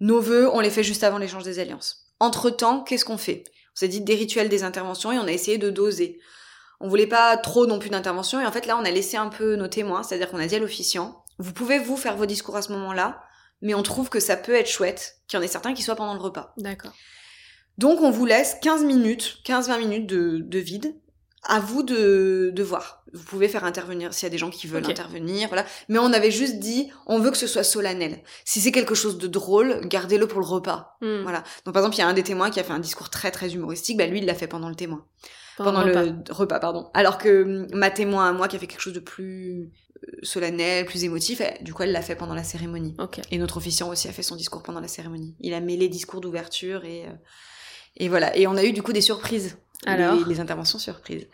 Nos 0.00 0.20
vœux, 0.20 0.50
on 0.52 0.60
les 0.60 0.70
fait 0.70 0.82
juste 0.82 1.04
avant 1.04 1.18
l'échange 1.18 1.44
des 1.44 1.58
alliances. 1.58 2.08
Entre-temps, 2.20 2.82
qu'est-ce 2.82 3.04
qu'on 3.04 3.18
fait? 3.18 3.44
On 3.74 3.76
s'est 3.80 3.88
dit 3.88 4.00
des 4.00 4.14
rituels 4.14 4.48
des 4.48 4.64
interventions 4.64 5.12
et 5.12 5.18
on 5.18 5.26
a 5.26 5.32
essayé 5.32 5.58
de 5.58 5.70
doser. 5.70 6.20
On 6.80 6.88
voulait 6.88 7.06
pas 7.06 7.36
trop 7.36 7.66
non 7.66 7.78
plus 7.78 7.90
d'interventions 7.90 8.40
et 8.40 8.46
en 8.46 8.52
fait 8.52 8.66
là 8.66 8.76
on 8.76 8.84
a 8.84 8.90
laissé 8.90 9.16
un 9.16 9.28
peu 9.28 9.56
nos 9.56 9.68
témoins, 9.68 10.02
c'est-à-dire 10.02 10.30
qu'on 10.30 10.40
a 10.40 10.46
dit 10.46 10.56
à 10.56 10.58
l'officiant, 10.58 11.24
vous 11.38 11.52
pouvez 11.52 11.78
vous 11.78 11.96
faire 11.96 12.16
vos 12.16 12.26
discours 12.26 12.56
à 12.56 12.62
ce 12.62 12.72
moment-là, 12.72 13.22
mais 13.62 13.74
on 13.74 13.82
trouve 13.82 14.10
que 14.10 14.20
ça 14.20 14.36
peut 14.36 14.54
être 14.54 14.68
chouette 14.68 15.16
qu'il 15.26 15.38
y 15.38 15.40
en 15.40 15.44
ait 15.44 15.48
certains 15.48 15.74
qui 15.74 15.82
soient 15.82 15.96
pendant 15.96 16.14
le 16.14 16.20
repas. 16.20 16.52
D'accord. 16.58 16.92
Donc 17.78 18.00
on 18.00 18.10
vous 18.10 18.26
laisse 18.26 18.56
15 18.62 18.84
minutes, 18.84 19.38
15-20 19.44 19.78
minutes 19.78 20.06
de, 20.06 20.38
de 20.38 20.58
vide 20.58 20.94
à 21.44 21.58
vous 21.58 21.82
de, 21.82 22.52
de 22.54 22.62
voir. 22.62 23.02
Vous 23.12 23.24
pouvez 23.24 23.48
faire 23.48 23.64
intervenir 23.64 24.14
s'il 24.14 24.24
y 24.24 24.26
a 24.26 24.30
des 24.30 24.38
gens 24.38 24.50
qui 24.50 24.66
veulent 24.66 24.86
intervenir, 24.86 25.48
voilà. 25.48 25.66
Mais 25.88 25.98
on 25.98 26.12
avait 26.12 26.30
juste 26.30 26.60
dit, 26.60 26.88
on 27.06 27.18
veut 27.18 27.30
que 27.30 27.36
ce 27.36 27.46
soit 27.46 27.64
solennel. 27.64 28.22
Si 28.44 28.60
c'est 28.60 28.72
quelque 28.72 28.94
chose 28.94 29.18
de 29.18 29.26
drôle, 29.26 29.80
gardez-le 29.86 30.26
pour 30.26 30.40
le 30.40 30.46
repas. 30.46 30.96
Hmm. 31.00 31.22
Voilà. 31.22 31.42
Donc 31.64 31.74
par 31.74 31.82
exemple, 31.82 31.96
il 31.96 31.98
y 31.98 32.02
a 32.02 32.06
un 32.06 32.14
des 32.14 32.22
témoins 32.22 32.50
qui 32.50 32.60
a 32.60 32.64
fait 32.64 32.72
un 32.72 32.78
discours 32.78 33.10
très 33.10 33.30
très 33.30 33.52
humoristique, 33.54 33.98
bah 33.98 34.06
lui 34.06 34.18
il 34.18 34.24
l'a 34.24 34.34
fait 34.34 34.46
pendant 34.46 34.68
le 34.68 34.76
témoin. 34.76 35.04
Pendant, 35.58 35.84
le 35.84 36.14
repas. 36.30 36.58
pardon. 36.58 36.90
Alors 36.94 37.18
que 37.18 37.42
hum, 37.42 37.66
ma 37.74 37.90
témoin 37.90 38.28
à 38.28 38.32
moi 38.32 38.48
qui 38.48 38.56
a 38.56 38.58
fait 38.58 38.66
quelque 38.66 38.80
chose 38.80 38.94
de 38.94 39.00
plus 39.00 39.70
euh, 40.08 40.12
solennel, 40.22 40.86
plus 40.86 41.04
émotif, 41.04 41.42
du 41.60 41.74
coup 41.74 41.82
elle 41.82 41.92
l'a 41.92 42.02
fait 42.02 42.16
pendant 42.16 42.34
la 42.34 42.44
cérémonie. 42.44 42.96
Et 43.30 43.38
notre 43.38 43.58
officiant 43.58 43.90
aussi 43.90 44.08
a 44.08 44.12
fait 44.12 44.22
son 44.22 44.36
discours 44.36 44.62
pendant 44.62 44.80
la 44.80 44.88
cérémonie. 44.88 45.36
Il 45.40 45.52
a 45.52 45.60
mêlé 45.60 45.88
discours 45.88 46.22
d'ouverture 46.22 46.84
et 46.86 47.04
euh, 47.04 47.12
et 47.96 48.08
voilà. 48.08 48.36
Et 48.36 48.46
on 48.46 48.56
a 48.56 48.64
eu 48.64 48.72
du 48.72 48.82
coup 48.82 48.92
des 48.92 49.00
surprises 49.00 49.56
alors 49.84 50.28
les, 50.28 50.38
interventions 50.38 50.78
surprises. 50.78 51.26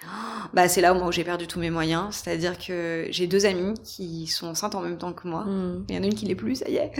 Bah 0.54 0.68
c'est 0.68 0.80
là 0.80 0.94
où 0.94 1.12
j'ai 1.12 1.24
perdu 1.24 1.46
tous 1.46 1.58
mes 1.58 1.68
moyens, 1.68 2.14
c'est-à-dire 2.14 2.56
que 2.58 3.06
j'ai 3.10 3.26
deux 3.26 3.44
amies 3.44 3.74
qui 3.84 4.26
sont 4.26 4.46
enceintes 4.46 4.74
en 4.74 4.80
même 4.80 4.96
temps 4.96 5.12
que 5.12 5.28
moi. 5.28 5.44
Hmm. 5.44 5.84
Il 5.88 5.94
y 5.94 5.98
en 5.98 6.02
a 6.02 6.06
une 6.06 6.14
qui 6.14 6.24
l'est 6.24 6.34
plus, 6.34 6.56
ça 6.56 6.68
y 6.68 6.76
est. 6.76 6.92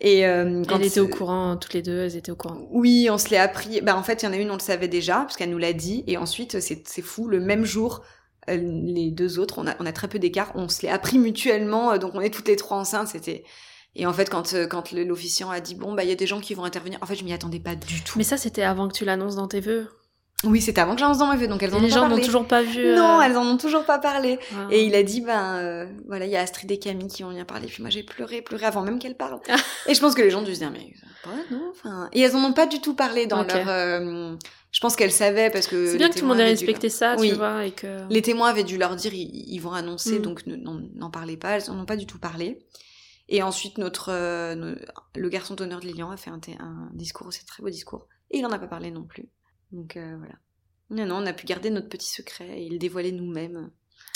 Et 0.00 0.24
euh, 0.24 0.62
quand 0.68 0.76
elles 0.76 0.86
étaient 0.86 1.00
au 1.00 1.08
courant, 1.08 1.56
toutes 1.56 1.74
les 1.74 1.82
deux, 1.82 2.02
elles 2.02 2.16
étaient 2.16 2.30
au 2.30 2.36
courant. 2.36 2.68
Oui, 2.70 3.08
on 3.10 3.18
se 3.18 3.30
l'est 3.30 3.38
appris. 3.38 3.80
Bah 3.80 3.96
en 3.96 4.04
fait, 4.04 4.22
il 4.22 4.26
y 4.26 4.28
en 4.28 4.32
a 4.32 4.36
une 4.36 4.52
on 4.52 4.54
le 4.54 4.60
savait 4.60 4.86
déjà 4.86 5.16
parce 5.22 5.36
qu'elle 5.36 5.50
nous 5.50 5.58
l'a 5.58 5.72
dit, 5.72 6.04
et 6.06 6.16
ensuite 6.16 6.60
c'est 6.60 6.86
c'est 6.86 7.02
fou 7.02 7.26
le 7.26 7.40
même 7.40 7.64
jour. 7.64 8.02
Euh, 8.48 8.56
les 8.56 9.10
deux 9.10 9.40
autres, 9.40 9.58
on 9.58 9.66
a, 9.66 9.74
on 9.80 9.86
a 9.86 9.92
très 9.92 10.08
peu 10.08 10.18
d'écart, 10.20 10.52
on 10.54 10.68
se 10.68 10.82
l'est 10.82 10.88
appris 10.88 11.18
mutuellement, 11.18 11.92
euh, 11.92 11.98
donc 11.98 12.14
on 12.14 12.20
est 12.20 12.30
toutes 12.30 12.48
les 12.48 12.56
trois 12.56 12.78
enceintes, 12.78 13.08
c'était, 13.08 13.44
et 13.98 14.06
en 14.06 14.12
fait, 14.12 14.30
quand, 14.30 14.54
quand 14.70 14.92
l'officiant 14.92 15.50
a 15.50 15.60
dit 15.60 15.74
bon 15.74 15.92
bah 15.92 16.04
il 16.04 16.08
y 16.08 16.12
a 16.12 16.16
des 16.16 16.26
gens 16.26 16.40
qui 16.40 16.54
vont 16.54 16.64
intervenir, 16.64 16.98
en 17.02 17.06
fait 17.06 17.16
je 17.16 17.24
m'y 17.24 17.32
attendais 17.32 17.60
pas 17.60 17.74
du 17.74 18.02
tout. 18.02 18.16
Mais 18.16 18.24
ça 18.24 18.36
c'était 18.36 18.62
avant 18.62 18.88
que 18.88 18.94
tu 18.94 19.04
l'annonces 19.04 19.36
dans 19.36 19.48
tes 19.48 19.60
vœux. 19.60 19.88
Oui, 20.44 20.60
c'était 20.60 20.80
avant 20.80 20.94
que 20.94 21.00
j'annonce 21.00 21.18
dans 21.18 21.32
mes 21.32 21.36
vœux, 21.36 21.48
donc 21.48 21.64
elles 21.64 21.74
en 21.74 21.78
ont 21.78 21.82
les 21.82 21.90
gens 21.90 22.08
n'ont 22.08 22.20
toujours 22.20 22.46
pas 22.46 22.62
vu. 22.62 22.94
Non, 22.94 23.18
euh, 23.18 23.22
elles 23.22 23.36
en 23.36 23.44
ont 23.44 23.56
toujours 23.56 23.84
pas 23.84 23.98
parlé. 23.98 24.38
Et 24.70 24.84
il 24.84 24.94
a 24.94 25.02
dit, 25.02 25.20
ben 25.20 25.56
euh, 25.56 25.86
voilà, 26.06 26.26
il 26.26 26.30
y 26.30 26.36
a 26.36 26.40
Astrid 26.40 26.70
et 26.70 26.78
Camille 26.78 27.08
qui 27.08 27.24
ont 27.24 27.30
bien 27.30 27.44
parlé. 27.44 27.66
Puis 27.66 27.82
moi, 27.82 27.90
j'ai 27.90 28.04
pleuré, 28.04 28.40
pleuré 28.40 28.64
avant 28.64 28.82
même 28.82 29.00
qu'elles 29.00 29.16
parlent. 29.16 29.40
et 29.88 29.94
je 29.94 30.00
pense 30.00 30.14
que 30.14 30.22
les 30.22 30.30
gens 30.30 30.40
ont 30.40 30.44
dû 30.44 30.54
se 30.54 30.60
dire, 30.60 30.70
mais 30.70 30.92
pas, 31.24 31.30
non, 31.50 31.72
enfin. 31.72 32.08
Et 32.12 32.20
elles 32.20 32.36
en 32.36 32.44
ont 32.44 32.52
pas 32.52 32.66
du 32.66 32.80
tout 32.80 32.94
parlé 32.94 33.26
dans 33.26 33.42
leur. 33.42 33.68
Euh, 33.68 34.36
je 34.70 34.80
pense 34.80 34.94
qu'elles 34.94 35.10
savaient 35.10 35.50
parce 35.50 35.66
que. 35.66 35.90
C'est 35.90 35.98
bien 35.98 36.08
que 36.08 36.14
tout 36.14 36.22
le 36.22 36.28
monde 36.28 36.38
ait 36.38 36.44
respecté 36.44 36.88
ça, 36.88 37.16
tu 37.16 37.32
vois, 37.32 37.64
et 37.64 37.72
que. 37.72 38.08
Les 38.08 38.22
témoins 38.22 38.50
avaient 38.50 38.62
dû 38.62 38.78
leur 38.78 38.94
dire, 38.94 39.12
ils, 39.14 39.58
vont 39.58 39.72
annoncer, 39.72 40.20
mm. 40.20 40.22
donc 40.22 40.46
n'en 40.46 41.10
parlez 41.10 41.36
pas. 41.36 41.56
Elles 41.56 41.68
en 41.68 41.80
ont 41.80 41.86
pas 41.86 41.96
du 41.96 42.06
tout 42.06 42.20
parlé. 42.20 42.60
Et 43.28 43.42
ensuite, 43.42 43.78
notre, 43.78 44.12
le 44.12 45.28
garçon 45.28 45.54
d'honneur 45.54 45.80
de 45.80 45.86
Lilian 45.86 46.10
a 46.10 46.16
fait 46.16 46.30
un, 46.30 46.40
un 46.60 46.90
discours, 46.94 47.32
c'est 47.32 47.42
un 47.42 47.46
très 47.46 47.62
beau 47.62 47.70
discours. 47.70 48.06
Et 48.30 48.38
il 48.38 48.46
en 48.46 48.50
a 48.50 48.58
pas 48.58 48.68
parlé 48.68 48.90
non 48.90 49.04
plus. 49.04 49.28
Donc 49.72 49.96
voilà. 49.96 50.34
Non, 50.90 51.04
non, 51.04 51.16
on 51.16 51.26
a 51.26 51.34
pu 51.34 51.44
garder 51.44 51.68
notre 51.70 51.88
petit 51.88 52.10
secret 52.10 52.62
et 52.62 52.68
le 52.70 52.78
dévoiler 52.78 53.12
nous-mêmes. 53.12 53.70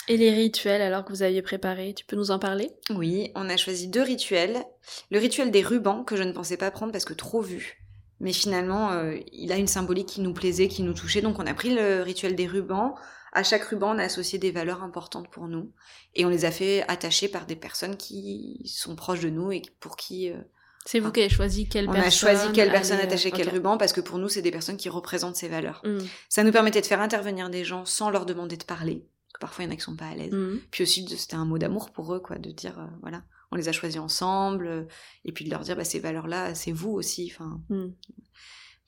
Et 0.08 0.16
les 0.16 0.30
rituels 0.30 0.82
alors 0.82 1.04
que 1.04 1.12
vous 1.12 1.22
aviez 1.22 1.42
préparés, 1.42 1.94
tu 1.94 2.04
peux 2.04 2.16
nous 2.16 2.30
en 2.30 2.38
parler? 2.38 2.70
Oui, 2.90 3.30
on 3.34 3.48
a 3.48 3.56
choisi 3.56 3.88
deux 3.88 4.02
rituels. 4.02 4.64
Le 5.10 5.18
rituel 5.18 5.50
des 5.50 5.62
rubans 5.62 6.04
que 6.04 6.16
je 6.16 6.22
ne 6.22 6.32
pensais 6.32 6.56
pas 6.56 6.70
prendre 6.70 6.92
parce 6.92 7.04
que 7.04 7.12
trop 7.12 7.40
vu. 7.40 7.84
Mais 8.18 8.32
finalement, 8.32 8.92
euh, 8.92 9.16
il 9.32 9.52
a 9.52 9.56
une 9.56 9.66
symbolique 9.66 10.08
qui 10.08 10.20
nous 10.20 10.32
plaisait, 10.32 10.68
qui 10.68 10.82
nous 10.82 10.94
touchait. 10.94 11.20
Donc 11.20 11.38
on 11.38 11.46
a 11.46 11.54
pris 11.54 11.74
le 11.74 12.02
rituel 12.02 12.34
des 12.34 12.46
rubans. 12.46 12.94
À 13.32 13.42
chaque 13.42 13.64
ruban, 13.64 13.94
on 13.94 13.98
a 13.98 14.04
associé 14.04 14.38
des 14.38 14.50
valeurs 14.50 14.82
importantes 14.82 15.30
pour 15.30 15.48
nous. 15.48 15.72
Et 16.14 16.26
on 16.26 16.28
les 16.28 16.44
a 16.44 16.50
fait 16.50 16.84
attacher 16.88 17.28
par 17.28 17.46
des 17.46 17.56
personnes 17.56 17.96
qui 17.96 18.60
sont 18.66 18.94
proches 18.94 19.20
de 19.20 19.30
nous 19.30 19.52
et 19.52 19.62
pour 19.80 19.96
qui... 19.96 20.30
Euh, 20.30 20.36
c'est 20.84 20.98
vous 20.98 21.12
qui 21.12 21.20
avez 21.20 21.30
choisi 21.30 21.68
quelle 21.68 21.88
on 21.88 21.92
personne. 21.92 22.28
On 22.28 22.32
a 22.32 22.36
choisi 22.36 22.52
quelle 22.52 22.70
personne 22.70 22.98
attacher 22.98 23.30
quel 23.30 23.48
ruban 23.48 23.78
parce 23.78 23.92
que 23.92 24.00
pour 24.00 24.18
nous, 24.18 24.28
c'est 24.28 24.42
des 24.42 24.50
personnes 24.50 24.76
qui 24.76 24.88
représentent 24.88 25.36
ces 25.36 25.48
valeurs. 25.48 25.80
Mm. 25.84 25.98
Ça 26.28 26.42
nous 26.42 26.50
permettait 26.50 26.80
de 26.80 26.86
faire 26.86 27.00
intervenir 27.00 27.50
des 27.50 27.64
gens 27.64 27.84
sans 27.84 28.10
leur 28.10 28.26
demander 28.26 28.56
de 28.56 28.64
parler. 28.64 29.06
Parfois, 29.40 29.64
il 29.64 29.68
y 29.68 29.70
en 29.70 29.72
a 29.72 29.76
qui 29.76 29.82
sont 29.82 29.96
pas 29.96 30.08
à 30.08 30.14
l'aise. 30.14 30.32
Mm. 30.32 30.58
Puis 30.70 30.82
aussi, 30.82 31.08
c'était 31.16 31.36
un 31.36 31.44
mot 31.44 31.58
d'amour 31.58 31.90
pour 31.90 32.12
eux, 32.14 32.20
quoi, 32.20 32.36
de 32.36 32.50
dire, 32.50 32.78
euh, 32.78 32.86
voilà, 33.00 33.22
on 33.50 33.56
les 33.56 33.68
a 33.68 33.72
choisis 33.72 34.00
ensemble, 34.00 34.66
euh, 34.66 34.84
et 35.24 35.32
puis 35.32 35.44
de 35.44 35.50
leur 35.50 35.60
dire, 35.60 35.76
bah, 35.76 35.84
ces 35.84 36.00
valeurs-là, 36.00 36.54
c'est 36.54 36.72
vous 36.72 36.90
aussi. 36.90 37.32
Enfin, 37.32 37.60
mm. 37.68 37.92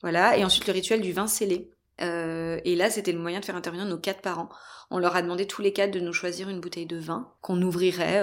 voilà. 0.01 0.37
Et 0.37 0.43
ensuite, 0.43 0.67
le 0.67 0.73
rituel 0.73 1.01
du 1.01 1.13
vin 1.13 1.27
scellé. 1.27 1.71
Euh, 2.01 2.59
et 2.65 2.75
là, 2.75 2.89
c'était 2.89 3.11
le 3.11 3.19
moyen 3.19 3.39
de 3.39 3.45
faire 3.45 3.55
intervenir 3.55 3.85
nos 3.85 3.97
quatre 3.97 4.21
parents. 4.21 4.49
On 4.91 4.99
leur 4.99 5.15
a 5.15 5.21
demandé 5.21 5.47
tous 5.47 5.61
les 5.61 5.73
quatre 5.73 5.91
de 5.91 5.99
nous 5.99 6.13
choisir 6.13 6.49
une 6.49 6.59
bouteille 6.59 6.85
de 6.85 6.97
vin 6.97 7.31
qu'on 7.41 7.61
ouvrirait 7.61 8.21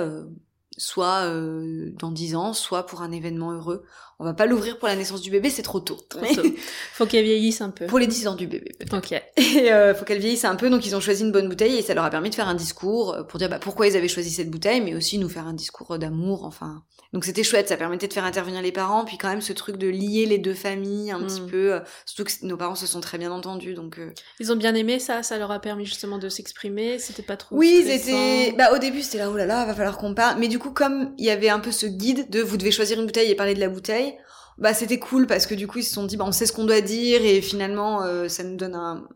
soit 0.77 1.27
euh, 1.27 1.91
dans 1.99 2.11
dix 2.11 2.35
ans, 2.35 2.53
soit 2.53 2.87
pour 2.87 3.03
un 3.03 3.13
événement 3.13 3.53
heureux. 3.53 3.85
On 4.23 4.25
va 4.25 4.35
pas 4.35 4.47
l'ouvrir 4.47 4.79
pour 4.79 4.87
la 4.87 4.95
naissance 4.95 5.21
du 5.21 5.33
bébé, 5.33 5.51
c'est 5.51 5.63
trop 5.63 5.81
tôt. 5.81 5.97
Faut 6.93 7.07
qu'elle 7.07 7.25
vieillisse 7.25 7.61
un 7.61 7.71
peu. 7.71 7.87
Pour 7.87 7.99
les 7.99 8.07
10 8.07 8.29
ans 8.29 8.37
du 8.37 8.47
bébé. 8.47 8.71
Ok. 8.93 9.11
Et 9.11 9.73
euh, 9.73 9.97
faut 9.97 10.05
qu'elle 10.05 10.21
vieillisse 10.21 10.45
un 10.45 10.55
peu, 10.55 10.71
donc 10.71 10.87
ils 10.87 10.95
ont 10.95 11.01
choisi 11.01 11.25
une 11.25 11.33
bonne 11.33 11.49
bouteille 11.49 11.77
et 11.77 11.83
ça 11.83 11.93
leur 11.93 12.05
a 12.05 12.11
permis 12.11 12.31
de 12.31 12.37
faire 12.37 12.47
un 12.47 12.55
discours 12.55 13.15
euh, 13.15 13.23
pour 13.25 13.41
dire 13.41 13.49
bah, 13.49 13.59
pourquoi 13.59 13.89
ils 13.89 13.97
avaient 13.97 14.07
choisi 14.07 14.31
cette 14.31 14.49
bouteille, 14.49 14.81
mais 14.81 14.95
aussi 14.95 15.19
nous 15.19 15.29
faire 15.29 15.49
un 15.49 15.55
discours 15.55 15.99
d'amour, 15.99 16.45
enfin. 16.45 16.85
Donc 17.13 17.27
c'était 17.27 17.43
chouette, 17.43 17.69
ça 17.69 17.77
permettait 17.77 18.09
de 18.09 18.13
faire 18.13 18.25
intervenir 18.25 18.63
les 18.63 18.73
parents, 18.73 19.05
puis 19.05 19.19
quand 19.19 19.29
même 19.29 19.43
ce 19.43 19.53
truc 19.53 19.77
de 19.77 19.87
lier 19.89 20.25
les 20.25 20.39
deux 20.39 20.55
familles 20.55 21.11
un 21.11 21.21
petit 21.21 21.43
mm. 21.43 21.47
peu, 21.47 21.75
euh, 21.75 21.81
surtout 22.07 22.25
que 22.25 22.47
nos 22.47 22.57
parents 22.57 22.75
se 22.75 22.87
sont 22.87 23.01
très 23.01 23.19
bien 23.19 23.31
entendus, 23.31 23.75
donc. 23.75 23.99
Euh. 23.99 24.13
Ils 24.41 24.51
ont 24.51 24.57
bien 24.57 24.75
aimé 24.75 24.99
ça, 24.99 25.23
ça 25.23 25.37
leur 25.37 25.51
a 25.51 25.61
permis 25.61 25.85
justement 25.85 26.17
de 26.17 26.31
s'exprimer, 26.31 26.99
c'était 26.99 27.23
pas 27.23 27.37
trop. 27.37 27.55
Oui, 27.55 27.85
c'était. 27.87 28.55
Bah 28.57 28.73
au 28.73 28.79
début 28.79 29.03
c'était 29.03 29.19
là 29.19 29.31
oh 29.31 29.37
là 29.37 29.45
là, 29.45 29.67
va 29.67 29.75
falloir 29.75 29.99
qu'on 29.99 30.15
parle, 30.15 30.39
mais 30.39 30.49
du 30.49 30.59
coup 30.59 30.71
comme 30.71 31.13
il 31.19 31.27
y 31.27 31.31
avait 31.31 31.51
un 31.51 31.59
peu 31.59 31.71
ce 31.71 31.87
guide 31.87 32.31
de 32.31 32.41
vous 32.41 32.57
devez 32.57 32.71
choisir 32.71 32.99
une 32.99 33.07
bouteille 33.07 33.31
et 33.31 33.35
parler 33.35 33.55
de 33.55 33.61
la 33.61 33.69
bouteille 33.69 34.12
bah 34.59 34.75
c'était 34.75 34.99
cool 34.99 35.27
parce 35.27 35.47
que 35.47 35.55
du 35.55 35.67
coup 35.67 35.79
ils 35.79 35.85
se 35.85 35.95
sont 35.95 36.05
dit 36.05 36.17
bah 36.17 36.25
on 36.27 36.33
sait 36.33 36.47
ce 36.47 36.53
qu'on 36.53 36.65
doit 36.65 36.81
dire 36.81 37.25
et 37.25 37.41
finalement 37.41 38.03
euh, 38.03 38.29
ça 38.29 38.45
nous 38.45 38.57
donne 38.57 38.75
un, 38.75 39.07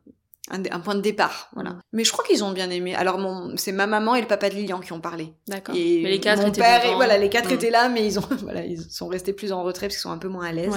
un, 0.50 0.80
point 0.80 0.94
de 0.94 1.00
départ 1.00 1.50
voilà. 1.54 1.70
Mm. 1.70 1.80
mais 1.92 2.04
je 2.04 2.12
crois 2.12 2.24
qu'ils 2.24 2.42
ont 2.42 2.52
bien 2.52 2.70
aimé. 2.70 2.94
Alors 2.94 3.18
mon 3.18 3.56
c'est 3.56 3.72
ma 3.72 3.86
maman 3.86 4.14
et 4.14 4.20
le 4.20 4.26
papa 4.26 4.48
de 4.48 4.54
Lilian 4.54 4.80
qui 4.80 4.92
ont 4.92 5.00
parlé. 5.00 5.34
D'accord. 5.46 5.74
Et 5.76 6.00
mais 6.02 6.10
les 6.10 6.20
quatre 6.20 6.42
mon 6.42 6.48
étaient 6.48 6.60
père 6.60 6.84
et, 6.84 6.94
voilà 6.94 7.18
les 7.18 7.28
quatre 7.28 7.50
mm. 7.50 7.54
étaient 7.54 7.70
là 7.70 7.88
mais 7.88 8.06
ils 8.06 8.18
ont 8.18 8.28
voilà 8.42 8.64
ils 8.64 8.80
sont 8.80 9.08
restés 9.08 9.32
plus 9.32 9.52
en 9.52 9.62
retrait 9.62 9.86
parce 9.86 9.96
qu'ils 9.96 10.02
sont 10.02 10.10
un 10.10 10.18
peu 10.18 10.28
moins 10.28 10.46
à 10.46 10.52
l'aise 10.52 10.74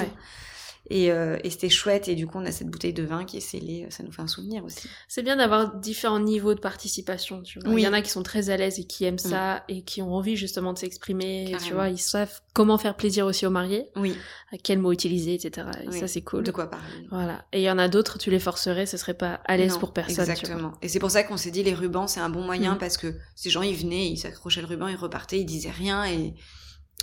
et, 0.89 1.11
euh, 1.11 1.37
et 1.43 1.49
c'était 1.49 1.69
chouette. 1.69 2.07
Et 2.07 2.15
du 2.15 2.27
coup, 2.27 2.37
on 2.37 2.45
a 2.45 2.51
cette 2.51 2.69
bouteille 2.69 2.93
de 2.93 3.03
vin 3.03 3.25
qui 3.25 3.37
est 3.37 3.41
scellée. 3.41 3.87
Ça 3.89 4.03
nous 4.03 4.11
fait 4.11 4.21
un 4.21 4.27
souvenir 4.27 4.63
aussi. 4.63 4.87
C'est 5.07 5.23
bien 5.23 5.35
d'avoir 5.35 5.75
différents 5.75 6.19
niveaux 6.19 6.53
de 6.53 6.59
participation. 6.59 7.41
Tu 7.43 7.59
vois. 7.59 7.79
Il 7.79 7.83
y 7.83 7.87
en 7.87 7.93
a 7.93 8.01
qui 8.01 8.09
sont 8.09 8.23
très 8.23 8.49
à 8.49 8.57
l'aise 8.57 8.79
et 8.79 8.85
qui 8.85 9.05
aiment 9.05 9.15
mm. 9.15 9.19
ça 9.19 9.63
et 9.67 9.83
qui 9.83 10.01
ont 10.01 10.13
envie 10.13 10.35
justement 10.35 10.73
de 10.73 10.79
s'exprimer. 10.79 11.55
Tu 11.65 11.73
vois, 11.73 11.89
ils 11.89 11.99
savent 11.99 12.41
comment 12.53 12.77
faire 12.77 12.95
plaisir 12.95 13.25
aussi 13.25 13.45
aux 13.45 13.51
mariés. 13.51 13.87
Oui. 13.95 14.15
À 14.51 14.57
quel 14.57 14.79
mot 14.79 14.91
utiliser, 14.91 15.35
etc. 15.35 15.67
Et 15.83 15.91
ça, 15.91 16.07
c'est 16.07 16.21
cool. 16.21 16.43
De 16.43 16.51
quoi 16.51 16.69
parler. 16.69 17.07
Voilà. 17.11 17.45
Et 17.53 17.59
il 17.59 17.63
y 17.63 17.71
en 17.71 17.77
a 17.77 17.87
d'autres, 17.87 18.17
tu 18.17 18.31
les 18.31 18.39
forcerais, 18.39 18.85
ce 18.85 18.97
serait 18.97 19.13
pas 19.13 19.41
à 19.45 19.57
l'aise 19.57 19.77
pour 19.77 19.93
personne. 19.93 20.29
Exactement. 20.29 20.73
Et 20.81 20.87
c'est 20.87 20.99
pour 20.99 21.11
ça 21.11 21.23
qu'on 21.23 21.37
s'est 21.37 21.51
dit 21.51 21.63
les 21.63 21.73
rubans, 21.73 22.07
c'est 22.07 22.19
un 22.19 22.29
bon 22.29 22.43
moyen 22.43 22.75
mm. 22.75 22.79
parce 22.79 22.97
que 22.97 23.15
ces 23.35 23.49
gens, 23.49 23.61
ils 23.61 23.75
venaient, 23.75 24.07
ils 24.07 24.17
s'accrochaient 24.17 24.61
le 24.61 24.67
ruban, 24.67 24.87
ils 24.87 24.95
repartaient, 24.95 25.39
ils 25.39 25.45
disaient 25.45 25.71
rien 25.71 26.05
et 26.05 26.33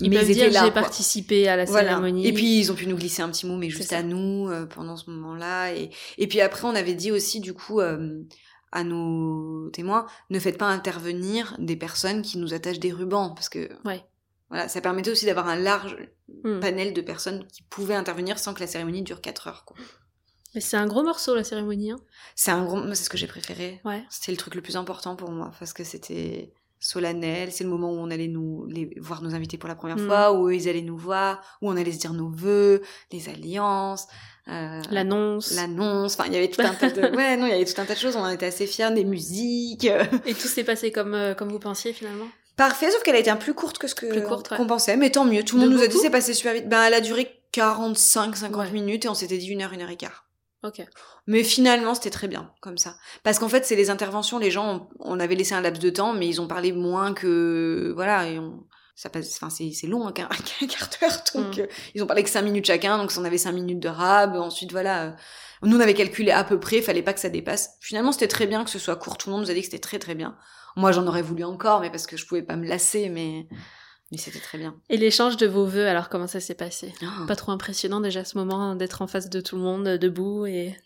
ils 0.00 0.10
mais 0.10 0.18
peuvent 0.18 0.30
dire 0.30 0.50
j'ai 0.52 0.70
participé 0.70 1.48
à 1.48 1.56
la 1.56 1.66
cérémonie. 1.66 2.26
Et 2.26 2.32
puis 2.32 2.58
ils 2.58 2.70
ont 2.70 2.74
pu 2.74 2.86
nous 2.86 2.96
glisser 2.96 3.22
un 3.22 3.30
petit 3.30 3.46
mot, 3.46 3.56
mais 3.56 3.70
juste 3.70 3.92
à 3.92 4.02
nous 4.02 4.48
euh, 4.48 4.66
pendant 4.66 4.96
ce 4.96 5.10
moment-là. 5.10 5.72
Et, 5.72 5.90
et 6.18 6.26
puis 6.26 6.40
après, 6.40 6.66
on 6.66 6.74
avait 6.74 6.94
dit 6.94 7.12
aussi 7.12 7.40
du 7.40 7.54
coup 7.54 7.80
euh, 7.80 8.22
à 8.72 8.84
nos 8.84 9.70
témoins, 9.70 10.06
ne 10.30 10.38
faites 10.38 10.58
pas 10.58 10.66
intervenir 10.66 11.56
des 11.58 11.76
personnes 11.76 12.22
qui 12.22 12.38
nous 12.38 12.52
attachent 12.52 12.80
des 12.80 12.92
rubans, 12.92 13.34
parce 13.34 13.48
que 13.48 13.70
ouais. 13.84 14.04
voilà, 14.50 14.68
ça 14.68 14.80
permettait 14.80 15.10
aussi 15.10 15.24
d'avoir 15.24 15.48
un 15.48 15.56
large 15.56 15.96
hmm. 16.44 16.60
panel 16.60 16.92
de 16.92 17.00
personnes 17.00 17.46
qui 17.46 17.62
pouvaient 17.62 17.94
intervenir 17.94 18.38
sans 18.38 18.52
que 18.52 18.60
la 18.60 18.66
cérémonie 18.66 19.02
dure 19.02 19.20
4 19.20 19.48
heures. 19.48 19.64
Quoi. 19.64 19.76
Mais 20.54 20.60
c'est 20.60 20.76
un 20.76 20.86
gros 20.86 21.02
morceau 21.02 21.34
la 21.34 21.44
cérémonie. 21.44 21.90
Hein. 21.90 22.00
C'est 22.34 22.50
un 22.50 22.64
gros, 22.64 22.82
c'est 22.94 23.04
ce 23.04 23.10
que 23.10 23.18
j'ai 23.18 23.26
préféré. 23.26 23.80
Ouais. 23.84 24.04
C'était 24.10 24.32
le 24.32 24.38
truc 24.38 24.54
le 24.54 24.62
plus 24.62 24.76
important 24.76 25.14
pour 25.16 25.30
moi 25.30 25.52
parce 25.58 25.72
que 25.72 25.84
c'était 25.84 26.52
solennel. 26.86 27.52
C'est 27.52 27.64
le 27.64 27.70
moment 27.70 27.90
où 27.92 27.96
on 27.96 28.10
allait 28.10 28.28
nous 28.28 28.66
les, 28.66 28.90
voir 28.98 29.22
nos 29.22 29.34
invités 29.34 29.58
pour 29.58 29.68
la 29.68 29.74
première 29.74 29.98
mm. 29.98 30.06
fois, 30.06 30.32
où 30.32 30.48
eux, 30.48 30.54
ils 30.54 30.68
allaient 30.68 30.82
nous 30.82 30.96
voir, 30.96 31.42
où 31.60 31.70
on 31.70 31.76
allait 31.76 31.92
se 31.92 31.98
dire 31.98 32.12
nos 32.12 32.30
vœux, 32.30 32.82
les 33.12 33.28
alliances. 33.28 34.06
Euh, 34.48 34.80
l'annonce. 34.90 35.54
L'annonce. 35.54 36.14
Enfin, 36.14 36.24
il 36.28 36.34
y 36.34 36.36
avait 36.36 36.48
tout 36.48 36.62
un 36.62 36.72
tas 36.72 36.90
de, 36.90 37.00
ouais, 37.16 37.36
non, 37.36 37.46
il 37.46 37.50
y 37.50 37.54
avait 37.54 37.64
tout 37.64 37.80
un 37.80 37.84
tas 37.84 37.94
de 37.94 37.98
choses. 37.98 38.16
On 38.16 38.20
en 38.20 38.30
était 38.30 38.46
assez 38.46 38.66
fiers 38.66 38.92
des 38.92 39.04
musiques. 39.04 39.88
Et 40.24 40.34
tout 40.34 40.48
s'est 40.48 40.64
passé 40.64 40.92
comme, 40.92 41.14
euh, 41.14 41.34
comme 41.34 41.50
vous 41.50 41.58
pensiez 41.58 41.92
finalement? 41.92 42.26
Parfait, 42.56 42.90
sauf 42.90 43.02
qu'elle 43.02 43.16
a 43.16 43.18
été 43.18 43.30
un 43.30 43.36
peu 43.36 43.44
plus 43.44 43.54
courte 43.54 43.76
que 43.76 43.86
ce 43.86 43.94
que 43.94 44.56
qu'on 44.56 44.66
pensait, 44.66 44.96
mais 44.96 45.10
tant 45.10 45.26
mieux. 45.26 45.44
Tout 45.44 45.56
le 45.56 45.62
monde 45.62 45.72
nous 45.72 45.82
a 45.82 45.88
dit 45.88 45.98
c'est 45.98 46.10
passé 46.10 46.32
super 46.32 46.54
vite. 46.54 46.68
Ben, 46.68 46.84
elle 46.84 46.94
a 46.94 47.02
duré 47.02 47.28
45, 47.52 48.36
50 48.36 48.72
minutes 48.72 49.04
et 49.04 49.08
on 49.08 49.14
s'était 49.14 49.36
dit 49.36 49.48
une 49.48 49.62
heure, 49.62 49.74
une 49.74 49.82
heure 49.82 49.90
et 49.90 49.96
quart. 49.96 50.25
Ok. 50.66 50.84
Mais 51.28 51.44
finalement, 51.44 51.94
c'était 51.94 52.10
très 52.10 52.26
bien, 52.26 52.50
comme 52.60 52.76
ça. 52.76 52.96
Parce 53.22 53.38
qu'en 53.38 53.48
fait, 53.48 53.64
c'est 53.64 53.76
les 53.76 53.88
interventions, 53.88 54.38
les 54.38 54.50
gens, 54.50 54.88
on 54.98 55.20
avait 55.20 55.36
laissé 55.36 55.54
un 55.54 55.60
laps 55.60 55.80
de 55.80 55.90
temps, 55.90 56.12
mais 56.12 56.26
ils 56.26 56.40
ont 56.40 56.48
parlé 56.48 56.72
moins 56.72 57.14
que, 57.14 57.92
voilà, 57.94 58.26
et 58.26 58.38
on, 58.40 58.64
ça 58.96 59.10
passe, 59.10 59.36
enfin, 59.36 59.48
c'est, 59.50 59.86
long, 59.86 60.08
un, 60.08 60.12
quart 60.12 60.28
d'heure, 60.28 61.22
donc, 61.34 61.58
mm. 61.58 61.60
euh, 61.60 61.66
ils 61.94 62.02
ont 62.02 62.06
parlé 62.06 62.24
que 62.24 62.30
cinq 62.30 62.42
minutes 62.42 62.66
chacun, 62.66 62.98
donc 62.98 63.12
on 63.16 63.24
avait 63.24 63.38
cinq 63.38 63.52
minutes 63.52 63.78
de 63.78 63.88
rab, 63.88 64.34
ensuite, 64.34 64.72
voilà, 64.72 65.04
euh, 65.04 65.10
nous, 65.62 65.76
on 65.76 65.80
avait 65.80 65.94
calculé 65.94 66.32
à 66.32 66.42
peu 66.42 66.58
près, 66.58 66.82
fallait 66.82 67.02
pas 67.02 67.12
que 67.12 67.20
ça 67.20 67.28
dépasse. 67.28 67.76
Finalement, 67.80 68.10
c'était 68.10 68.28
très 68.28 68.46
bien 68.46 68.64
que 68.64 68.70
ce 68.70 68.78
soit 68.78 68.96
court, 68.96 69.18
tout 69.18 69.28
le 69.28 69.34
monde 69.34 69.44
nous 69.44 69.50
a 69.50 69.54
dit 69.54 69.60
que 69.60 69.66
c'était 69.66 69.78
très 69.78 69.98
très 69.98 70.14
bien. 70.14 70.36
Moi, 70.74 70.92
j'en 70.92 71.06
aurais 71.06 71.22
voulu 71.22 71.44
encore, 71.44 71.80
mais 71.80 71.90
parce 71.90 72.06
que 72.06 72.16
je 72.16 72.26
pouvais 72.26 72.42
pas 72.42 72.56
me 72.56 72.66
lasser, 72.66 73.08
mais, 73.08 73.46
mais 74.12 74.18
c'était 74.18 74.38
très 74.38 74.58
bien. 74.58 74.76
Et 74.88 74.96
l'échange 74.96 75.36
de 75.36 75.46
vos 75.46 75.64
vœux, 75.64 75.86
alors 75.86 76.08
comment 76.08 76.26
ça 76.26 76.40
s'est 76.40 76.54
passé? 76.54 76.92
Oh. 77.02 77.26
Pas 77.26 77.36
trop 77.36 77.52
impressionnant 77.52 78.00
déjà 78.00 78.24
ce 78.24 78.38
moment 78.38 78.74
d'être 78.74 79.02
en 79.02 79.06
face 79.06 79.28
de 79.28 79.40
tout 79.40 79.56
le 79.56 79.62
monde, 79.62 79.88
debout 79.88 80.46
et 80.46 80.76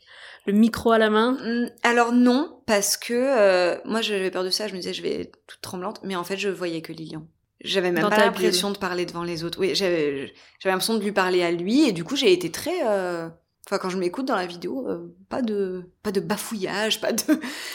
le 0.46 0.52
micro 0.54 0.92
à 0.92 0.98
la 0.98 1.11
main? 1.11 1.33
Mm, 1.33 1.70
Alors 1.83 2.12
non, 2.12 2.62
parce 2.66 2.96
que 2.96 3.12
euh, 3.12 3.78
moi 3.85 4.00
j'avais 4.00 4.30
peur 4.30 4.44
de 4.44 4.50
ça, 4.50 4.68
je 4.68 4.72
me 4.72 4.78
disais 4.78 4.94
je 4.94 5.02
vais 5.02 5.20
être 5.22 5.38
toute 5.46 5.61
tremblante, 5.61 6.00
mais 6.02 6.16
en 6.16 6.24
fait 6.24 6.38
je 6.38 6.48
voyais 6.48 6.80
que 6.80 6.92
Lilian. 6.92 7.26
J'avais 7.62 7.92
même 7.92 8.09
pas 8.09 8.16
l'impression 8.16 8.70
de 8.70 8.78
parler 8.78 9.04
devant 9.04 9.22
les 9.22 9.44
autres. 9.44 9.61
Oui, 9.61 9.74
j'avais 9.74 10.33
l'impression 10.64 10.94
de 10.94 11.02
lui 11.02 11.12
parler 11.12 11.42
à 11.42 11.50
lui 11.50 11.87
et 11.87 11.92
du 11.92 12.04
coup 12.04 12.16
j'ai 12.16 12.33
été 12.33 12.50
très... 12.50 12.87
Euh... 12.87 13.28
Enfin 13.66 13.76
quand 13.76 13.90
je 13.90 13.98
m'écoute 13.98 14.24
dans 14.26 14.35
la 14.35 14.46
vidéo, 14.46 14.88
euh, 14.88 15.14
pas 15.28 15.42
de 15.42 15.85
pas 16.02 16.11
de 16.11 16.20
bafouillage, 16.20 17.02
pas 17.02 17.12
de... 17.12 17.22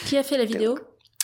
Qui 0.06 0.16
a 0.16 0.24
fait 0.24 0.36
la 0.36 0.44
vidéo? 0.52 0.76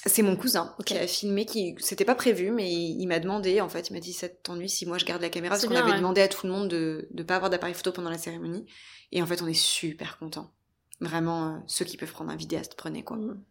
C'est 0.05 0.23
mon 0.23 0.37
cousin 0.37 0.75
qui 0.85 0.97
a 0.97 1.07
filmé, 1.07 1.47
qui 1.47 1.77
c'était 1.79 2.05
pas 2.05 2.15
prévu, 2.15 2.51
mais 2.51 2.73
il, 2.73 3.07
m'a 3.07 3.21
demandé, 3.21 3.61
en 3.61 3.69
fait, 3.69 3.89
il 3.89 3.93
m'a 3.93 4.01
dit 4.01 4.13
ça 4.13 4.29
t'ennuie 4.29 4.69
si 4.69 4.85
moi 4.85 4.99
je 4.99 5.05
garde 5.05 5.23
la 5.23 5.29
caméra, 5.29 5.55
parce 5.55 5.67
qu'on 5.67 5.77
avait 5.77 5.97
demandé 5.97 6.21
à 6.21 6.29
tout 6.29 6.47
le 6.47 6.53
monde 6.53 6.69
de 6.69 7.09
ne 7.13 7.23
pas 7.23 7.37
avoir 7.37 7.51
d'appareil 7.51 7.75
photo 7.75 7.93
pendant 7.93 8.11
la 8.11 8.19
cérémonie. 8.19 8.67
Et 9.13 9.23
en 9.23 9.27
fait, 9.27 9.43
on 9.43 9.47
est 9.47 9.55
super 9.55 10.19
contents. 10.19 10.53
Vraiment, 11.01 11.49
euh, 11.49 11.59
ceux 11.67 11.85
qui 11.85 11.97
peuvent 11.97 12.13
prendre 12.13 12.31
un 12.31 12.37
vidéaste, 12.37 12.75
prenez 12.77 13.05
quoi. 13.05 13.17
Mm. 13.17 13.43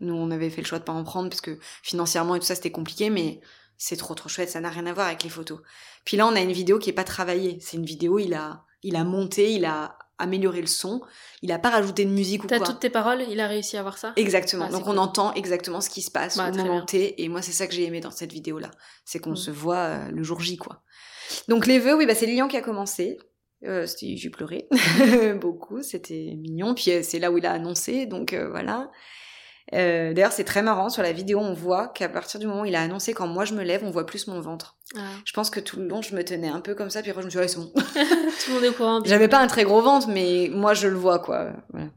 Nous, 0.00 0.14
on 0.14 0.30
avait 0.30 0.50
fait 0.50 0.60
le 0.60 0.66
choix 0.66 0.78
de 0.78 0.84
pas 0.84 0.92
en 0.92 1.04
prendre 1.04 1.28
parce 1.28 1.40
que 1.40 1.58
financièrement 1.82 2.34
et 2.34 2.40
tout 2.40 2.46
ça, 2.46 2.54
c'était 2.54 2.70
compliqué, 2.70 3.10
mais 3.10 3.40
c'est 3.78 3.96
trop 3.96 4.14
trop 4.14 4.28
chouette, 4.28 4.50
ça 4.50 4.60
n'a 4.60 4.70
rien 4.70 4.86
à 4.86 4.92
voir 4.92 5.06
avec 5.06 5.22
les 5.22 5.30
photos. 5.30 5.60
Puis 6.04 6.16
là, 6.16 6.26
on 6.26 6.36
a 6.36 6.40
une 6.40 6.52
vidéo 6.52 6.78
qui 6.78 6.90
est 6.90 6.94
pas 6.94 7.04
travaillée. 7.04 7.58
C'est 7.60 7.78
une 7.78 7.86
vidéo, 7.86 8.18
il 8.18 8.34
a, 8.34 8.64
il 8.82 8.96
a 8.96 9.04
monté, 9.04 9.52
il 9.52 9.64
a 9.64 9.98
amélioré 10.18 10.60
le 10.60 10.66
son, 10.66 11.00
il 11.42 11.52
a 11.52 11.58
pas 11.58 11.70
rajouté 11.70 12.04
de 12.04 12.10
musique 12.10 12.44
ou 12.44 12.46
quoi. 12.46 12.58
T'as 12.58 12.64
toutes 12.64 12.80
tes 12.80 12.90
paroles, 12.90 13.24
il 13.28 13.40
a 13.40 13.46
réussi 13.46 13.76
à 13.76 13.80
avoir 13.80 13.98
ça? 13.98 14.12
Exactement. 14.16 14.66
Ah, 14.68 14.72
Donc 14.72 14.86
on 14.86 14.96
entend 14.96 15.32
exactement 15.34 15.80
ce 15.80 15.90
qui 15.90 16.02
se 16.02 16.10
passe 16.10 16.36
bah, 16.36 16.50
au 16.50 16.56
moment 16.56 16.84
T, 16.84 17.22
et 17.22 17.28
moi 17.28 17.42
c'est 17.42 17.52
ça 17.52 17.66
que 17.66 17.74
j'ai 17.74 17.84
aimé 17.84 18.00
dans 18.00 18.10
cette 18.10 18.32
vidéo 18.32 18.58
là, 18.58 18.70
c'est 19.04 19.18
qu'on 19.18 19.32
mm. 19.32 19.36
se 19.36 19.50
voit 19.50 19.76
euh, 19.76 20.10
le 20.10 20.22
jour 20.22 20.40
J 20.40 20.56
quoi. 20.56 20.82
Donc 21.48 21.66
les 21.66 21.78
vœux, 21.78 21.94
oui 21.94 22.06
bah 22.06 22.14
c'est 22.14 22.26
Lilian 22.26 22.48
qui 22.48 22.56
a 22.56 22.62
commencé. 22.62 23.18
Euh, 23.64 23.86
j'ai 24.00 24.30
pleuré 24.30 24.68
beaucoup, 25.40 25.82
c'était 25.82 26.34
mignon. 26.36 26.74
Puis 26.74 26.90
euh, 26.90 27.00
c'est 27.02 27.18
là 27.18 27.30
où 27.32 27.38
il 27.38 27.46
a 27.46 27.52
annoncé, 27.52 28.06
donc 28.06 28.32
euh, 28.32 28.48
voilà. 28.50 28.90
Euh, 29.74 30.12
D'ailleurs, 30.12 30.32
c'est 30.32 30.44
très 30.44 30.62
marrant 30.62 30.88
sur 30.88 31.02
la 31.02 31.12
vidéo, 31.12 31.40
on 31.40 31.54
voit 31.54 31.88
qu'à 31.88 32.08
partir 32.08 32.38
du 32.38 32.46
moment 32.46 32.62
où 32.62 32.64
il 32.66 32.76
a 32.76 32.82
annoncé, 32.82 33.12
quand 33.14 33.26
moi 33.26 33.44
je 33.44 33.54
me 33.54 33.62
lève, 33.62 33.82
on 33.84 33.90
voit 33.90 34.06
plus 34.06 34.26
mon 34.28 34.40
ventre. 34.40 34.76
Ah. 34.96 35.00
Je 35.24 35.32
pense 35.32 35.50
que 35.50 35.60
tout 35.60 35.78
le 35.78 35.88
long, 35.88 36.02
je 36.02 36.14
me 36.14 36.24
tenais 36.24 36.48
un 36.48 36.60
peu 36.60 36.74
comme 36.74 36.90
ça, 36.90 37.02
puis 37.02 37.10
après 37.10 37.22
je 37.22 37.26
me 37.26 37.30
suis 37.30 37.38
dit, 37.38 37.42
ouais, 37.42 37.48
c'est 37.48 37.58
bon. 37.58 37.72
tout 37.74 38.48
le 38.48 38.54
monde 38.54 38.64
est 38.64 38.68
au 38.68 38.72
courant. 38.72 39.00
J'avais 39.04 39.28
pas 39.28 39.40
un 39.40 39.48
très 39.48 39.64
gros 39.64 39.82
ventre, 39.82 40.08
mais 40.08 40.48
moi 40.52 40.74
je 40.74 40.88
le 40.88 40.96
vois, 40.96 41.18
quoi. 41.18 41.52
Voilà. 41.70 41.88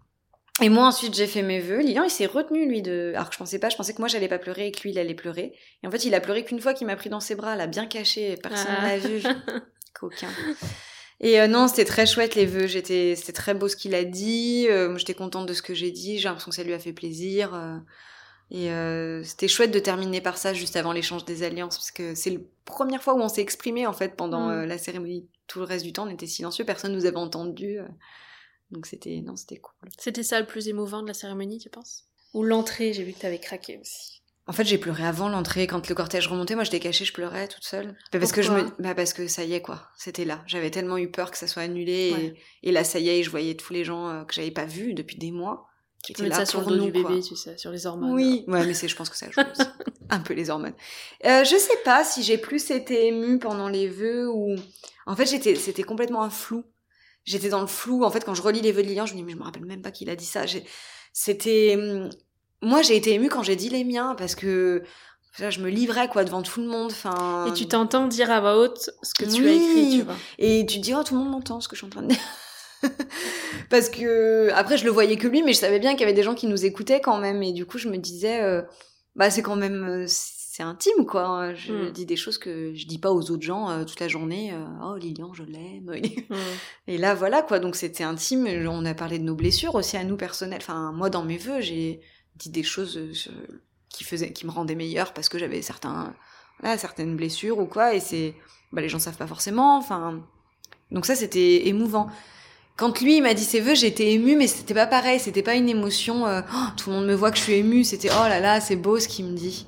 Et 0.62 0.70
moi 0.70 0.86
ensuite 0.86 1.14
j'ai 1.14 1.28
fait 1.28 1.42
mes 1.42 1.60
vœux. 1.60 1.80
Lilian 1.80 2.04
il 2.04 2.10
s'est 2.10 2.26
retenu 2.26 2.68
lui 2.68 2.82
de. 2.82 3.14
Alors 3.16 3.30
que 3.30 3.34
je 3.34 3.40
pensais 3.40 3.60
pas, 3.60 3.70
je 3.70 3.78
pensais 3.78 3.94
que 3.94 4.00
moi 4.00 4.08
j'allais 4.08 4.28
pas 4.28 4.40
pleurer 4.40 4.68
et 4.68 4.72
que 4.72 4.82
lui 4.82 4.92
il 4.92 5.00
allait 5.00 5.14
pleurer. 5.14 5.54
Et 5.84 5.88
en 5.88 5.92
fait 5.92 6.04
il 6.04 6.14
a 6.14 6.20
pleuré 6.20 6.44
qu'une 6.44 6.60
fois 6.60 6.74
qu'il 6.74 6.88
m'a 6.88 6.96
pris 6.96 7.10
dans 7.10 7.22
ses 7.22 7.36
bras, 7.36 7.56
là 7.56 7.68
bien 7.68 7.86
caché, 7.86 8.36
personne 8.36 8.76
ah. 8.78 8.88
l'a 8.88 8.98
vu. 8.98 9.24
Coquin. 9.94 10.28
Et 11.22 11.40
euh, 11.40 11.48
non, 11.48 11.68
c'était 11.68 11.86
très 11.86 12.06
chouette 12.06 12.36
les 12.36 12.46
vœux. 12.46 12.68
J'étais, 12.68 13.16
c'était 13.16 13.34
très 13.34 13.54
beau 13.54 13.68
ce 13.68 13.76
qu'il 13.76 13.94
a 13.94 14.04
dit. 14.04 14.68
Euh, 14.70 14.98
j'étais 14.98 15.14
contente 15.14 15.48
de 15.48 15.54
ce 15.54 15.62
que 15.62 15.74
j'ai 15.74 15.92
dit. 15.92 16.18
J'ai 16.18 16.30
l'impression 16.30 16.50
que 16.50 16.56
ça 16.56 16.64
lui 16.64 16.74
a 16.74 16.80
fait 16.80 16.94
plaisir. 16.94 17.54
Euh, 17.54 17.78
et 18.52 18.72
euh, 18.72 19.24
c'était 19.24 19.48
chouette 19.48 19.72
de 19.72 19.80
terminer 19.80 20.22
par 20.22 20.38
ça 20.38 20.54
juste 20.54 20.76
avant 20.76 20.92
l'échange 20.92 21.26
des 21.26 21.44
alliances, 21.44 21.78
parce 21.78 21.92
que 21.92 22.16
c'est 22.16 22.32
la 22.32 22.40
première 22.66 23.04
fois 23.04 23.14
où 23.14 23.20
on 23.20 23.30
s'est 23.30 23.42
exprimé 23.42 23.86
en 23.86 23.94
fait 23.94 24.16
pendant 24.16 24.48
mm. 24.48 24.66
la 24.66 24.78
cérémonie. 24.78 25.28
Tout 25.46 25.60
le 25.60 25.66
reste 25.66 25.86
du 25.86 25.94
temps, 25.94 26.08
on 26.08 26.10
était 26.10 26.26
silencieux, 26.26 26.66
personne 26.66 26.94
nous 26.94 27.06
avait 27.06 27.18
entendu. 27.18 27.80
donc 28.72 28.88
c'était, 28.88 29.22
non, 29.22 29.36
c'était 29.36 29.58
cool. 29.58 29.90
C'était 30.00 30.24
ça 30.24 30.40
le 30.40 30.48
plus 30.48 30.68
émouvant 30.68 31.04
de 31.04 31.08
la 31.08 31.14
cérémonie, 31.14 31.60
tu 31.60 31.70
penses? 31.70 32.08
Ou 32.34 32.44
l'entrée, 32.44 32.94
j'ai 32.94 33.04
vu 33.04 33.14
que 33.14 33.20
t'avais 33.20 33.40
craqué 33.40 33.80
aussi. 33.80 34.19
En 34.50 34.52
fait, 34.52 34.64
j'ai 34.64 34.80
pleuré 34.80 35.06
avant 35.06 35.30
l'entrée. 35.30 35.68
Quand 35.68 35.88
le 35.88 35.94
cortège 35.94 36.28
remontait, 36.28 36.56
moi, 36.56 36.64
j'étais 36.64 36.80
cachée, 36.80 37.06
je 37.06 37.14
pleurais 37.14 37.48
toute 37.48 37.64
seule. 37.64 37.96
parce 38.12 38.32
que 38.32 38.42
je 38.42 38.52
me, 38.52 38.64
bah, 38.80 38.96
parce 38.96 39.14
que 39.14 39.28
ça 39.28 39.44
y 39.44 39.54
est, 39.54 39.62
quoi. 39.62 39.84
C'était 39.96 40.26
là. 40.26 40.42
J'avais 40.48 40.72
tellement 40.72 40.98
eu 40.98 41.12
peur 41.12 41.30
que 41.30 41.38
ça 41.38 41.46
soit 41.46 41.62
annulé. 41.62 42.36
Et, 42.64 42.72
là, 42.72 42.84
ça 42.84 42.98
y 42.98 43.10
est, 43.10 43.22
je 43.22 43.30
voyais 43.30 43.54
tous 43.54 43.74
les 43.74 43.84
gens 43.84 44.10
euh, 44.10 44.24
que 44.24 44.34
j'avais 44.34 44.50
pas 44.50 44.66
vus 44.66 44.96
depuis 44.96 45.18
des 45.18 45.32
mois. 45.32 45.68
Qui 46.04 46.14
étaient 46.14 46.28
là 46.28 46.36
ça 46.36 46.46
sur 46.48 46.68
le 46.68 46.78
dos 46.78 46.86
du 46.86 46.92
bébé, 46.92 47.22
tu 47.22 47.36
sais, 47.36 47.60
sur 47.60 47.70
les 47.70 47.86
hormones. 47.86 48.12
Oui, 48.12 48.44
ouais, 48.48 48.66
mais 48.66 48.74
c'est, 48.74 48.88
je 48.88 48.96
pense 48.96 49.12
que 49.12 49.18
ça 49.18 49.30
joue 49.30 49.40
aussi. 49.40 49.70
Un 50.10 50.20
peu 50.20 50.34
les 50.34 50.50
hormones. 50.50 50.74
Euh, 51.26 51.44
je 51.44 51.56
sais 51.56 51.78
pas 51.86 52.04
si 52.04 52.24
j'ai 52.24 52.40
plus 52.40 52.72
été 52.72 53.06
émue 53.06 53.38
pendant 53.38 53.70
les 53.70 53.88
vœux 53.88 54.32
ou, 54.32 54.56
en 55.06 55.16
fait, 55.16 55.28
j'étais, 55.28 55.54
c'était 55.54 55.84
complètement 55.84 56.24
un 56.24 56.32
flou. 56.32 56.64
J'étais 57.24 57.50
dans 57.50 57.62
le 57.62 57.68
flou. 57.68 58.04
En 58.04 58.10
fait, 58.10 58.26
quand 58.26 58.34
je 58.34 58.42
relis 58.42 58.62
les 58.62 58.72
vœux 58.72 58.82
de 58.82 58.88
Lilian, 58.88 59.06
je 59.06 59.14
me 59.14 59.20
dis, 59.20 59.24
mais 59.24 59.34
je 59.34 59.38
me 59.38 59.44
rappelle 59.44 59.66
même 59.66 59.84
pas 59.84 59.92
qu'il 59.92 60.10
a 60.10 60.16
dit 60.16 60.26
ça. 60.26 60.46
C'était, 61.14 61.76
hum, 61.78 62.10
moi, 62.62 62.82
j'ai 62.82 62.96
été 62.96 63.14
émue 63.14 63.30
quand 63.30 63.44
j'ai 63.44 63.56
dit 63.56 63.70
les 63.70 63.84
miens 63.84 64.16
parce 64.18 64.36
que 64.36 64.84
je 65.38 65.60
me 65.62 65.70
livrais 65.70 66.10
quoi 66.10 66.24
devant 66.24 66.42
tout 66.42 66.62
le 66.62 66.68
monde. 66.68 66.92
Enfin. 66.92 67.46
Et 67.48 67.54
tu 67.54 67.68
t'entends 67.68 68.08
dire 68.08 68.30
à 68.32 68.42
voix 68.42 68.58
haute 68.58 68.90
ce 69.02 69.14
que 69.14 69.30
tu 69.30 69.48
as 69.48 69.54
écrit, 69.54 70.00
tu 70.00 70.02
vois. 70.04 70.16
Et 70.38 70.66
tu 70.66 70.78
te 70.78 70.84
dis 70.84 70.94
oh 70.94 71.04
tout 71.04 71.14
le 71.14 71.22
monde 71.22 71.32
m'entend 71.32 71.62
ce 71.62 71.68
que 71.68 71.76
je 71.76 71.80
suis 71.80 71.88
en 71.88 71.90
train 71.90 72.02
de 72.02 72.10
dire. 72.10 72.20
Parce 73.70 73.90
que 73.90 74.50
après 74.54 74.78
je 74.78 74.86
le 74.86 74.92
voyais 74.92 75.18
que 75.18 75.28
lui, 75.28 75.44
mais 75.44 75.54
je 75.54 75.60
savais 75.60 75.80
bien 75.80 75.92
qu'il 75.92 76.02
y 76.02 76.04
avait 76.04 76.14
des 76.14 76.24
gens 76.24 76.36
qui 76.36 76.48
nous 76.48 76.66
écoutaient 76.66 77.02
quand 77.02 77.18
même, 77.18 77.44
et 77.44 77.52
du 77.52 77.66
coup 77.66 77.78
je 77.78 77.90
me 77.90 77.98
disais 77.98 78.42
euh, 78.42 78.62
bah 79.16 79.30
c'est 79.30 79.42
quand 79.42 79.58
même 79.58 79.84
euh, 79.84 80.06
c'est 80.08 80.64
intime 80.64 81.06
quoi. 81.06 81.54
Je 81.54 81.74
hmm. 81.74 81.92
dis 81.92 82.06
des 82.06 82.16
choses 82.16 82.38
que 82.38 82.74
je 82.74 82.88
dis 82.88 82.98
pas 82.98 83.12
aux 83.12 83.32
autres 83.32 83.44
gens 83.44 83.70
euh, 83.70 83.84
toute 83.84 84.00
la 84.00 84.08
journée. 84.08 84.54
oh 84.84 84.96
Lilian 84.96 85.34
je 85.34 85.44
l'aime. 85.44 85.92
Hmm. 86.30 86.36
Et 86.88 86.98
là 86.98 87.16
voilà 87.16 87.42
quoi, 87.42 87.60
donc 87.60 87.76
c'était 87.76 88.04
intime. 88.04 88.48
On 88.68 88.86
a 88.86 88.94
parlé 88.94 89.20
de 89.20 89.24
nos 89.24 89.36
blessures 89.36 89.76
aussi 89.76 89.98
à 89.98 90.04
nous 90.04 90.16
personnelles. 90.18 90.62
Enfin 90.62 90.92
moi 90.94 91.10
dans 91.10 91.24
mes 91.24 91.38
vœux 91.38 91.60
j'ai 91.60 92.02
dit 92.40 92.50
des 92.50 92.64
choses 92.64 93.00
qui 93.90 94.04
faisait, 94.04 94.32
qui 94.32 94.46
me 94.46 94.52
rendait 94.52 94.76
meilleure 94.76 95.14
parce 95.14 95.30
que 95.30 95.38
j'avais 95.38 95.62
certains, 95.62 96.14
voilà, 96.60 96.78
certaines 96.78 97.16
blessures 97.16 97.60
ou 97.60 97.66
quoi, 97.66 97.94
et 97.94 98.00
c'est, 98.00 98.34
bah, 98.72 98.82
les 98.82 98.90
gens 98.90 99.00
savent 99.00 99.18
pas 99.18 99.28
forcément, 99.28 99.78
enfin, 99.78 100.22
donc 100.92 101.06
ça 101.06 101.16
c'était 101.16 101.68
émouvant. 101.68 102.10
Quand 102.78 103.02
lui 103.02 103.18
il 103.18 103.22
m'a 103.22 103.34
dit 103.34 103.44
ses 103.44 103.60
vœux, 103.60 103.76
j'étais 103.76 104.14
émue, 104.14 104.38
mais 104.38 104.48
c'était 104.48 104.74
pas 104.74 104.88
pareil, 104.88 105.20
c'était 105.20 105.44
pas 105.44 105.56
une 105.56 105.68
émotion. 105.68 106.26
Euh, 106.26 106.42
oh, 106.54 106.68
tout 106.78 106.90
le 106.90 106.96
monde 106.96 107.08
me 107.08 107.14
voit 107.14 107.30
que 107.30 107.38
je 107.38 107.44
suis 107.44 107.54
émue, 107.54 107.84
c'était 107.84 108.10
oh 108.10 108.28
là 108.28 108.40
là, 108.40 108.62
c'est 108.62 108.78
beau 108.78 109.00
ce 109.00 109.10
qu'il 109.10 109.26
me 109.26 109.36
dit. 109.36 109.68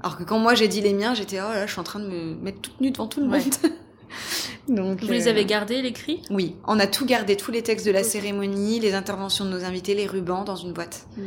Alors 0.00 0.16
que 0.16 0.22
quand 0.22 0.38
moi 0.38 0.54
j'ai 0.54 0.68
dit 0.68 0.80
les 0.80 0.94
miens, 0.94 1.14
j'étais 1.14 1.40
oh 1.40 1.52
là, 1.52 1.66
je 1.66 1.72
suis 1.72 1.80
en 1.80 1.84
train 1.84 1.98
de 1.98 2.06
me 2.06 2.36
mettre 2.36 2.60
toute 2.60 2.80
nue 2.80 2.92
devant 2.92 3.08
tout 3.08 3.20
le 3.20 3.26
monde. 3.26 3.42
Donc, 4.68 5.02
Vous 5.02 5.10
les 5.10 5.28
avez 5.28 5.44
gardés, 5.46 5.80
l'écrit 5.80 6.22
Oui, 6.30 6.54
on 6.66 6.78
a 6.78 6.86
tout 6.86 7.06
gardé, 7.06 7.36
tous 7.36 7.50
les 7.50 7.62
textes 7.62 7.86
de 7.86 7.90
la 7.90 8.04
cérémonie, 8.04 8.80
les 8.80 8.94
interventions 8.94 9.44
de 9.46 9.50
nos 9.50 9.64
invités, 9.64 9.94
les 9.94 10.06
rubans 10.06 10.44
dans 10.44 10.56
une 10.56 10.72
boîte. 10.72 11.06
Hmm. 11.16 11.22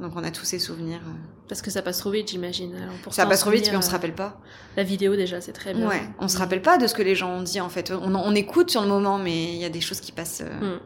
Donc 0.00 0.12
on 0.16 0.24
a 0.24 0.30
tous 0.30 0.44
ces 0.44 0.58
souvenirs. 0.58 1.00
Euh. 1.06 1.12
Parce 1.48 1.62
que 1.62 1.70
ça 1.70 1.82
passe 1.82 1.98
trop 1.98 2.10
vite, 2.10 2.30
j'imagine. 2.30 2.74
Ça 3.10 3.26
passe 3.26 3.40
trop 3.40 3.50
vite, 3.50 3.68
mais 3.70 3.76
on 3.76 3.82
se 3.82 3.90
rappelle 3.90 4.14
pas. 4.14 4.40
La 4.76 4.82
vidéo 4.82 5.14
déjà, 5.16 5.40
c'est 5.40 5.52
très 5.52 5.74
bien. 5.74 5.88
Ouais, 5.88 6.02
on 6.18 6.28
se 6.28 6.38
rappelle 6.38 6.62
pas 6.62 6.78
de 6.78 6.86
ce 6.86 6.94
que 6.94 7.02
les 7.02 7.14
gens 7.14 7.30
ont 7.30 7.42
dit 7.42 7.60
en 7.60 7.68
fait. 7.68 7.92
On, 7.92 8.14
on 8.14 8.34
écoute 8.34 8.70
sur 8.70 8.82
le 8.82 8.88
moment, 8.88 9.18
mais 9.18 9.52
il 9.52 9.58
y 9.58 9.64
a 9.64 9.70
des 9.70 9.80
choses 9.80 10.00
qui 10.00 10.12
passent. 10.12 10.42
Euh. 10.42 10.76
Hmm. 10.76 10.80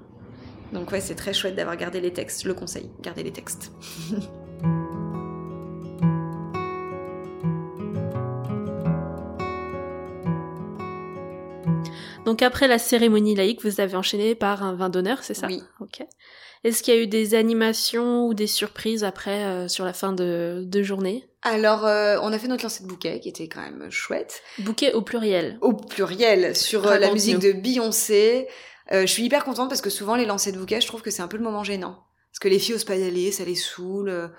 Donc 0.75 0.93
ouais, 0.93 1.01
c'est 1.01 1.15
très 1.15 1.33
chouette 1.33 1.57
d'avoir 1.57 1.77
gardé 1.77 2.01
les 2.01 2.13
textes. 2.13 2.43
Je 2.43 2.49
le 2.49 2.55
conseille, 2.55 2.91
garder 3.01 3.23
les 3.23 3.33
textes. 3.33 3.73
Donc 12.29 12.43
après 12.43 12.69
la 12.69 12.79
cérémonie 12.79 13.35
laïque, 13.35 13.65
vous 13.65 13.81
avez 13.81 13.97
enchaîné 13.97 14.35
par 14.35 14.63
un 14.63 14.75
vin 14.75 14.91
d'honneur, 14.91 15.25
c'est 15.25 15.33
ça 15.33 15.47
Oui. 15.47 15.63
Ok. 15.81 16.03
Est-ce 16.63 16.83
qu'il 16.83 16.95
y 16.95 16.99
a 16.99 17.01
eu 17.01 17.07
des 17.07 17.35
animations 17.35 18.27
ou 18.27 18.35
des 18.35 18.47
surprises 18.47 19.03
après 19.03 19.45
euh, 19.47 19.67
sur 19.67 19.87
la 19.87 19.95
fin 19.95 20.13
de, 20.13 20.63
de 20.67 20.83
journée? 20.83 21.27
Alors, 21.41 21.87
euh, 21.87 22.19
on 22.21 22.31
a 22.31 22.39
fait 22.39 22.49
notre 22.49 22.65
lancée 22.65 22.83
de 22.83 22.89
bouquet 22.89 23.21
qui 23.21 23.31
était 23.31 23.49
quand 23.49 23.63
même 23.63 23.91
chouette. 23.91 24.43
Bouquet 24.59 24.93
au 24.93 25.01
pluriel. 25.01 25.57
Au 25.63 25.73
pluriel 25.73 26.55
sur 26.55 26.87
euh, 26.87 26.99
la 26.99 27.11
musique 27.13 27.39
de 27.39 27.53
Beyoncé. 27.53 28.47
je 28.93 29.07
suis 29.07 29.23
hyper 29.25 29.43
contente 29.43 29.71
parce 29.71 29.81
que 29.81 29.89
souvent 29.89 30.15
les 30.15 30.27
lancers 30.27 30.53
de 30.53 30.59
bouquet, 30.59 30.83
je 30.83 30.87
trouve 30.87 31.01
que 31.01 31.11
c'est 31.11 31.23
un 31.23 31.29
peu 31.29 31.39
le 31.39 31.45
moment 31.45 31.65
gênant 31.65 32.05
parce 32.31 32.41
que 32.41 32.49
les 32.49 32.59
filles 32.59 32.75
osent 32.75 32.85
pas 32.85 32.97
y 32.97 33.05
aller, 33.05 33.33
ça 33.33 33.47
les 33.47 33.55
saoule. 33.55 34.31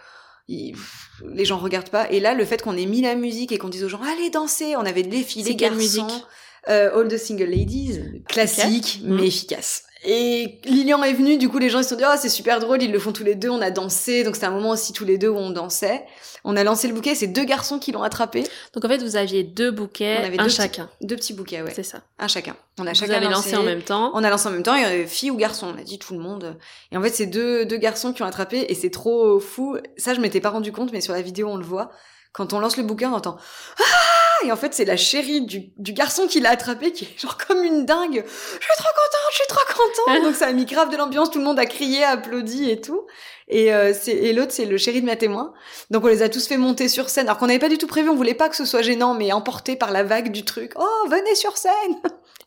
les 0.48 1.46
gens 1.46 1.58
regardent 1.58 1.90
pas. 1.90 2.08
Et 2.12 2.20
là, 2.20 2.36
le 2.36 2.46
fait 2.46 2.62
qu'on 2.62 2.78
ait 2.78 2.86
mis 2.86 3.02
la 3.02 3.16
musique 3.16 3.52
et 3.52 3.58
qu'on 3.58 3.70
dise 3.70 3.84
aux 3.84 3.90
gens 3.90 4.04
allez 4.04 4.30
danser, 4.30 4.76
on 4.76 4.86
avait 4.86 5.02
défilé 5.02 5.56
garçons. 5.56 5.76
musique? 5.76 6.26
All 6.68 7.08
the 7.08 7.18
Single 7.18 7.50
Ladies, 7.50 8.00
classique 8.28 9.02
mais 9.04 9.28
efficace. 9.28 9.84
Et 10.06 10.60
Lilian 10.64 11.04
est 11.04 11.12
venu, 11.12 11.38
du 11.38 11.50
coup 11.50 11.58
les 11.58 11.70
gens 11.70 11.80
ils 11.80 11.84
se 11.84 11.90
sont 11.90 11.98
dit 11.98 12.04
oh 12.08 12.16
c'est 12.18 12.30
super 12.30 12.60
drôle, 12.62 12.82
ils 12.82 12.92
le 12.92 13.00
font 13.00 13.12
tous 13.12 13.26
les 13.26 13.36
deux, 13.36 13.50
on 13.50 13.62
a 13.62 13.70
dansé, 13.70 14.24
donc 14.24 14.36
c'était 14.36 14.48
un 14.48 14.52
moment 14.52 14.70
aussi 14.70 14.94
tous 14.94 15.04
les 15.04 15.18
deux 15.18 15.28
où 15.28 15.36
on 15.36 15.50
dansait. 15.50 16.06
On 16.46 16.56
a 16.56 16.64
lancé 16.64 16.88
le 16.88 16.94
bouquet, 16.94 17.16
c'est 17.16 17.28
deux 17.28 17.44
garçons 17.44 17.80
qui 17.80 17.92
l'ont 17.92 18.02
attrapé. 18.02 18.46
Donc 18.74 18.86
en 18.86 18.88
fait 18.88 19.04
vous 19.04 19.18
aviez 19.18 19.44
deux 19.44 19.72
bouquets, 19.72 20.20
on 20.22 20.26
avait 20.26 20.40
un 20.40 20.44
deux 20.44 20.50
chacun. 20.50 20.86
Petits, 20.86 21.06
deux 21.06 21.16
petits 21.18 21.34
bouquets, 21.34 21.62
ouais. 21.62 21.74
C'est 21.76 21.84
ça. 21.84 22.00
Un 22.18 22.30
chacun. 22.30 22.56
On 22.80 22.88
a 22.88 22.92
vous 22.92 22.96
chacun 22.96 23.14
avez 23.14 23.28
lancé. 23.28 23.58
en 23.58 23.64
même 23.64 23.82
temps. 23.82 24.12
On 24.14 24.24
a 24.24 24.30
lancé 24.30 24.48
en 24.48 24.52
même 24.52 24.64
temps, 24.64 24.76
et 24.76 24.86
euh, 24.86 25.06
fille 25.06 25.32
ou 25.32 25.36
garçon, 25.36 25.74
on 25.76 25.78
a 25.78 25.84
dit 25.84 26.00
tout 26.00 26.14
le 26.14 26.22
monde. 26.22 26.58
Et 26.94 26.98
en 26.98 27.02
fait 27.02 27.14
c'est 27.14 27.26
deux 27.26 27.66
deux 27.66 27.78
garçons 27.78 28.14
qui 28.14 28.24
ont 28.24 28.26
attrapé 28.26 28.68
et 28.70 28.76
c'est 28.76 28.92
trop 28.92 29.42
fou. 29.42 29.78
Ça 29.98 30.14
je 30.14 30.22
m'étais 30.22 30.40
pas 30.40 30.50
rendu 30.50 30.72
compte, 30.72 30.94
mais 30.94 31.02
sur 31.02 31.12
la 31.12 31.22
vidéo 31.22 31.50
on 31.50 31.58
le 31.58 31.66
voit. 31.66 31.92
Quand 32.32 32.54
on 32.54 32.60
lance 32.60 32.78
le 32.78 32.84
bouquet, 32.84 33.06
on 33.06 33.14
entend 33.14 33.38
ah 33.80 34.20
et 34.46 34.52
en 34.52 34.56
fait 34.56 34.74
c'est 34.74 34.86
la 34.86 34.98
chérie 34.98 35.42
du, 35.42 35.72
du 35.78 35.94
garçon 35.94 36.28
qui 36.28 36.40
l'a 36.40 36.52
attrapé 36.52 36.92
qui 36.92 37.06
est 37.06 37.20
genre 37.20 37.38
comme 37.38 37.64
une 37.64 37.86
dingue. 37.86 38.24
Je 38.26 38.66
suis 38.66 38.76
trop 38.78 38.90
contente, 38.90 39.32
je 39.32 39.36
suis 39.36 39.48
trop 39.48 39.66
contente. 39.68 40.24
Donc 40.24 40.36
ça 40.36 40.48
a 40.48 40.52
mis 40.54 40.66
grave 40.66 40.90
de 40.90 40.98
l'ambiance, 40.98 41.30
tout 41.32 41.40
le 41.40 41.46
monde 41.46 41.60
a 41.60 41.66
crié, 41.66 42.04
applaudi 42.04 42.70
et 42.70 42.80
tout. 42.80 43.06
Et, 43.48 43.74
euh, 43.74 43.94
et 44.08 44.32
l'autre 44.34 44.52
c'est 44.52 44.66
le 44.66 44.78
chéri 44.78 45.02
de 45.02 45.06
ma 45.06 45.16
témoin. 45.16 45.54
Donc 45.90 46.04
on 46.04 46.08
les 46.08 46.22
a 46.22 46.30
tous 46.30 46.48
fait 46.48 46.58
monter 46.58 46.88
sur 46.88 47.10
scène 47.10 47.28
alors 47.28 47.38
qu'on 47.38 47.48
n'avait 47.48 47.60
pas 47.60 47.70
du 47.70 47.78
tout 47.78 47.88
prévu, 47.88 48.10
on 48.10 48.16
voulait 48.16 48.34
pas 48.34 48.50
que 48.50 48.56
ce 48.56 48.66
soit 48.66 48.82
gênant 48.82 49.14
mais 49.14 49.32
emporté 49.32 49.76
par 49.76 49.92
la 49.92 50.04
vague 50.04 50.32
du 50.32 50.46
truc. 50.46 50.74
Oh 50.78 51.08
venez 51.10 51.36
sur 51.36 51.58
scène. 51.58 51.74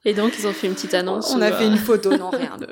Et 0.04 0.14
donc 0.14 0.32
ils 0.38 0.46
ont 0.46 0.52
fait 0.52 0.66
une 0.66 0.74
petite 0.74 0.94
annonce. 0.94 1.32
On 1.34 1.40
a 1.40 1.52
fait 1.52 1.66
une 1.66 1.78
photo, 1.78 2.16
non 2.16 2.30
rien 2.30 2.56
de. 2.60 2.68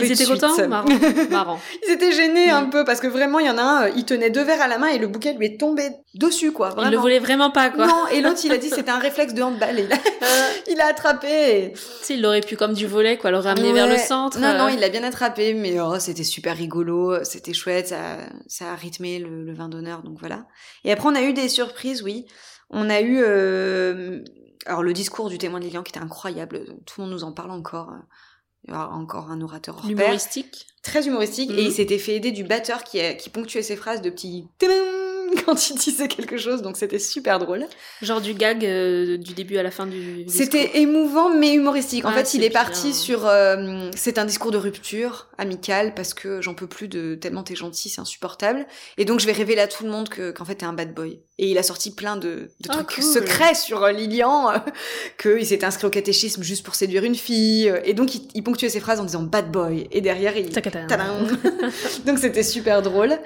Ils 0.00 0.12
étaient 0.12 0.24
contents 0.24 0.68
Marrant. 0.68 0.88
Marrant. 1.30 1.60
Ils 1.86 1.92
étaient 1.92 2.12
gênés 2.12 2.50
un 2.50 2.64
peu 2.64 2.84
parce 2.84 3.00
que 3.00 3.06
vraiment, 3.06 3.38
il 3.38 3.46
y 3.46 3.50
en 3.50 3.58
a 3.58 3.62
un, 3.62 3.82
euh, 3.84 3.92
il 3.96 4.04
tenait 4.04 4.30
deux 4.30 4.42
verres 4.42 4.62
à 4.62 4.68
la 4.68 4.78
main 4.78 4.88
et 4.88 4.98
le 4.98 5.06
bouquet 5.06 5.34
lui 5.34 5.46
est 5.46 5.60
tombé 5.60 5.90
dessus, 6.14 6.52
quoi. 6.52 6.74
Il 6.82 6.90
le 6.90 6.96
voulait 6.96 7.18
vraiment 7.18 7.50
pas, 7.50 7.70
quoi. 7.70 7.86
Non, 7.86 8.06
et 8.12 8.20
l'autre, 8.20 8.40
il 8.44 8.52
a 8.52 8.58
dit 8.58 8.68
c'était 8.74 8.90
un 8.90 8.98
réflexe 8.98 9.34
de 9.34 9.42
handball. 9.42 9.78
il, 9.78 9.92
a, 9.92 9.96
euh. 9.96 10.48
il 10.70 10.80
a 10.80 10.86
attrapé. 10.86 11.28
Et... 11.28 11.72
Tu 12.04 12.14
il 12.14 12.22
l'aurait 12.22 12.40
pu 12.40 12.56
comme 12.56 12.72
du 12.72 12.86
volet, 12.86 13.18
quoi, 13.18 13.30
le 13.30 13.38
ramener 13.38 13.72
vers 13.72 13.86
le 13.86 13.96
centre. 13.98 14.38
Non, 14.38 14.56
non, 14.56 14.66
euh. 14.66 14.70
il 14.72 14.80
l'a 14.80 14.88
bien 14.88 15.04
attrapé, 15.04 15.54
mais 15.54 15.78
oh, 15.80 15.98
c'était 15.98 16.24
super 16.24 16.56
rigolo, 16.56 17.22
c'était 17.24 17.54
chouette, 17.54 17.88
ça, 17.88 18.18
ça 18.46 18.72
a 18.72 18.74
rythmé 18.74 19.18
le, 19.18 19.54
vin 19.54 19.68
d'honneur, 19.68 20.02
donc 20.02 20.18
voilà. 20.18 20.46
Et 20.84 20.92
après, 20.92 21.08
on 21.08 21.14
a 21.14 21.22
eu 21.22 21.32
des 21.32 21.48
surprises, 21.48 22.02
oui. 22.02 22.26
On 22.70 22.90
a 22.90 23.00
eu, 23.00 23.22
alors 24.66 24.82
le 24.82 24.92
discours 24.92 25.28
du 25.28 25.38
témoin 25.38 25.60
de 25.60 25.64
Lilian 25.64 25.82
qui 25.82 25.90
était 25.90 26.00
incroyable, 26.00 26.64
tout 26.86 27.00
le 27.00 27.06
monde 27.06 27.14
nous 27.14 27.24
en 27.24 27.32
parle 27.32 27.50
encore 27.50 27.92
encore 28.68 29.30
un 29.30 29.40
orateur 29.40 29.76
hors 29.78 29.88
Humoristique. 29.88 30.66
Très 30.82 31.06
humoristique. 31.06 31.50
Et 31.50 31.62
il 31.62 31.68
mhm. 31.68 31.74
s'était 31.74 31.98
fait 31.98 32.16
aider 32.16 32.32
du 32.32 32.44
batteur 32.44 32.84
qui, 32.84 33.00
qui 33.16 33.30
ponctuait 33.30 33.62
ses 33.62 33.76
phrases 33.76 34.02
de 34.02 34.10
petits 34.10 34.48
quand 35.44 35.70
il 35.70 35.76
disait 35.76 36.08
quelque 36.08 36.36
chose, 36.36 36.62
donc 36.62 36.76
c'était 36.76 36.98
super 36.98 37.38
drôle. 37.38 37.66
Genre 38.02 38.20
du 38.20 38.34
gag 38.34 38.64
euh, 38.64 39.16
du 39.16 39.34
début 39.34 39.58
à 39.58 39.62
la 39.62 39.70
fin 39.70 39.86
du. 39.86 40.24
C'était 40.28 40.78
émouvant 40.78 41.34
mais 41.34 41.54
humoristique. 41.54 42.04
En 42.04 42.10
ah, 42.10 42.12
fait, 42.12 42.34
il 42.34 42.44
est 42.44 42.50
parti 42.50 42.94
sur. 42.94 43.26
Euh, 43.26 43.90
c'est 43.94 44.18
un 44.18 44.24
discours 44.24 44.50
de 44.50 44.58
rupture 44.58 45.28
amical 45.38 45.94
parce 45.94 46.14
que 46.14 46.40
j'en 46.40 46.54
peux 46.54 46.66
plus 46.66 46.88
de 46.88 47.14
tellement 47.14 47.42
t'es 47.42 47.56
gentil, 47.56 47.88
c'est 47.88 48.00
insupportable. 48.00 48.66
Et 48.96 49.04
donc 49.04 49.20
je 49.20 49.26
vais 49.26 49.32
révéler 49.32 49.60
à 49.60 49.68
tout 49.68 49.84
le 49.84 49.90
monde 49.90 50.08
que 50.08 50.30
qu'en 50.30 50.44
fait 50.44 50.56
t'es 50.56 50.66
un 50.66 50.72
bad 50.72 50.94
boy. 50.94 51.20
Et 51.40 51.50
il 51.50 51.58
a 51.58 51.62
sorti 51.62 51.94
plein 51.94 52.16
de, 52.16 52.50
de 52.60 52.68
ah, 52.68 52.82
trucs 52.82 53.04
secrets 53.04 53.54
sur 53.54 53.84
euh, 53.84 53.92
Lilian, 53.92 54.52
qu'il 55.22 55.46
s'était 55.46 55.66
inscrit 55.66 55.86
au 55.86 55.90
catéchisme 55.90 56.42
juste 56.42 56.64
pour 56.64 56.74
séduire 56.74 57.04
une 57.04 57.14
fille. 57.14 57.72
Et 57.84 57.94
donc 57.94 58.14
il, 58.14 58.22
il 58.34 58.42
ponctuait 58.42 58.68
ses 58.68 58.80
phrases 58.80 58.98
en 58.98 59.04
disant 59.04 59.22
bad 59.22 59.50
boy. 59.52 59.86
Et 59.92 60.00
derrière 60.00 60.36
il. 60.36 60.50
donc 62.06 62.18
c'était 62.18 62.42
super 62.42 62.82
drôle. 62.82 63.18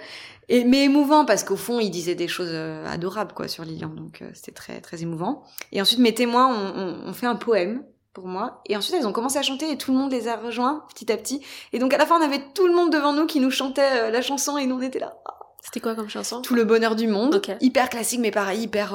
Et, 0.53 0.64
mais 0.64 0.84
émouvant 0.84 1.24
parce 1.24 1.44
qu'au 1.44 1.57
fond, 1.57 1.80
il 1.80 1.90
disait 1.90 2.14
des 2.14 2.28
choses 2.28 2.50
euh, 2.53 2.86
adorables 2.86 3.32
quoi 3.32 3.48
sur 3.48 3.64
Lilian, 3.64 3.88
donc 3.88 4.20
euh, 4.20 4.28
c'était 4.34 4.53
très 4.53 4.82
très 4.82 5.00
émouvant. 5.00 5.44
Et 5.72 5.80
ensuite, 5.80 5.98
mes 5.98 6.12
témoins 6.12 6.46
ont, 6.46 7.09
ont, 7.09 7.12
fait 7.14 7.24
un 7.24 7.36
poème 7.36 7.82
pour 8.12 8.26
moi. 8.26 8.61
Et 8.66 8.76
ensuite, 8.76 8.94
elles 8.94 9.07
ont 9.07 9.12
commencé 9.12 9.38
à 9.38 9.42
chanter 9.42 9.72
et 9.72 9.78
tout 9.78 9.92
le 9.92 9.98
monde 9.98 10.12
les 10.12 10.28
a 10.28 10.36
rejoints 10.36 10.84
petit 10.94 11.11
à 11.11 11.16
petit. 11.16 11.40
Et 11.72 11.78
donc 11.78 11.94
à 11.94 11.96
la 11.96 12.05
fin, 12.05 12.20
on 12.20 12.22
avait 12.22 12.53
tout 12.53 12.66
le 12.66 12.74
monde 12.74 12.92
devant 12.92 13.14
nous 13.14 13.24
qui 13.24 13.40
nous 13.40 13.50
chantait 13.50 13.80
euh, 13.94 14.11
la 14.11 14.20
chanson 14.20 14.59
et 14.59 14.66
nous 14.66 14.76
on 14.76 14.82
était 14.82 14.98
là. 14.98 15.14
C'était 15.62 15.80
quoi 15.80 15.94
comme 15.94 16.11
chanson? 16.11 16.42
Tout 16.42 16.55
le 16.55 16.64
bonheur 16.64 16.96
du 16.96 17.07
monde. 17.07 17.40
Hyper 17.62 17.88
classique, 17.88 18.20
mais 18.20 18.30
pareil, 18.30 18.61
hyper 18.61 18.94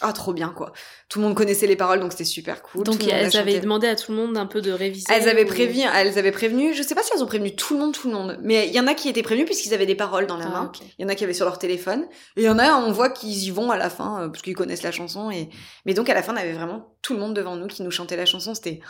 ah 0.00 0.12
trop 0.12 0.32
bien 0.32 0.50
quoi. 0.50 0.72
Tout 1.08 1.18
le 1.20 1.26
monde 1.26 1.34
connaissait 1.34 1.66
les 1.66 1.76
paroles 1.76 2.00
donc 2.00 2.12
c'était 2.12 2.24
super 2.24 2.62
cool. 2.62 2.84
Donc 2.84 3.06
elles 3.06 3.36
avaient 3.36 3.60
demandé 3.60 3.86
à 3.86 3.96
tout 3.96 4.12
le 4.12 4.18
monde 4.18 4.36
un 4.36 4.46
peu 4.46 4.60
de 4.60 4.70
réviser. 4.70 5.06
Elles 5.12 5.28
avaient 5.28 5.44
prévenu, 5.44 5.82
elles 5.94 6.18
avaient 6.18 6.32
prévenu. 6.32 6.74
Je 6.74 6.82
sais 6.82 6.94
pas 6.94 7.02
si 7.02 7.10
elles 7.14 7.22
ont 7.22 7.26
prévenu 7.26 7.54
tout 7.54 7.74
le 7.74 7.80
monde, 7.80 7.94
tout 7.94 8.08
le 8.08 8.14
monde, 8.14 8.38
mais 8.42 8.68
il 8.68 8.74
y 8.74 8.80
en 8.80 8.86
a 8.86 8.94
qui 8.94 9.08
étaient 9.08 9.22
prévenus 9.22 9.46
puisqu'ils 9.46 9.74
avaient 9.74 9.86
des 9.86 9.94
paroles 9.94 10.26
dans 10.26 10.36
la 10.36 10.46
ah, 10.46 10.50
main. 10.50 10.72
Il 10.98 11.02
y 11.02 11.04
en 11.04 11.08
a 11.08 11.14
qui 11.14 11.24
avaient 11.24 11.32
sur 11.32 11.44
leur 11.44 11.58
téléphone 11.58 12.06
et 12.36 12.42
il 12.42 12.44
y 12.44 12.48
en 12.48 12.58
a 12.58 12.76
on 12.76 12.92
voit 12.92 13.10
qu'ils 13.10 13.44
y 13.44 13.50
vont 13.50 13.70
à 13.70 13.76
la 13.76 13.90
fin 13.90 14.22
euh, 14.22 14.28
parce 14.28 14.42
qu'ils 14.42 14.54
connaissent 14.56 14.82
la 14.82 14.92
chanson 14.92 15.30
et 15.30 15.48
mais 15.84 15.94
donc 15.94 16.08
à 16.08 16.14
la 16.14 16.22
fin 16.22 16.32
on 16.32 16.36
avait 16.36 16.52
vraiment 16.52 16.94
tout 17.02 17.14
le 17.14 17.20
monde 17.20 17.34
devant 17.34 17.56
nous 17.56 17.66
qui 17.66 17.82
nous 17.82 17.90
chantait 17.90 18.16
la 18.16 18.26
chanson. 18.26 18.54
C'était 18.54 18.80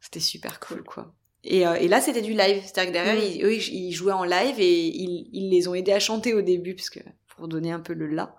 c'était 0.00 0.20
super 0.20 0.60
cool 0.60 0.84
quoi. 0.84 1.12
Et, 1.44 1.66
euh, 1.66 1.74
et 1.74 1.88
là 1.88 2.00
c'était 2.00 2.20
du 2.22 2.32
live, 2.32 2.62
c'est-à-dire 2.62 2.92
que 2.92 2.98
derrière 2.98 3.14
mm. 3.14 3.36
ils, 3.36 3.44
eux 3.44 3.54
ils 3.54 3.92
jouaient 3.92 4.12
en 4.12 4.24
live 4.24 4.56
et 4.58 4.86
ils, 4.86 5.30
ils 5.32 5.50
les 5.50 5.68
ont 5.68 5.74
aidés 5.74 5.92
à 5.92 6.00
chanter 6.00 6.34
au 6.34 6.42
début 6.42 6.74
parce 6.74 6.90
que 6.90 7.00
pour 7.36 7.48
donner 7.48 7.72
un 7.72 7.80
peu 7.80 7.94
le 7.94 8.06
là. 8.06 8.36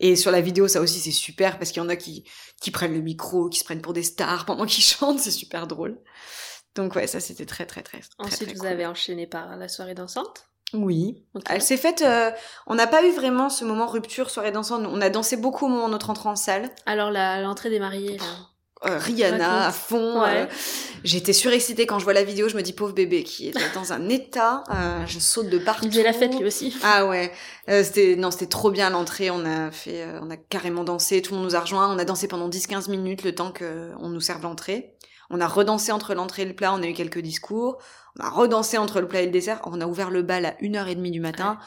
Et 0.00 0.16
sur 0.16 0.30
la 0.30 0.40
vidéo, 0.40 0.68
ça 0.68 0.80
aussi, 0.80 0.98
c'est 0.98 1.10
super 1.10 1.58
parce 1.58 1.70
qu'il 1.70 1.82
y 1.82 1.84
en 1.84 1.88
a 1.88 1.96
qui, 1.96 2.24
qui 2.60 2.70
prennent 2.70 2.94
le 2.94 3.00
micro, 3.00 3.48
qui 3.48 3.58
se 3.58 3.64
prennent 3.64 3.82
pour 3.82 3.92
des 3.92 4.02
stars 4.02 4.44
pendant 4.46 4.66
qu'ils 4.66 4.84
chantent, 4.84 5.20
c'est 5.20 5.30
super 5.30 5.66
drôle. 5.66 6.00
Donc 6.74 6.96
ouais, 6.96 7.06
ça 7.06 7.20
c'était 7.20 7.46
très 7.46 7.66
très 7.66 7.82
très. 7.82 8.00
Ensuite, 8.18 8.48
très, 8.48 8.58
vous 8.58 8.66
avez 8.66 8.84
enchaîné 8.84 9.26
par 9.26 9.56
la 9.56 9.68
soirée 9.68 9.94
dansante? 9.94 10.48
Oui. 10.72 11.24
Elle 11.48 11.62
s'est 11.62 11.76
faite. 11.76 12.02
Euh, 12.02 12.32
on 12.66 12.74
n'a 12.74 12.88
pas 12.88 13.06
eu 13.06 13.12
vraiment 13.12 13.48
ce 13.48 13.64
moment 13.64 13.86
rupture 13.86 14.28
soirée 14.30 14.50
dansante. 14.50 14.84
On 14.84 15.00
a 15.00 15.08
dansé 15.08 15.36
beaucoup 15.36 15.66
au 15.66 15.68
moment 15.68 15.86
de 15.86 15.92
notre 15.92 16.10
entrée 16.10 16.28
en 16.28 16.36
salle. 16.36 16.68
Alors 16.84 17.12
l'entrée 17.12 17.70
des 17.70 17.78
mariés. 17.78 18.18
Là. 18.18 18.24
Euh, 18.86 18.98
Rihanna 18.98 19.66
à 19.66 19.72
fond. 19.72 20.22
Euh, 20.22 20.46
j'étais 21.04 21.32
surexcitée 21.32 21.86
quand 21.86 21.98
je 21.98 22.04
vois 22.04 22.12
la 22.12 22.24
vidéo. 22.24 22.48
Je 22.48 22.56
me 22.56 22.62
dis 22.62 22.72
pauvre 22.72 22.92
bébé 22.92 23.22
qui 23.22 23.48
est 23.48 23.74
dans 23.74 23.92
un 23.92 24.08
état. 24.08 24.64
Euh, 24.70 25.06
je 25.06 25.18
saute 25.18 25.48
de 25.48 25.58
partout. 25.58 25.84
Il 25.86 25.90
faisait 25.90 26.02
la 26.02 26.12
fête 26.12 26.38
lui 26.38 26.46
aussi. 26.46 26.76
Ah 26.82 27.06
ouais. 27.06 27.32
c'était 27.66 28.16
non, 28.16 28.30
c'était 28.30 28.46
trop 28.46 28.70
bien 28.70 28.90
l'entrée. 28.90 29.30
On 29.30 29.44
a 29.44 29.70
fait, 29.70 30.06
on 30.22 30.30
a 30.30 30.36
carrément 30.36 30.84
dansé. 30.84 31.22
Tout 31.22 31.32
le 31.32 31.38
monde 31.38 31.46
nous 31.46 31.56
a 31.56 31.60
rejoint. 31.60 31.94
On 31.94 31.98
a 31.98 32.04
dansé 32.04 32.28
pendant 32.28 32.48
10-15 32.48 32.90
minutes 32.90 33.24
le 33.24 33.34
temps 33.34 33.52
que 33.52 33.90
on 34.00 34.08
nous 34.08 34.20
serve 34.20 34.42
l'entrée. 34.42 34.94
On 35.30 35.40
a 35.40 35.48
redansé 35.48 35.90
entre 35.90 36.14
l'entrée 36.14 36.42
et 36.42 36.46
le 36.46 36.54
plat. 36.54 36.72
On 36.74 36.82
a 36.82 36.86
eu 36.86 36.92
quelques 36.92 37.20
discours. 37.20 37.78
On 38.18 38.24
a 38.24 38.28
redansé 38.28 38.78
entre 38.78 39.00
le 39.00 39.08
plat 39.08 39.22
et 39.22 39.26
le 39.26 39.32
dessert. 39.32 39.60
On 39.64 39.80
a 39.80 39.86
ouvert 39.86 40.10
le 40.10 40.22
bal 40.22 40.44
à 40.44 40.52
1h30 40.60 41.10
du 41.10 41.20
matin 41.20 41.58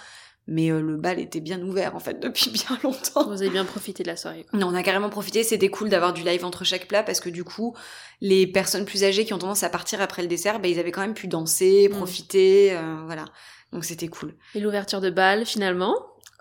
mais 0.47 0.71
euh, 0.71 0.81
le 0.81 0.95
bal 0.95 1.19
était 1.19 1.41
bien 1.41 1.61
ouvert 1.61 1.95
en 1.95 1.99
fait 1.99 2.19
depuis 2.21 2.49
bien 2.49 2.79
longtemps. 2.83 3.27
Vous 3.27 3.41
avez 3.41 3.49
bien 3.49 3.65
profité 3.65 4.03
de 4.03 4.07
la 4.07 4.15
soirée. 4.15 4.45
Quoi. 4.49 4.59
Non, 4.59 4.67
on 4.67 4.75
a 4.75 4.83
carrément 4.83 5.09
profité. 5.09 5.43
C'était 5.43 5.69
cool 5.69 5.89
d'avoir 5.89 6.13
du 6.13 6.23
live 6.23 6.45
entre 6.45 6.63
chaque 6.63 6.87
plat 6.87 7.03
parce 7.03 7.19
que 7.19 7.29
du 7.29 7.43
coup, 7.43 7.75
les 8.21 8.47
personnes 8.47 8.85
plus 8.85 9.03
âgées 9.03 9.25
qui 9.25 9.33
ont 9.33 9.37
tendance 9.37 9.63
à 9.63 9.69
partir 9.69 10.01
après 10.01 10.21
le 10.21 10.27
dessert, 10.27 10.59
bah, 10.59 10.67
ils 10.67 10.79
avaient 10.79 10.91
quand 10.91 11.01
même 11.01 11.13
pu 11.13 11.27
danser, 11.27 11.89
mm. 11.89 11.95
profiter, 11.95 12.71
euh, 12.71 13.01
voilà. 13.05 13.25
Donc 13.73 13.83
c'était 13.83 14.07
cool. 14.07 14.35
Et 14.55 14.59
l'ouverture 14.59 15.01
de 15.01 15.09
bal 15.09 15.45
finalement? 15.45 15.95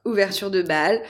Ouverture 0.05 0.51
de 0.51 0.63
bal. 0.63 1.03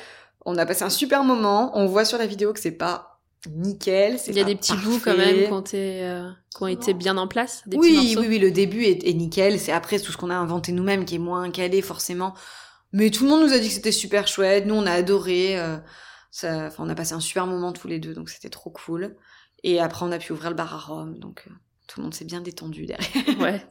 On 0.46 0.56
a 0.56 0.64
passé 0.64 0.84
un 0.84 0.90
super 0.90 1.24
moment. 1.24 1.72
On 1.74 1.86
voit 1.86 2.06
sur 2.06 2.18
la 2.18 2.26
vidéo 2.26 2.52
que 2.52 2.60
c'est 2.60 2.70
pas 2.70 3.20
nickel. 3.50 4.16
Il 4.26 4.36
y 4.36 4.40
a 4.40 4.44
des 4.44 4.56
petits 4.56 4.76
bouts 4.76 5.00
quand 5.04 5.16
même 5.16 5.48
quand 5.48 5.74
euh, 5.74 6.30
qui 6.56 6.62
ont 6.62 6.66
été 6.66 6.94
bien 6.94 7.18
en 7.18 7.28
place. 7.28 7.62
Des 7.66 7.76
oui, 7.76 8.16
oui, 8.18 8.26
oui. 8.28 8.38
Le 8.38 8.50
début 8.50 8.84
est, 8.84 9.06
est 9.06 9.12
nickel. 9.12 9.60
C'est 9.60 9.72
après 9.72 9.98
tout 9.98 10.12
ce 10.12 10.16
qu'on 10.16 10.30
a 10.30 10.34
inventé 10.34 10.72
nous-mêmes 10.72 11.04
qui 11.04 11.16
est 11.16 11.18
moins 11.18 11.50
calé 11.50 11.82
forcément. 11.82 12.34
Mais 12.96 13.10
tout 13.10 13.24
le 13.24 13.30
monde 13.30 13.42
nous 13.42 13.52
a 13.52 13.58
dit 13.58 13.68
que 13.68 13.74
c'était 13.74 13.92
super 13.92 14.26
chouette. 14.26 14.64
Nous, 14.64 14.74
on 14.74 14.86
a 14.86 14.92
adoré. 14.92 15.58
Euh, 15.60 15.76
ça, 16.30 16.70
on 16.78 16.88
a 16.88 16.94
passé 16.94 17.12
un 17.12 17.20
super 17.20 17.46
moment 17.46 17.72
tous 17.72 17.88
les 17.88 17.98
deux, 17.98 18.14
donc 18.14 18.30
c'était 18.30 18.48
trop 18.48 18.70
cool. 18.70 19.16
Et 19.62 19.80
après, 19.80 20.06
on 20.06 20.12
a 20.12 20.18
pu 20.18 20.32
ouvrir 20.32 20.48
le 20.48 20.56
bar 20.56 20.74
à 20.74 20.78
Rome, 20.78 21.18
donc 21.18 21.44
euh, 21.46 21.50
tout 21.88 22.00
le 22.00 22.04
monde 22.04 22.14
s'est 22.14 22.24
bien 22.24 22.40
détendu 22.40 22.86
derrière. 22.86 23.10
Ouais. 23.38 23.62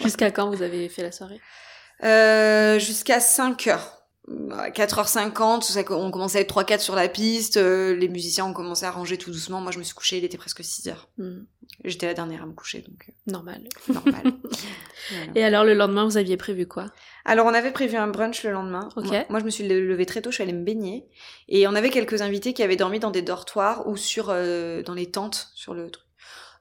Jusqu'à 0.00 0.30
quand 0.30 0.50
vous 0.50 0.62
avez 0.62 0.88
fait 0.88 1.02
la 1.02 1.12
soirée? 1.12 1.38
Euh, 2.02 2.78
Jusqu'à 2.78 3.20
5 3.20 3.66
heures. 3.66 3.98
4h50, 4.26 5.92
on 5.92 6.10
commençait 6.10 6.38
à 6.38 6.40
être 6.40 6.62
3-4 6.62 6.78
sur 6.78 6.94
la 6.94 7.08
piste, 7.08 7.56
les 7.56 8.08
musiciens 8.08 8.46
ont 8.46 8.52
commencé 8.52 8.86
à 8.86 8.92
ranger 8.92 9.18
tout 9.18 9.32
doucement, 9.32 9.60
moi 9.60 9.72
je 9.72 9.78
me 9.78 9.82
suis 9.82 9.94
couchée, 9.94 10.18
il 10.18 10.24
était 10.24 10.38
presque 10.38 10.60
6h. 10.60 10.94
Hmm. 11.18 11.42
J'étais 11.84 12.06
la 12.06 12.14
dernière 12.14 12.42
à 12.42 12.46
me 12.46 12.52
coucher, 12.52 12.82
donc... 12.82 13.06
Euh, 13.08 13.12
normal. 13.26 13.62
Normal. 13.88 14.22
Et 15.34 15.42
alors 15.42 15.64
le 15.64 15.74
lendemain, 15.74 16.04
vous 16.04 16.16
aviez 16.16 16.36
prévu 16.36 16.66
quoi? 16.66 16.92
Alors 17.24 17.46
on 17.46 17.54
avait 17.54 17.72
prévu 17.72 17.96
un 17.96 18.06
brunch 18.06 18.44
le 18.44 18.52
lendemain. 18.52 18.88
Moi, 19.30 19.40
je 19.40 19.44
me 19.44 19.50
suis 19.50 19.66
levée 19.66 20.06
très 20.06 20.22
tôt, 20.22 20.30
je 20.30 20.36
suis 20.36 20.42
allée 20.42 20.52
me 20.52 20.64
baigner. 20.64 21.06
Et 21.48 21.66
on 21.66 21.74
avait 21.74 21.90
quelques 21.90 22.22
invités 22.22 22.52
qui 22.52 22.62
avaient 22.62 22.76
dormi 22.76 23.00
dans 23.00 23.10
des 23.10 23.22
dortoirs 23.22 23.88
ou 23.88 23.96
sur 23.96 24.26
euh, 24.30 24.82
dans 24.82 24.94
les 24.94 25.10
tentes 25.10 25.50
sur 25.54 25.74
le 25.74 25.90
truc. 25.90 26.06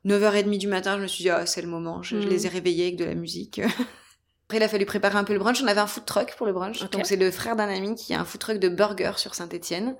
9h30 0.05 0.57
du 0.57 0.67
matin, 0.67 0.97
je 0.97 1.03
me 1.03 1.07
suis 1.07 1.23
dit, 1.23 1.29
ah, 1.29 1.45
c'est 1.45 1.61
le 1.61 1.67
moment. 1.67 2.01
Je, 2.01 2.17
les 2.17 2.47
ai 2.47 2.49
mm. 2.49 2.53
réveillés 2.53 2.83
avec 2.85 2.95
de 2.95 3.05
la 3.05 3.13
musique. 3.13 3.59
Après, 4.45 4.57
il 4.57 4.63
a 4.63 4.67
fallu 4.67 4.85
préparer 4.85 5.17
un 5.17 5.23
peu 5.23 5.33
le 5.33 5.39
brunch. 5.39 5.61
On 5.61 5.67
avait 5.67 5.79
un 5.79 5.87
food 5.87 6.05
truck 6.05 6.35
pour 6.35 6.47
le 6.47 6.53
brunch. 6.53 6.89
Donc, 6.89 7.05
c'est 7.05 7.15
le 7.15 7.29
frère 7.31 7.55
d'un 7.55 7.69
ami 7.69 7.95
qui 7.95 8.13
a 8.13 8.19
un 8.19 8.25
food 8.25 8.41
truck 8.41 8.57
de 8.57 8.67
burgers 8.67 9.17
sur 9.17 9.35
Saint-Etienne 9.35 9.95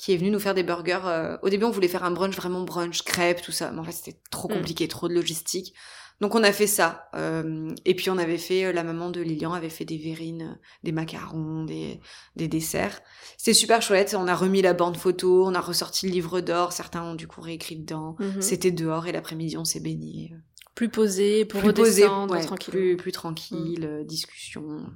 qui 0.00 0.14
est 0.14 0.16
venu 0.16 0.30
nous 0.30 0.40
faire 0.40 0.54
des 0.54 0.62
burgers. 0.62 1.00
Euh, 1.04 1.36
au 1.42 1.50
début, 1.50 1.64
on 1.64 1.70
voulait 1.70 1.88
faire 1.88 2.04
un 2.04 2.10
brunch 2.10 2.34
vraiment 2.34 2.62
brunch, 2.62 3.02
crêpes, 3.02 3.42
tout 3.42 3.52
ça. 3.52 3.70
Mais 3.70 3.80
en 3.80 3.84
fait, 3.84 3.92
c'était 3.92 4.18
trop 4.30 4.48
mm. 4.48 4.54
compliqué, 4.54 4.88
trop 4.88 5.08
de 5.08 5.14
logistique. 5.14 5.74
Donc 6.22 6.34
on 6.34 6.42
a 6.42 6.52
fait 6.52 6.66
ça. 6.66 7.10
Euh, 7.14 7.68
et 7.84 7.94
puis 7.94 8.08
on 8.08 8.16
avait 8.16 8.38
fait, 8.38 8.64
euh, 8.64 8.72
la 8.72 8.82
maman 8.82 9.10
de 9.10 9.20
Lilian 9.20 9.52
avait 9.52 9.68
fait 9.68 9.84
des 9.84 9.98
verrines, 9.98 10.58
des 10.84 10.92
macarons, 10.92 11.64
des, 11.64 12.00
des 12.34 12.48
desserts. 12.48 13.00
C'était 13.36 13.52
super 13.52 13.82
chouette. 13.82 14.14
On 14.18 14.26
a 14.26 14.34
remis 14.34 14.62
la 14.62 14.72
bande 14.72 14.96
photo, 14.96 15.46
on 15.46 15.54
a 15.54 15.60
ressorti 15.60 16.06
le 16.06 16.12
livre 16.12 16.40
d'or. 16.40 16.72
Certains 16.72 17.02
ont 17.02 17.14
du 17.14 17.26
coup 17.26 17.42
réécrit 17.42 17.76
dedans. 17.76 18.16
Mhm. 18.20 18.40
C'était 18.40 18.70
dehors 18.70 19.06
et 19.06 19.12
l'après-midi 19.12 19.58
on 19.58 19.64
s'est 19.64 19.80
baigné. 19.80 20.32
Plus 20.74 20.88
posé 20.88 21.44
pour 21.44 21.60
plus 21.60 21.68
redescendre 21.68 22.38
tranquille. 22.40 22.72
Plus, 22.72 22.96
plus 22.96 23.12
tranquille, 23.12 24.00
mm. 24.02 24.06
discussion. 24.06 24.86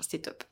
C'était 0.00 0.20
top. 0.20 0.44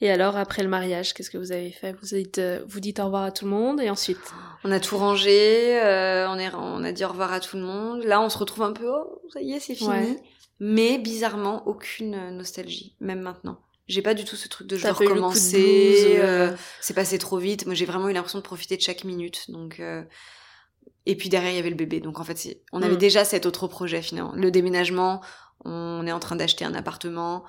Et 0.00 0.10
alors, 0.10 0.36
après 0.36 0.62
le 0.62 0.68
mariage, 0.68 1.12
qu'est-ce 1.12 1.30
que 1.30 1.38
vous 1.38 1.52
avez 1.52 1.70
fait? 1.70 1.92
Vous, 1.92 2.16
dites, 2.16 2.38
euh, 2.38 2.64
vous 2.66 2.80
dites 2.80 3.00
au 3.00 3.04
revoir 3.04 3.24
à 3.24 3.32
tout 3.32 3.44
le 3.44 3.50
monde 3.50 3.80
et 3.80 3.90
ensuite? 3.90 4.18
On 4.64 4.72
a 4.72 4.80
tout 4.80 4.96
rangé, 4.96 5.78
euh, 5.80 6.28
on, 6.28 6.38
est, 6.38 6.52
on 6.54 6.82
a 6.84 6.92
dit 6.92 7.04
au 7.04 7.08
revoir 7.08 7.32
à 7.32 7.40
tout 7.40 7.56
le 7.56 7.62
monde. 7.62 8.02
Là, 8.04 8.20
on 8.20 8.28
se 8.28 8.38
retrouve 8.38 8.62
un 8.64 8.72
peu, 8.72 8.88
oh, 8.88 9.20
ça 9.32 9.40
y 9.40 9.52
est, 9.52 9.60
c'est 9.60 9.74
fini. 9.74 10.16
Mais 10.58 10.98
bizarrement, 10.98 11.66
aucune 11.66 12.30
nostalgie, 12.30 12.96
même 13.00 13.20
maintenant. 13.20 13.60
J'ai 13.88 14.02
pas 14.02 14.14
du 14.14 14.24
tout 14.24 14.36
ce 14.36 14.48
truc 14.48 14.68
de 14.68 14.76
je 14.76 14.86
recommencer, 14.86 16.18
euh, 16.20 16.54
c'est 16.80 16.94
passé 16.94 17.18
trop 17.18 17.38
vite. 17.38 17.66
Moi, 17.66 17.74
j'ai 17.74 17.86
vraiment 17.86 18.08
eu 18.08 18.12
l'impression 18.12 18.38
de 18.38 18.44
profiter 18.44 18.76
de 18.76 18.82
chaque 18.82 19.04
minute. 19.04 19.50
Donc, 19.50 19.82
Et 21.06 21.16
puis 21.16 21.28
derrière, 21.28 21.50
il 21.50 21.56
y 21.56 21.58
avait 21.58 21.70
le 21.70 21.76
bébé. 21.76 22.00
Donc 22.00 22.20
en 22.20 22.24
fait, 22.24 22.58
on 22.72 22.82
avait 22.82 22.94
mm. 22.94 22.98
déjà 22.98 23.24
cet 23.24 23.46
autre 23.46 23.66
projet 23.66 24.02
finalement. 24.02 24.32
Le 24.34 24.50
déménagement, 24.50 25.22
on 25.64 26.06
est 26.06 26.12
en 26.12 26.20
train 26.20 26.36
d'acheter 26.36 26.64
un 26.64 26.74
appartement 26.74 27.44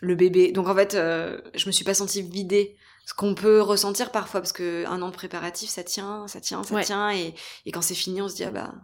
le 0.00 0.14
bébé. 0.14 0.52
Donc 0.52 0.68
en 0.68 0.74
fait, 0.74 0.94
euh, 0.94 1.40
je 1.54 1.66
me 1.66 1.72
suis 1.72 1.84
pas 1.84 1.94
sentie 1.94 2.22
vidée. 2.22 2.76
Ce 3.06 3.12
qu'on 3.12 3.34
peut 3.34 3.60
ressentir 3.60 4.10
parfois, 4.10 4.40
parce 4.40 4.52
que 4.52 4.86
un 4.86 5.02
an 5.02 5.10
de 5.10 5.14
préparatif, 5.14 5.68
ça 5.68 5.84
tient, 5.84 6.26
ça 6.26 6.40
tient, 6.40 6.62
ça 6.62 6.82
tient, 6.82 7.12
et, 7.12 7.34
et 7.66 7.70
quand 7.70 7.82
c'est 7.82 7.94
fini, 7.94 8.22
on 8.22 8.28
se 8.28 8.34
dit 8.34 8.44
ah 8.44 8.50
bah. 8.50 8.74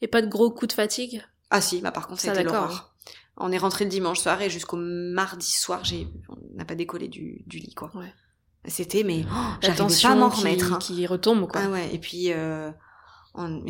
Et 0.00 0.08
pas 0.08 0.22
de 0.22 0.26
gros 0.26 0.50
coups 0.50 0.68
de 0.68 0.72
fatigue? 0.72 1.22
Ah 1.50 1.60
si, 1.60 1.80
bah 1.82 1.92
par 1.92 2.08
contre, 2.08 2.22
c'était 2.22 2.44
l'horreur. 2.44 2.94
On 3.36 3.52
est 3.52 3.58
rentré 3.58 3.84
le 3.84 3.90
dimanche 3.90 4.20
soir 4.20 4.40
et 4.40 4.48
jusqu'au 4.48 4.76
mardi 4.78 5.50
soir, 5.50 5.84
j'ai, 5.84 6.06
on 6.28 6.56
n'a 6.56 6.64
pas 6.64 6.74
décollé 6.74 7.08
du, 7.08 7.42
du 7.46 7.58
lit 7.58 7.74
quoi. 7.74 7.90
Ouais. 7.94 8.12
C'était 8.66 9.02
mais 9.02 9.24
oh, 9.26 9.34
j'arrivais 9.60 10.00
pas 10.02 10.10
à 10.10 10.14
m'en 10.14 10.28
remettre. 10.28 10.72
Hein. 10.72 10.78
Qui 10.78 11.06
retombe 11.06 11.46
quoi. 11.50 11.62
Ah 11.64 11.68
ouais. 11.68 11.94
Et 11.94 11.98
puis 11.98 12.32
euh, 12.32 12.70
on, 13.34 13.62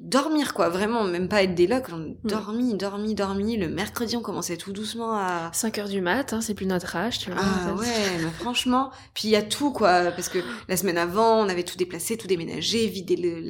dormir 0.00 0.54
quoi 0.54 0.70
vraiment 0.70 1.04
même 1.04 1.28
pas 1.28 1.42
être 1.42 1.54
des 1.54 1.66
locs 1.66 1.88
on 1.92 1.98
mm. 1.98 2.16
dormi 2.24 2.74
dormi 2.74 3.14
dormi 3.14 3.56
le 3.58 3.68
mercredi 3.68 4.16
on 4.16 4.22
commençait 4.22 4.56
tout 4.56 4.72
doucement 4.72 5.14
à 5.14 5.50
5 5.52 5.78
heures 5.78 5.88
du 5.88 6.00
mat 6.00 6.32
hein, 6.32 6.40
c'est 6.40 6.54
plus 6.54 6.64
notre 6.64 6.96
âge 6.96 7.18
tu 7.18 7.30
vois 7.30 7.42
ah 7.42 7.74
ouais 7.74 7.86
mais 8.18 8.30
franchement 8.30 8.90
puis 9.12 9.28
il 9.28 9.32
y 9.32 9.36
a 9.36 9.42
tout 9.42 9.72
quoi 9.72 10.10
parce 10.12 10.30
que 10.30 10.38
la 10.68 10.76
semaine 10.78 10.96
avant 10.96 11.38
on 11.38 11.50
avait 11.50 11.64
tout 11.64 11.76
déplacé 11.76 12.16
tout 12.16 12.28
déménagé 12.28 12.86
vidé 12.86 13.16
le, 13.16 13.42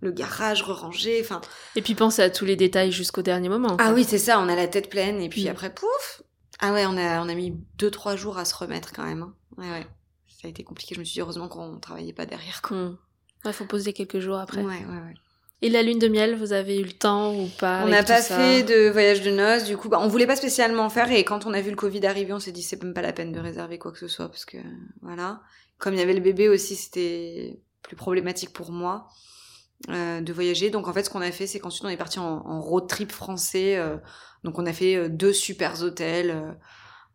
le 0.00 0.10
garage 0.10 0.62
reranger 0.62 1.20
enfin 1.22 1.42
et 1.76 1.82
puis 1.82 1.94
penser 1.94 2.22
à 2.22 2.30
tous 2.30 2.46
les 2.46 2.56
détails 2.56 2.90
jusqu'au 2.90 3.22
dernier 3.22 3.50
moment 3.50 3.76
ah 3.78 3.92
oui 3.92 4.04
c'est 4.04 4.18
ça 4.18 4.40
on 4.40 4.48
a 4.48 4.56
la 4.56 4.68
tête 4.68 4.88
pleine 4.88 5.20
et 5.20 5.28
puis 5.28 5.44
mm. 5.44 5.48
après 5.48 5.74
pouf 5.74 6.22
ah 6.60 6.72
ouais 6.72 6.86
on 6.86 6.96
a 6.96 7.22
on 7.22 7.28
a 7.28 7.34
mis 7.34 7.54
deux 7.76 7.90
trois 7.90 8.16
jours 8.16 8.38
à 8.38 8.46
se 8.46 8.54
remettre 8.54 8.94
quand 8.94 9.04
même 9.04 9.22
hein. 9.22 9.34
ouais 9.58 9.70
ouais 9.70 9.86
ça 10.28 10.48
a 10.48 10.50
été 10.50 10.64
compliqué 10.64 10.94
je 10.94 11.00
me 11.00 11.04
suis 11.04 11.14
dit 11.14 11.20
heureusement 11.20 11.48
qu'on 11.48 11.78
travaillait 11.78 12.14
pas 12.14 12.24
derrière 12.24 12.62
quoi 12.62 12.78
mm. 12.78 12.98
Il 13.44 13.52
faut 13.52 13.64
poser 13.64 13.92
quelques 13.92 14.18
jours 14.18 14.38
après. 14.38 14.62
Ouais, 14.62 14.66
ouais, 14.66 14.84
ouais. 14.84 15.14
Et 15.62 15.68
la 15.68 15.82
lune 15.82 15.98
de 15.98 16.08
miel, 16.08 16.36
vous 16.36 16.54
avez 16.54 16.78
eu 16.78 16.84
le 16.84 16.92
temps 16.92 17.34
ou 17.34 17.46
pas 17.58 17.82
On 17.84 17.88
n'a 17.88 18.02
pas 18.02 18.22
fait 18.22 18.62
de 18.62 18.88
voyage 18.88 19.20
de 19.20 19.30
noces, 19.30 19.64
du 19.64 19.76
coup, 19.76 19.90
bah, 19.90 19.98
on 20.00 20.08
voulait 20.08 20.26
pas 20.26 20.36
spécialement 20.36 20.88
faire 20.88 21.12
et 21.12 21.22
quand 21.22 21.44
on 21.44 21.52
a 21.52 21.60
vu 21.60 21.70
le 21.70 21.76
Covid 21.76 22.06
arriver, 22.06 22.32
on 22.32 22.38
s'est 22.38 22.52
dit 22.52 22.62
c'est 22.62 22.82
même 22.82 22.94
pas 22.94 23.02
la 23.02 23.12
peine 23.12 23.30
de 23.30 23.40
réserver 23.40 23.78
quoi 23.78 23.92
que 23.92 23.98
ce 23.98 24.08
soit 24.08 24.28
parce 24.28 24.46
que 24.46 24.56
voilà. 25.02 25.42
Comme 25.78 25.94
il 25.94 26.00
y 26.00 26.02
avait 26.02 26.14
le 26.14 26.20
bébé 26.20 26.48
aussi, 26.48 26.76
c'était 26.76 27.60
plus 27.82 27.96
problématique 27.96 28.52
pour 28.52 28.72
moi 28.72 29.08
euh, 29.90 30.20
de 30.20 30.32
voyager. 30.32 30.70
Donc 30.70 30.88
en 30.88 30.92
fait, 30.94 31.04
ce 31.04 31.10
qu'on 31.10 31.20
a 31.20 31.30
fait, 31.30 31.46
c'est 31.46 31.58
qu'ensuite 31.58 31.84
on 31.84 31.88
est 31.88 31.96
parti 31.96 32.18
en, 32.18 32.60
road 32.60 32.86
trip 32.88 33.12
français. 33.12 33.76
Euh, 33.76 33.96
donc 34.44 34.58
on 34.58 34.66
a 34.66 34.72
fait 34.72 34.96
euh, 34.96 35.08
deux 35.08 35.32
super 35.32 35.82
hôtels. 35.82 36.30
Euh, 36.30 36.52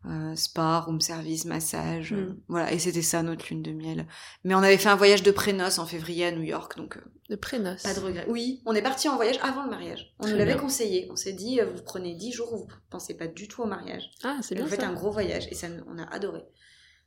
euh, 0.08 0.36
spa, 0.36 0.80
room 0.80 1.00
service, 1.00 1.44
massage, 1.44 2.12
euh, 2.12 2.26
hmm. 2.26 2.36
voilà. 2.48 2.72
Et 2.72 2.78
c'était 2.78 3.02
ça 3.02 3.22
notre 3.22 3.48
lune 3.48 3.62
de 3.62 3.72
miel. 3.72 4.06
Mais 4.44 4.54
on 4.54 4.58
avait 4.58 4.76
fait 4.76 4.88
un 4.88 4.96
voyage 4.96 5.22
de 5.22 5.30
prénoces 5.30 5.78
en 5.78 5.86
février 5.86 6.26
à 6.26 6.32
New 6.32 6.42
York, 6.42 6.76
donc. 6.76 6.96
Euh, 6.96 7.00
de 7.28 7.36
prénoces. 7.36 7.82
Pas 7.82 7.94
de 7.94 8.00
regret. 8.00 8.24
Oui, 8.28 8.62
on 8.66 8.74
est 8.74 8.82
parti 8.82 9.08
en 9.08 9.16
voyage 9.16 9.38
avant 9.42 9.64
le 9.64 9.70
mariage. 9.70 10.14
On 10.20 10.28
nous 10.28 10.36
l'avait 10.36 10.56
conseillé. 10.56 11.08
On 11.10 11.16
s'est 11.16 11.32
dit, 11.32 11.58
vous 11.60 11.82
prenez 11.82 12.14
dix 12.14 12.32
jours 12.32 12.52
où 12.52 12.58
vous 12.58 12.68
pensez 12.88 13.16
pas 13.16 13.26
du 13.26 13.48
tout 13.48 13.62
au 13.62 13.66
mariage. 13.66 14.10
Ah, 14.22 14.36
c'est 14.42 14.54
bien. 14.54 14.64
Vous 14.64 14.70
faites 14.70 14.84
un 14.84 14.92
gros 14.92 15.10
voyage 15.10 15.48
et 15.50 15.54
ça, 15.56 15.66
on 15.88 15.98
a 15.98 16.04
adoré. 16.04 16.44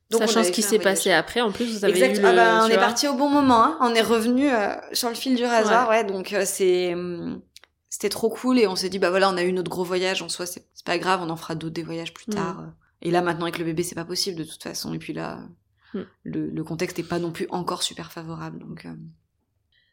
Donc 0.09 0.21
Sachant 0.21 0.43
ce 0.43 0.51
qui 0.51 0.63
s'est 0.63 0.79
passé 0.79 1.11
après, 1.11 1.39
en 1.39 1.51
plus, 1.51 1.71
vous 1.71 1.85
avez 1.85 2.03
exact. 2.03 2.21
eu 2.21 2.25
ah 2.25 2.33
bah, 2.33 2.65
on 2.65 2.67
est 2.67 2.77
parti 2.77 3.07
au 3.07 3.13
bon 3.13 3.29
moment. 3.29 3.63
Hein. 3.63 3.77
On 3.79 3.93
est 3.93 4.01
revenu 4.01 4.49
sur 4.91 5.07
le 5.07 5.15
fil 5.15 5.35
du 5.35 5.45
rasoir, 5.45 5.87
ouais. 5.89 6.03
donc 6.03 6.35
c'est 6.45 6.93
hum, 6.95 7.41
c'était 7.89 8.09
trop 8.09 8.29
cool 8.29 8.59
et 8.59 8.67
on 8.67 8.75
s'est 8.75 8.89
dit 8.89 8.99
bah 8.99 9.09
voilà, 9.09 9.29
on 9.29 9.37
a 9.37 9.43
eu 9.43 9.51
notre 9.51 9.69
gros 9.69 9.83
voyage 9.83 10.21
en 10.21 10.29
soi, 10.29 10.45
c'est 10.45 10.63
pas 10.85 10.97
grave, 10.97 11.21
on 11.23 11.29
en 11.29 11.35
fera 11.35 11.55
d'autres 11.55 11.73
des 11.73 11.83
voyages 11.83 12.13
plus 12.13 12.27
hmm. 12.27 12.35
tard. 12.35 12.63
Et 13.01 13.11
là, 13.11 13.21
maintenant, 13.21 13.45
avec 13.45 13.59
le 13.59 13.65
bébé, 13.65 13.83
c'est 13.83 13.95
pas 13.95 14.05
possible 14.05 14.37
de 14.37 14.43
toute 14.43 14.61
façon. 14.61 14.93
Et 14.93 14.99
puis 14.99 15.13
là, 15.13 15.47
hmm. 15.93 16.01
le, 16.23 16.63
contexte 16.63 16.99
est 16.99 17.03
pas 17.03 17.19
non 17.19 17.31
plus 17.31 17.47
encore 17.49 17.83
super 17.83 18.11
favorable. 18.11 18.59
Donc. 18.59 18.85
Euh. 18.85 18.93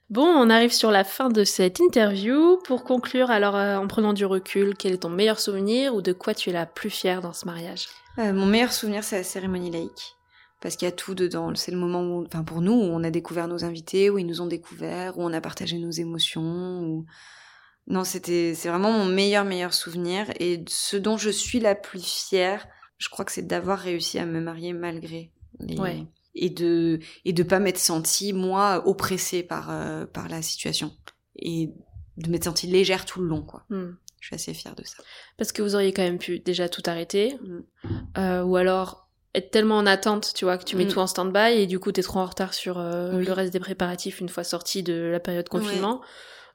Bon, 0.09 0.25
on 0.25 0.51
arrive 0.51 0.73
sur 0.73 0.91
la 0.91 1.05
fin 1.05 1.29
de 1.29 1.45
cette 1.45 1.81
interview. 1.81 2.59
Pour 2.65 2.85
conclure, 2.85 3.31
alors 3.31 3.57
euh, 3.57 3.77
en 3.77 3.87
prenant 3.87 4.13
du 4.13 4.25
recul, 4.25 4.75
quel 4.77 4.93
est 4.93 4.99
ton 4.99 5.09
meilleur 5.09 5.41
souvenir 5.41 5.95
ou 5.95 6.03
de 6.03 6.13
quoi 6.13 6.35
tu 6.35 6.51
es 6.51 6.53
la 6.53 6.67
plus 6.67 6.91
fière 6.91 7.21
dans 7.21 7.33
ce 7.33 7.47
mariage? 7.47 7.89
Euh, 8.19 8.33
Mon 8.33 8.47
meilleur 8.47 8.73
souvenir, 8.73 9.03
c'est 9.05 9.17
la 9.17 9.25
cérémonie 9.25 9.71
laïque. 9.71 10.15
Parce 10.61 10.77
qu'il 10.77 10.87
y 10.87 10.89
a 10.89 10.93
tout 10.93 11.15
dedans. 11.15 11.55
C'est 11.55 11.73
le 11.73 11.77
moment 11.77 12.03
où, 12.03 12.25
enfin 12.25 12.45
pour 12.45 12.61
nous, 12.61 12.73
où 12.73 12.85
on 12.85 13.05
a 13.05 13.11
découvert 13.11 13.47
nos 13.47 13.65
invités, 13.65 14.09
où 14.11 14.19
ils 14.19 14.27
nous 14.27 14.41
ont 14.41 14.47
découvert, 14.47 15.19
où 15.19 15.23
on 15.23 15.33
a 15.33 15.41
partagé 15.41 15.79
nos 15.79 15.91
émotions. 15.91 16.81
Où... 16.81 17.07
Non, 17.89 18.05
c'était, 18.05 18.55
c'est 18.55 18.69
vraiment 18.69 18.93
mon 18.93 19.05
meilleur, 19.05 19.45
meilleur 19.45 19.75
souvenir. 19.75 20.27
Et 20.41 20.65
ce 20.69 20.97
dont 20.97 21.17
je 21.17 21.31
suis 21.31 21.61
la 21.61 21.75
plus 21.75 22.05
fière, 22.05 22.67
je 22.99 23.09
crois 23.09 23.25
que 23.25 23.33
c'est 23.33 23.47
d'avoir 23.47 23.79
réussi 23.79 24.19
à 24.19 24.27
me 24.27 24.41
marier 24.41 24.73
malgré. 24.73 25.31
Et 26.35 26.51
de 26.51 27.01
et 27.25 27.33
de 27.33 27.43
pas 27.43 27.59
m'être 27.59 27.79
sentie 27.79 28.35
moi 28.35 28.87
oppressée 28.87 29.43
par 29.43 29.71
euh, 29.71 30.05
par 30.05 30.29
la 30.29 30.43
situation 30.43 30.93
et 31.35 31.73
de 32.19 32.31
m'être 32.31 32.45
sentie 32.45 32.67
légère 32.67 33.07
tout 33.07 33.21
le 33.21 33.29
long 33.29 33.43
quoi. 33.43 33.65
Hmm. 33.71 33.93
Je 34.21 34.27
suis 34.27 34.35
assez 34.35 34.55
fière 34.55 34.75
de 34.75 34.85
ça. 34.85 35.03
Parce 35.39 35.53
que 35.53 35.63
vous 35.63 35.75
auriez 35.75 35.93
quand 35.93 36.03
même 36.03 36.19
pu 36.19 36.39
déjà 36.39 36.69
tout 36.69 36.83
arrêter 36.87 37.39
hmm. 37.43 37.61
euh, 38.19 38.43
ou 38.43 38.57
alors 38.57 39.09
être 39.35 39.51
tellement 39.51 39.77
en 39.77 39.87
attente, 39.87 40.33
tu 40.35 40.47
vois, 40.47 40.57
que 40.57 40.65
tu 40.65 40.77
mets 40.77 40.87
hmm. 40.87 40.89
tout 40.89 40.99
en 40.99 41.07
stand-by 41.07 41.53
et 41.53 41.67
du 41.67 41.79
coup 41.79 41.93
t'es 41.93 42.03
trop 42.03 42.21
en 42.21 42.27
retard 42.27 42.53
sur 42.53 42.79
euh, 42.79 43.19
le 43.19 43.33
reste 43.33 43.53
des 43.53 43.61
préparatifs 43.61 44.21
une 44.21 44.29
fois 44.29 44.45
sorti 44.45 44.83
de 44.83 44.95
la 44.95 45.21
période 45.21 45.49
confinement. 45.49 46.03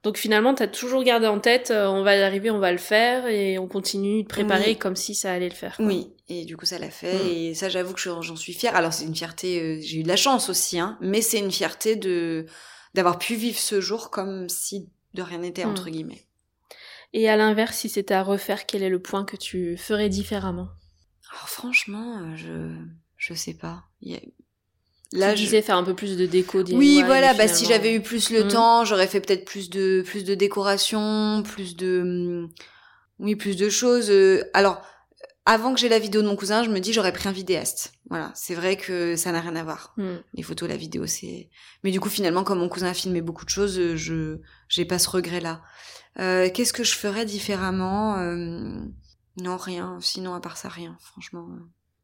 Donc 0.03 0.17
finalement, 0.17 0.55
tu 0.55 0.63
as 0.63 0.67
toujours 0.67 1.03
gardé 1.03 1.27
en 1.27 1.39
tête, 1.39 1.69
euh, 1.69 1.87
on 1.87 2.01
va 2.01 2.15
y 2.15 2.21
arriver, 2.21 2.49
on 2.49 2.57
va 2.57 2.71
le 2.71 2.79
faire, 2.79 3.27
et 3.27 3.59
on 3.59 3.67
continue 3.67 4.23
de 4.23 4.27
préparer 4.27 4.75
comme 4.75 4.95
si 4.95 5.13
ça 5.13 5.31
allait 5.31 5.49
le 5.49 5.55
faire. 5.55 5.75
Oui, 5.79 6.11
et 6.27 6.43
du 6.43 6.57
coup 6.57 6.65
ça 6.65 6.79
l'a 6.79 6.89
fait, 6.89 7.13
mm. 7.13 7.27
et 7.27 7.53
ça 7.53 7.69
j'avoue 7.69 7.93
que 7.93 7.99
j'en 7.99 8.35
suis 8.35 8.53
fière. 8.53 8.75
Alors 8.75 8.93
c'est 8.93 9.05
une 9.05 9.15
fierté, 9.15 9.61
euh, 9.61 9.79
j'ai 9.81 9.99
eu 9.99 10.03
de 10.03 10.07
la 10.07 10.15
chance 10.15 10.49
aussi, 10.49 10.79
hein, 10.79 10.97
mais 11.01 11.21
c'est 11.21 11.37
une 11.39 11.51
fierté 11.51 11.95
de 11.95 12.47
d'avoir 12.95 13.19
pu 13.19 13.35
vivre 13.35 13.59
ce 13.59 13.79
jour 13.79 14.09
comme 14.09 14.49
si 14.49 14.89
de 15.13 15.21
rien 15.21 15.37
n'était, 15.37 15.65
entre 15.65 15.87
mm. 15.87 15.91
guillemets. 15.91 16.25
Et 17.13 17.29
à 17.29 17.35
l'inverse, 17.35 17.77
si 17.77 17.89
c'était 17.89 18.13
à 18.13 18.23
refaire, 18.23 18.65
quel 18.65 18.81
est 18.83 18.89
le 18.89 19.01
point 19.01 19.23
que 19.23 19.35
tu 19.35 19.77
ferais 19.77 20.09
différemment? 20.09 20.69
Alors 21.31 21.47
franchement, 21.47 22.21
euh, 22.23 22.35
je 22.35 22.75
je 23.17 23.35
sais 23.35 23.53
pas. 23.53 23.83
Il 24.01 24.13
y 24.13 24.15
a 24.15 24.19
Là, 25.13 25.33
tu 25.33 25.43
disais 25.43 25.61
faire 25.61 25.75
un 25.75 25.83
peu 25.83 25.93
plus 25.93 26.15
de 26.15 26.25
déco. 26.25 26.63
Oui, 26.71 27.03
voilà. 27.05 27.33
Bah, 27.33 27.47
si 27.47 27.65
j'avais 27.65 27.93
eu 27.93 28.01
plus 28.01 28.29
le 28.29 28.45
mm. 28.45 28.47
temps, 28.47 28.85
j'aurais 28.85 29.07
fait 29.07 29.19
peut-être 29.19 29.45
plus 29.45 29.69
de 29.69 30.03
plus 30.05 30.23
de 30.23 30.35
décoration, 30.35 31.43
plus 31.43 31.75
de 31.75 32.03
mm, 32.03 32.49
oui, 33.19 33.35
plus 33.35 33.57
de 33.57 33.69
choses. 33.69 34.09
Euh, 34.09 34.43
alors, 34.53 34.81
avant 35.45 35.73
que 35.73 35.79
j'ai 35.79 35.89
la 35.89 35.99
vidéo 35.99 36.21
de 36.21 36.27
mon 36.27 36.35
cousin, 36.35 36.63
je 36.63 36.69
me 36.69 36.79
dis 36.79 36.93
j'aurais 36.93 37.11
pris 37.11 37.27
un 37.27 37.33
vidéaste. 37.33 37.93
Voilà, 38.09 38.31
c'est 38.35 38.55
vrai 38.55 38.77
que 38.77 39.15
ça 39.15 39.31
n'a 39.31 39.41
rien 39.41 39.55
à 39.55 39.63
voir. 39.63 39.93
Mm. 39.97 40.15
Les 40.33 40.43
photos, 40.43 40.69
la 40.69 40.77
vidéo, 40.77 41.05
c'est. 41.07 41.49
Mais 41.83 41.91
du 41.91 41.99
coup, 41.99 42.09
finalement, 42.09 42.43
comme 42.43 42.59
mon 42.59 42.69
cousin 42.69 42.87
a 42.87 42.93
filmé 42.93 43.21
beaucoup 43.21 43.45
de 43.45 43.49
choses, 43.49 43.77
euh, 43.79 43.97
je 43.97 44.37
j'ai 44.69 44.85
pas 44.85 44.99
ce 44.99 45.09
regret-là. 45.09 45.61
Euh, 46.19 46.49
Qu'est-ce 46.53 46.73
que 46.73 46.83
je 46.83 46.95
ferais 46.95 47.25
différemment 47.25 48.17
euh... 48.17 48.81
Non, 49.37 49.55
rien. 49.55 49.97
Sinon, 50.01 50.33
à 50.33 50.41
part 50.41 50.57
ça, 50.57 50.67
rien. 50.67 50.97
Franchement. 50.99 51.47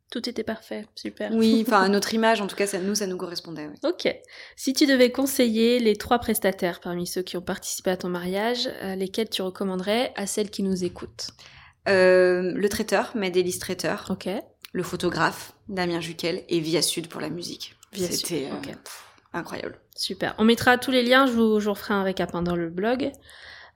Tout 0.10 0.30
était 0.30 0.44
parfait, 0.44 0.86
super. 0.96 1.32
Oui, 1.34 1.64
enfin 1.68 1.90
notre 1.90 2.14
image, 2.14 2.42
en 2.42 2.48
tout 2.48 2.56
cas, 2.56 2.68
ça 2.68 2.80
nous, 2.80 2.96
ça 2.96 3.08
nous 3.08 3.18
correspondait. 3.18 3.70
Ok. 3.84 4.08
Si 4.56 4.74
tu 4.74 4.86
devais 4.86 5.12
conseiller 5.12 5.80
les 5.80 5.96
trois 5.96 6.20
prestataires 6.20 6.80
parmi 6.80 7.06
ceux 7.06 7.22
qui 7.22 7.36
ont 7.36 7.42
participé 7.42 7.92
à 7.92 7.98
ton 7.98 8.10
mariage, 8.10 8.70
euh, 8.84 8.96
lesquels 8.96 9.30
tu 9.30 9.42
recommanderais 9.42 10.14
à 10.16 10.26
celles 10.26 10.50
qui 10.50 10.64
nous 10.64 10.84
écoutent? 10.86 11.30
Euh, 11.90 12.54
Le 12.56 12.70
traiteur, 12.70 13.12
Medélis 13.16 13.60
Traiteur. 13.60 14.06
Ok. 14.10 14.30
Le 14.74 14.84
photographe, 14.84 15.54
Damien 15.68 16.00
Juquel, 16.00 16.44
et 16.50 16.60
Via 16.60 16.82
Sud 16.82 17.08
pour 17.08 17.22
la 17.22 17.30
musique. 17.30 17.76
C'était 17.94 18.48
euh, 18.52 18.74
incroyable. 19.34 19.80
Super. 19.96 20.36
On 20.38 20.44
mettra 20.44 20.78
tous 20.78 20.92
les 20.92 21.04
liens, 21.04 21.26
je 21.26 21.32
vous, 21.32 21.60
je 21.60 21.66
vous 21.66 21.74
referai 21.74 21.94
un 21.94 22.04
récap 22.04 22.36
hein, 22.36 22.44
dans 22.44 22.56
le 22.56 22.70
blog. 22.70 23.12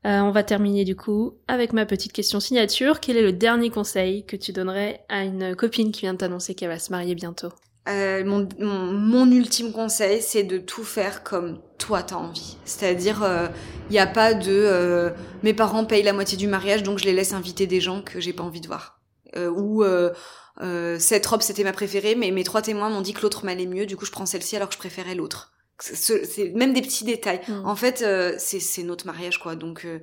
Euh, 0.05 0.19
on 0.21 0.31
va 0.31 0.43
terminer 0.43 0.83
du 0.83 0.95
coup 0.95 1.35
avec 1.47 1.73
ma 1.73 1.85
petite 1.85 2.11
question 2.11 2.39
signature. 2.39 2.99
Quel 2.99 3.17
est 3.17 3.21
le 3.21 3.33
dernier 3.33 3.69
conseil 3.69 4.25
que 4.25 4.35
tu 4.35 4.51
donnerais 4.51 5.05
à 5.09 5.23
une 5.23 5.55
copine 5.55 5.91
qui 5.91 6.01
vient 6.01 6.13
de 6.13 6.17
t'annoncer 6.17 6.55
qu'elle 6.55 6.69
va 6.69 6.79
se 6.79 6.91
marier 6.91 7.13
bientôt? 7.13 7.49
Euh, 7.89 8.23
mon, 8.23 8.47
mon, 8.59 9.31
ultime 9.31 9.71
conseil, 9.73 10.21
c'est 10.21 10.43
de 10.43 10.59
tout 10.59 10.83
faire 10.83 11.23
comme 11.23 11.59
toi 11.79 12.03
t'as 12.03 12.15
envie. 12.15 12.57
C'est-à-dire, 12.63 13.17
il 13.21 13.25
euh, 13.25 13.47
n'y 13.89 13.97
a 13.97 14.05
pas 14.05 14.35
de 14.35 14.51
euh, 14.51 15.09
mes 15.41 15.53
parents 15.53 15.83
payent 15.85 16.03
la 16.03 16.13
moitié 16.13 16.37
du 16.37 16.47
mariage, 16.47 16.83
donc 16.83 16.99
je 16.99 17.05
les 17.05 17.13
laisse 17.13 17.33
inviter 17.33 17.65
des 17.65 17.81
gens 17.81 18.03
que 18.03 18.19
j'ai 18.19 18.33
pas 18.33 18.43
envie 18.43 18.61
de 18.61 18.67
voir. 18.67 18.99
ou 19.35 19.83
cette 20.99 21.25
robe 21.25 21.41
c'était 21.41 21.63
ma 21.63 21.73
préférée, 21.73 22.13
mais 22.13 22.29
mes 22.29 22.43
trois 22.43 22.61
témoins 22.61 22.89
m'ont 22.89 23.01
dit 23.01 23.13
que 23.13 23.21
l'autre 23.21 23.45
m'allait 23.45 23.65
mieux, 23.65 23.87
du 23.87 23.97
coup 23.97 24.05
je 24.05 24.11
prends 24.11 24.27
celle-ci 24.27 24.55
alors 24.55 24.67
que 24.67 24.75
je 24.75 24.79
préférais 24.79 25.15
l'autre 25.15 25.51
c'est 25.81 26.49
même 26.53 26.73
des 26.73 26.81
petits 26.81 27.03
détails. 27.03 27.41
Mm. 27.47 27.65
En 27.65 27.75
fait, 27.75 28.01
euh, 28.01 28.35
c'est 28.37 28.83
notre 28.83 29.05
mariage 29.05 29.39
quoi. 29.39 29.55
Donc 29.55 29.85
euh, 29.85 29.99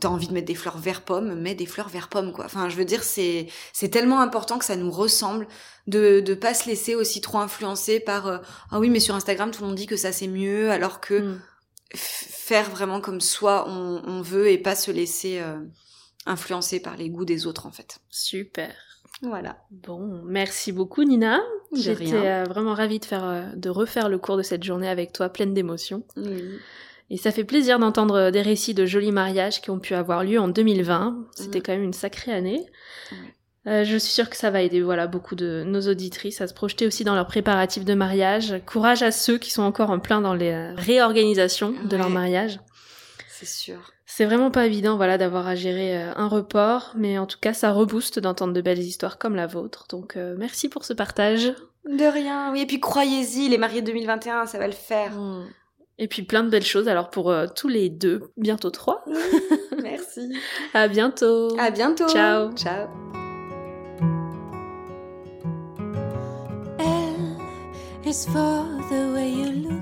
t'as 0.00 0.08
envie 0.08 0.26
de 0.26 0.32
mettre 0.32 0.46
des 0.46 0.54
fleurs 0.54 0.78
vert 0.78 1.02
pomme, 1.02 1.34
mets 1.34 1.54
des 1.54 1.66
fleurs 1.66 1.88
vert 1.88 2.08
pomme 2.08 2.32
quoi. 2.32 2.44
Enfin, 2.44 2.68
je 2.68 2.76
veux 2.76 2.84
dire 2.84 3.04
c'est 3.04 3.46
c'est 3.72 3.88
tellement 3.88 4.20
important 4.20 4.58
que 4.58 4.64
ça 4.64 4.76
nous 4.76 4.90
ressemble 4.90 5.46
de 5.86 6.20
de 6.20 6.34
pas 6.34 6.54
se 6.54 6.68
laisser 6.68 6.94
aussi 6.94 7.20
trop 7.20 7.38
influencer 7.38 8.00
par 8.00 8.26
euh, 8.26 8.38
ah 8.70 8.80
oui 8.80 8.90
mais 8.90 9.00
sur 9.00 9.14
Instagram 9.14 9.50
tout 9.50 9.62
le 9.62 9.68
monde 9.68 9.76
dit 9.76 9.86
que 9.86 9.96
ça 9.96 10.12
c'est 10.12 10.28
mieux 10.28 10.70
alors 10.70 11.00
que 11.00 11.14
mm. 11.14 11.40
faire 11.94 12.70
vraiment 12.70 13.00
comme 13.00 13.20
soi 13.20 13.64
on, 13.68 14.02
on, 14.04 14.22
veut 14.22 14.48
et 14.48 14.58
pas 14.58 14.74
se 14.74 14.90
laisser 14.90 15.40
euh, 15.40 15.58
influencer 16.26 16.80
par 16.80 16.96
les 16.96 17.10
goûts 17.10 17.24
des 17.24 17.46
autres 17.46 17.66
en 17.66 17.72
fait. 17.72 17.98
Super. 18.10 18.74
Voilà. 19.22 19.56
Bon, 19.70 20.20
merci 20.24 20.72
beaucoup 20.72 21.04
Nina. 21.04 21.40
J'étais 21.74 22.12
euh, 22.12 22.44
vraiment 22.44 22.74
ravie 22.74 22.98
de 22.98 23.04
faire, 23.04 23.24
euh, 23.24 23.42
de 23.54 23.70
refaire 23.70 24.08
le 24.08 24.18
cours 24.18 24.36
de 24.36 24.42
cette 24.42 24.64
journée 24.64 24.88
avec 24.88 25.12
toi, 25.12 25.28
pleine 25.28 25.54
d'émotions. 25.54 26.02
Et 27.08 27.16
ça 27.16 27.30
fait 27.30 27.44
plaisir 27.44 27.78
d'entendre 27.78 28.16
euh, 28.16 28.30
des 28.30 28.42
récits 28.42 28.74
de 28.74 28.84
jolis 28.84 29.12
mariages 29.12 29.60
qui 29.60 29.70
ont 29.70 29.78
pu 29.78 29.94
avoir 29.94 30.24
lieu 30.24 30.40
en 30.40 30.48
2020. 30.48 31.28
C'était 31.36 31.60
quand 31.60 31.72
même 31.72 31.84
une 31.84 31.92
sacrée 31.92 32.32
année. 32.32 32.66
je 33.64 33.96
suis 33.96 34.12
sûre 34.12 34.28
que 34.28 34.36
ça 34.36 34.50
va 34.50 34.60
aider 34.60 34.82
voilà 34.82 35.06
beaucoup 35.06 35.36
de 35.36 35.62
nos 35.64 35.82
auditrices 35.82 36.40
à 36.40 36.48
se 36.48 36.54
projeter 36.54 36.84
aussi 36.86 37.04
dans 37.04 37.14
leurs 37.14 37.28
préparatifs 37.28 37.84
de 37.84 37.94
mariage. 37.94 38.60
Courage 38.66 39.02
à 39.02 39.12
ceux 39.12 39.38
qui 39.38 39.52
sont 39.52 39.62
encore 39.62 39.90
en 39.90 40.00
plein 40.00 40.20
dans 40.20 40.34
les 40.34 40.72
réorganisations 40.74 41.74
de 41.88 41.96
leur 41.96 42.10
mariage. 42.10 42.58
C'est 43.42 43.64
sûr. 43.64 43.92
C'est 44.06 44.24
vraiment 44.24 44.50
pas 44.52 44.66
évident, 44.66 44.96
voilà, 44.96 45.18
d'avoir 45.18 45.48
à 45.48 45.56
gérer 45.56 45.96
euh, 45.96 46.12
un 46.14 46.28
report, 46.28 46.92
mais 46.96 47.18
en 47.18 47.26
tout 47.26 47.38
cas, 47.40 47.52
ça 47.52 47.72
rebooste 47.72 48.20
d'entendre 48.20 48.52
de 48.52 48.60
belles 48.60 48.78
histoires 48.78 49.18
comme 49.18 49.34
la 49.34 49.48
vôtre. 49.48 49.86
Donc, 49.90 50.16
euh, 50.16 50.36
merci 50.38 50.68
pour 50.68 50.84
ce 50.84 50.92
partage. 50.92 51.52
De 51.88 52.04
rien. 52.04 52.52
Oui, 52.52 52.60
et 52.60 52.66
puis 52.66 52.78
croyez-y, 52.78 53.48
les 53.48 53.58
mariés 53.58 53.82
2021, 53.82 54.46
ça 54.46 54.58
va 54.58 54.66
le 54.66 54.72
faire. 54.72 55.12
Hmm. 55.18 55.46
Et 55.98 56.06
puis 56.08 56.22
plein 56.22 56.44
de 56.44 56.50
belles 56.50 56.64
choses. 56.64 56.88
Alors 56.88 57.10
pour 57.10 57.30
euh, 57.30 57.46
tous 57.54 57.68
les 57.68 57.88
deux, 57.88 58.22
bientôt 58.36 58.70
trois. 58.70 59.04
merci. 59.82 60.32
à 60.72 60.88
bientôt. 60.88 61.56
À 61.58 61.70
bientôt. 61.70 62.08
Ciao. 62.08 62.52
Ciao. 62.54 62.88
for 68.26 68.64
the 68.90 69.10
way 69.14 69.30
you 69.30 69.52
look 69.52 69.72
at 69.72 69.76
me. 69.76 69.81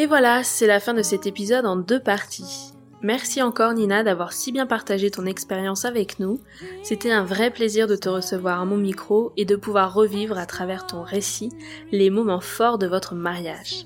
Et 0.00 0.06
voilà, 0.06 0.42
c'est 0.44 0.66
la 0.66 0.80
fin 0.80 0.94
de 0.94 1.02
cet 1.02 1.26
épisode 1.26 1.66
en 1.66 1.76
deux 1.76 2.00
parties. 2.00 2.72
Merci 3.02 3.42
encore 3.42 3.74
Nina 3.74 4.02
d'avoir 4.02 4.32
si 4.32 4.50
bien 4.50 4.64
partagé 4.64 5.10
ton 5.10 5.26
expérience 5.26 5.84
avec 5.84 6.18
nous. 6.18 6.40
C'était 6.82 7.10
un 7.10 7.22
vrai 7.22 7.50
plaisir 7.50 7.86
de 7.86 7.96
te 7.96 8.08
recevoir 8.08 8.62
à 8.62 8.64
mon 8.64 8.78
micro 8.78 9.34
et 9.36 9.44
de 9.44 9.56
pouvoir 9.56 9.92
revivre 9.92 10.38
à 10.38 10.46
travers 10.46 10.86
ton 10.86 11.02
récit 11.02 11.50
les 11.92 12.08
moments 12.08 12.40
forts 12.40 12.78
de 12.78 12.86
votre 12.86 13.14
mariage. 13.14 13.84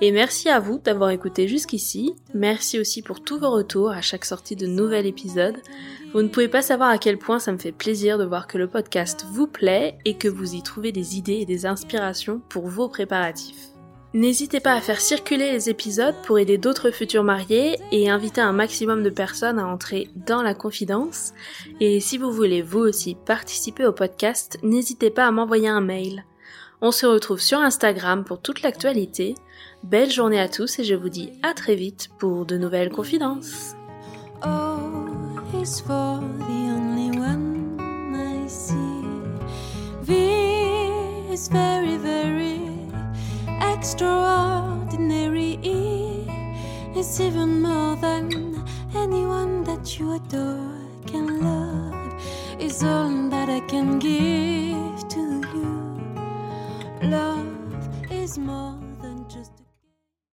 Et 0.00 0.12
merci 0.12 0.48
à 0.48 0.60
vous 0.60 0.78
d'avoir 0.78 1.10
écouté 1.10 1.46
jusqu'ici. 1.46 2.14
Merci 2.32 2.80
aussi 2.80 3.02
pour 3.02 3.22
tous 3.22 3.38
vos 3.38 3.50
retours 3.50 3.90
à 3.90 4.00
chaque 4.00 4.24
sortie 4.24 4.56
de 4.56 4.66
nouvel 4.66 5.04
épisode. 5.04 5.58
Vous 6.14 6.22
ne 6.22 6.28
pouvez 6.28 6.48
pas 6.48 6.62
savoir 6.62 6.88
à 6.88 6.96
quel 6.96 7.18
point 7.18 7.38
ça 7.38 7.52
me 7.52 7.58
fait 7.58 7.70
plaisir 7.70 8.16
de 8.16 8.24
voir 8.24 8.46
que 8.46 8.56
le 8.56 8.66
podcast 8.66 9.26
vous 9.30 9.46
plaît 9.46 9.98
et 10.06 10.16
que 10.16 10.28
vous 10.28 10.54
y 10.54 10.62
trouvez 10.62 10.90
des 10.90 11.18
idées 11.18 11.40
et 11.40 11.46
des 11.46 11.66
inspirations 11.66 12.40
pour 12.48 12.66
vos 12.66 12.88
préparatifs. 12.88 13.73
N'hésitez 14.14 14.60
pas 14.60 14.74
à 14.74 14.80
faire 14.80 15.00
circuler 15.00 15.50
les 15.50 15.68
épisodes 15.68 16.14
pour 16.24 16.38
aider 16.38 16.56
d'autres 16.56 16.92
futurs 16.92 17.24
mariés 17.24 17.80
et 17.90 18.08
inviter 18.08 18.40
un 18.40 18.52
maximum 18.52 19.02
de 19.02 19.10
personnes 19.10 19.58
à 19.58 19.66
entrer 19.66 20.08
dans 20.14 20.40
la 20.40 20.54
confidence. 20.54 21.32
Et 21.80 21.98
si 21.98 22.16
vous 22.16 22.30
voulez 22.30 22.62
vous 22.62 22.78
aussi 22.78 23.16
participer 23.16 23.84
au 23.84 23.92
podcast, 23.92 24.56
n'hésitez 24.62 25.10
pas 25.10 25.26
à 25.26 25.32
m'envoyer 25.32 25.66
un 25.66 25.80
mail. 25.80 26.24
On 26.80 26.92
se 26.92 27.06
retrouve 27.06 27.40
sur 27.40 27.58
Instagram 27.58 28.22
pour 28.22 28.40
toute 28.40 28.62
l'actualité. 28.62 29.34
Belle 29.82 30.12
journée 30.12 30.40
à 30.40 30.48
tous 30.48 30.78
et 30.78 30.84
je 30.84 30.94
vous 30.94 31.08
dis 31.08 31.32
à 31.42 31.52
très 31.52 31.74
vite 31.74 32.08
pour 32.20 32.46
de 32.46 32.56
nouvelles 32.56 32.90
confidences. 32.90 33.74
Extraordinary. 43.84 45.58
It's 46.96 47.20
even 47.20 47.60
more 47.60 47.96
than 47.96 48.64
anyone 48.94 49.62
that 49.64 49.98
you 49.98 50.14
adore 50.14 50.72
can 51.04 51.26
love. 51.44 52.14
It's 52.58 52.82
all 52.82 53.28
that 53.28 53.50
I 53.50 53.60
can 53.68 53.98
give 53.98 55.06
to 55.08 55.20
you. 55.54 55.70
Love 57.02 57.46
is 58.10 58.38
more. 58.38 58.83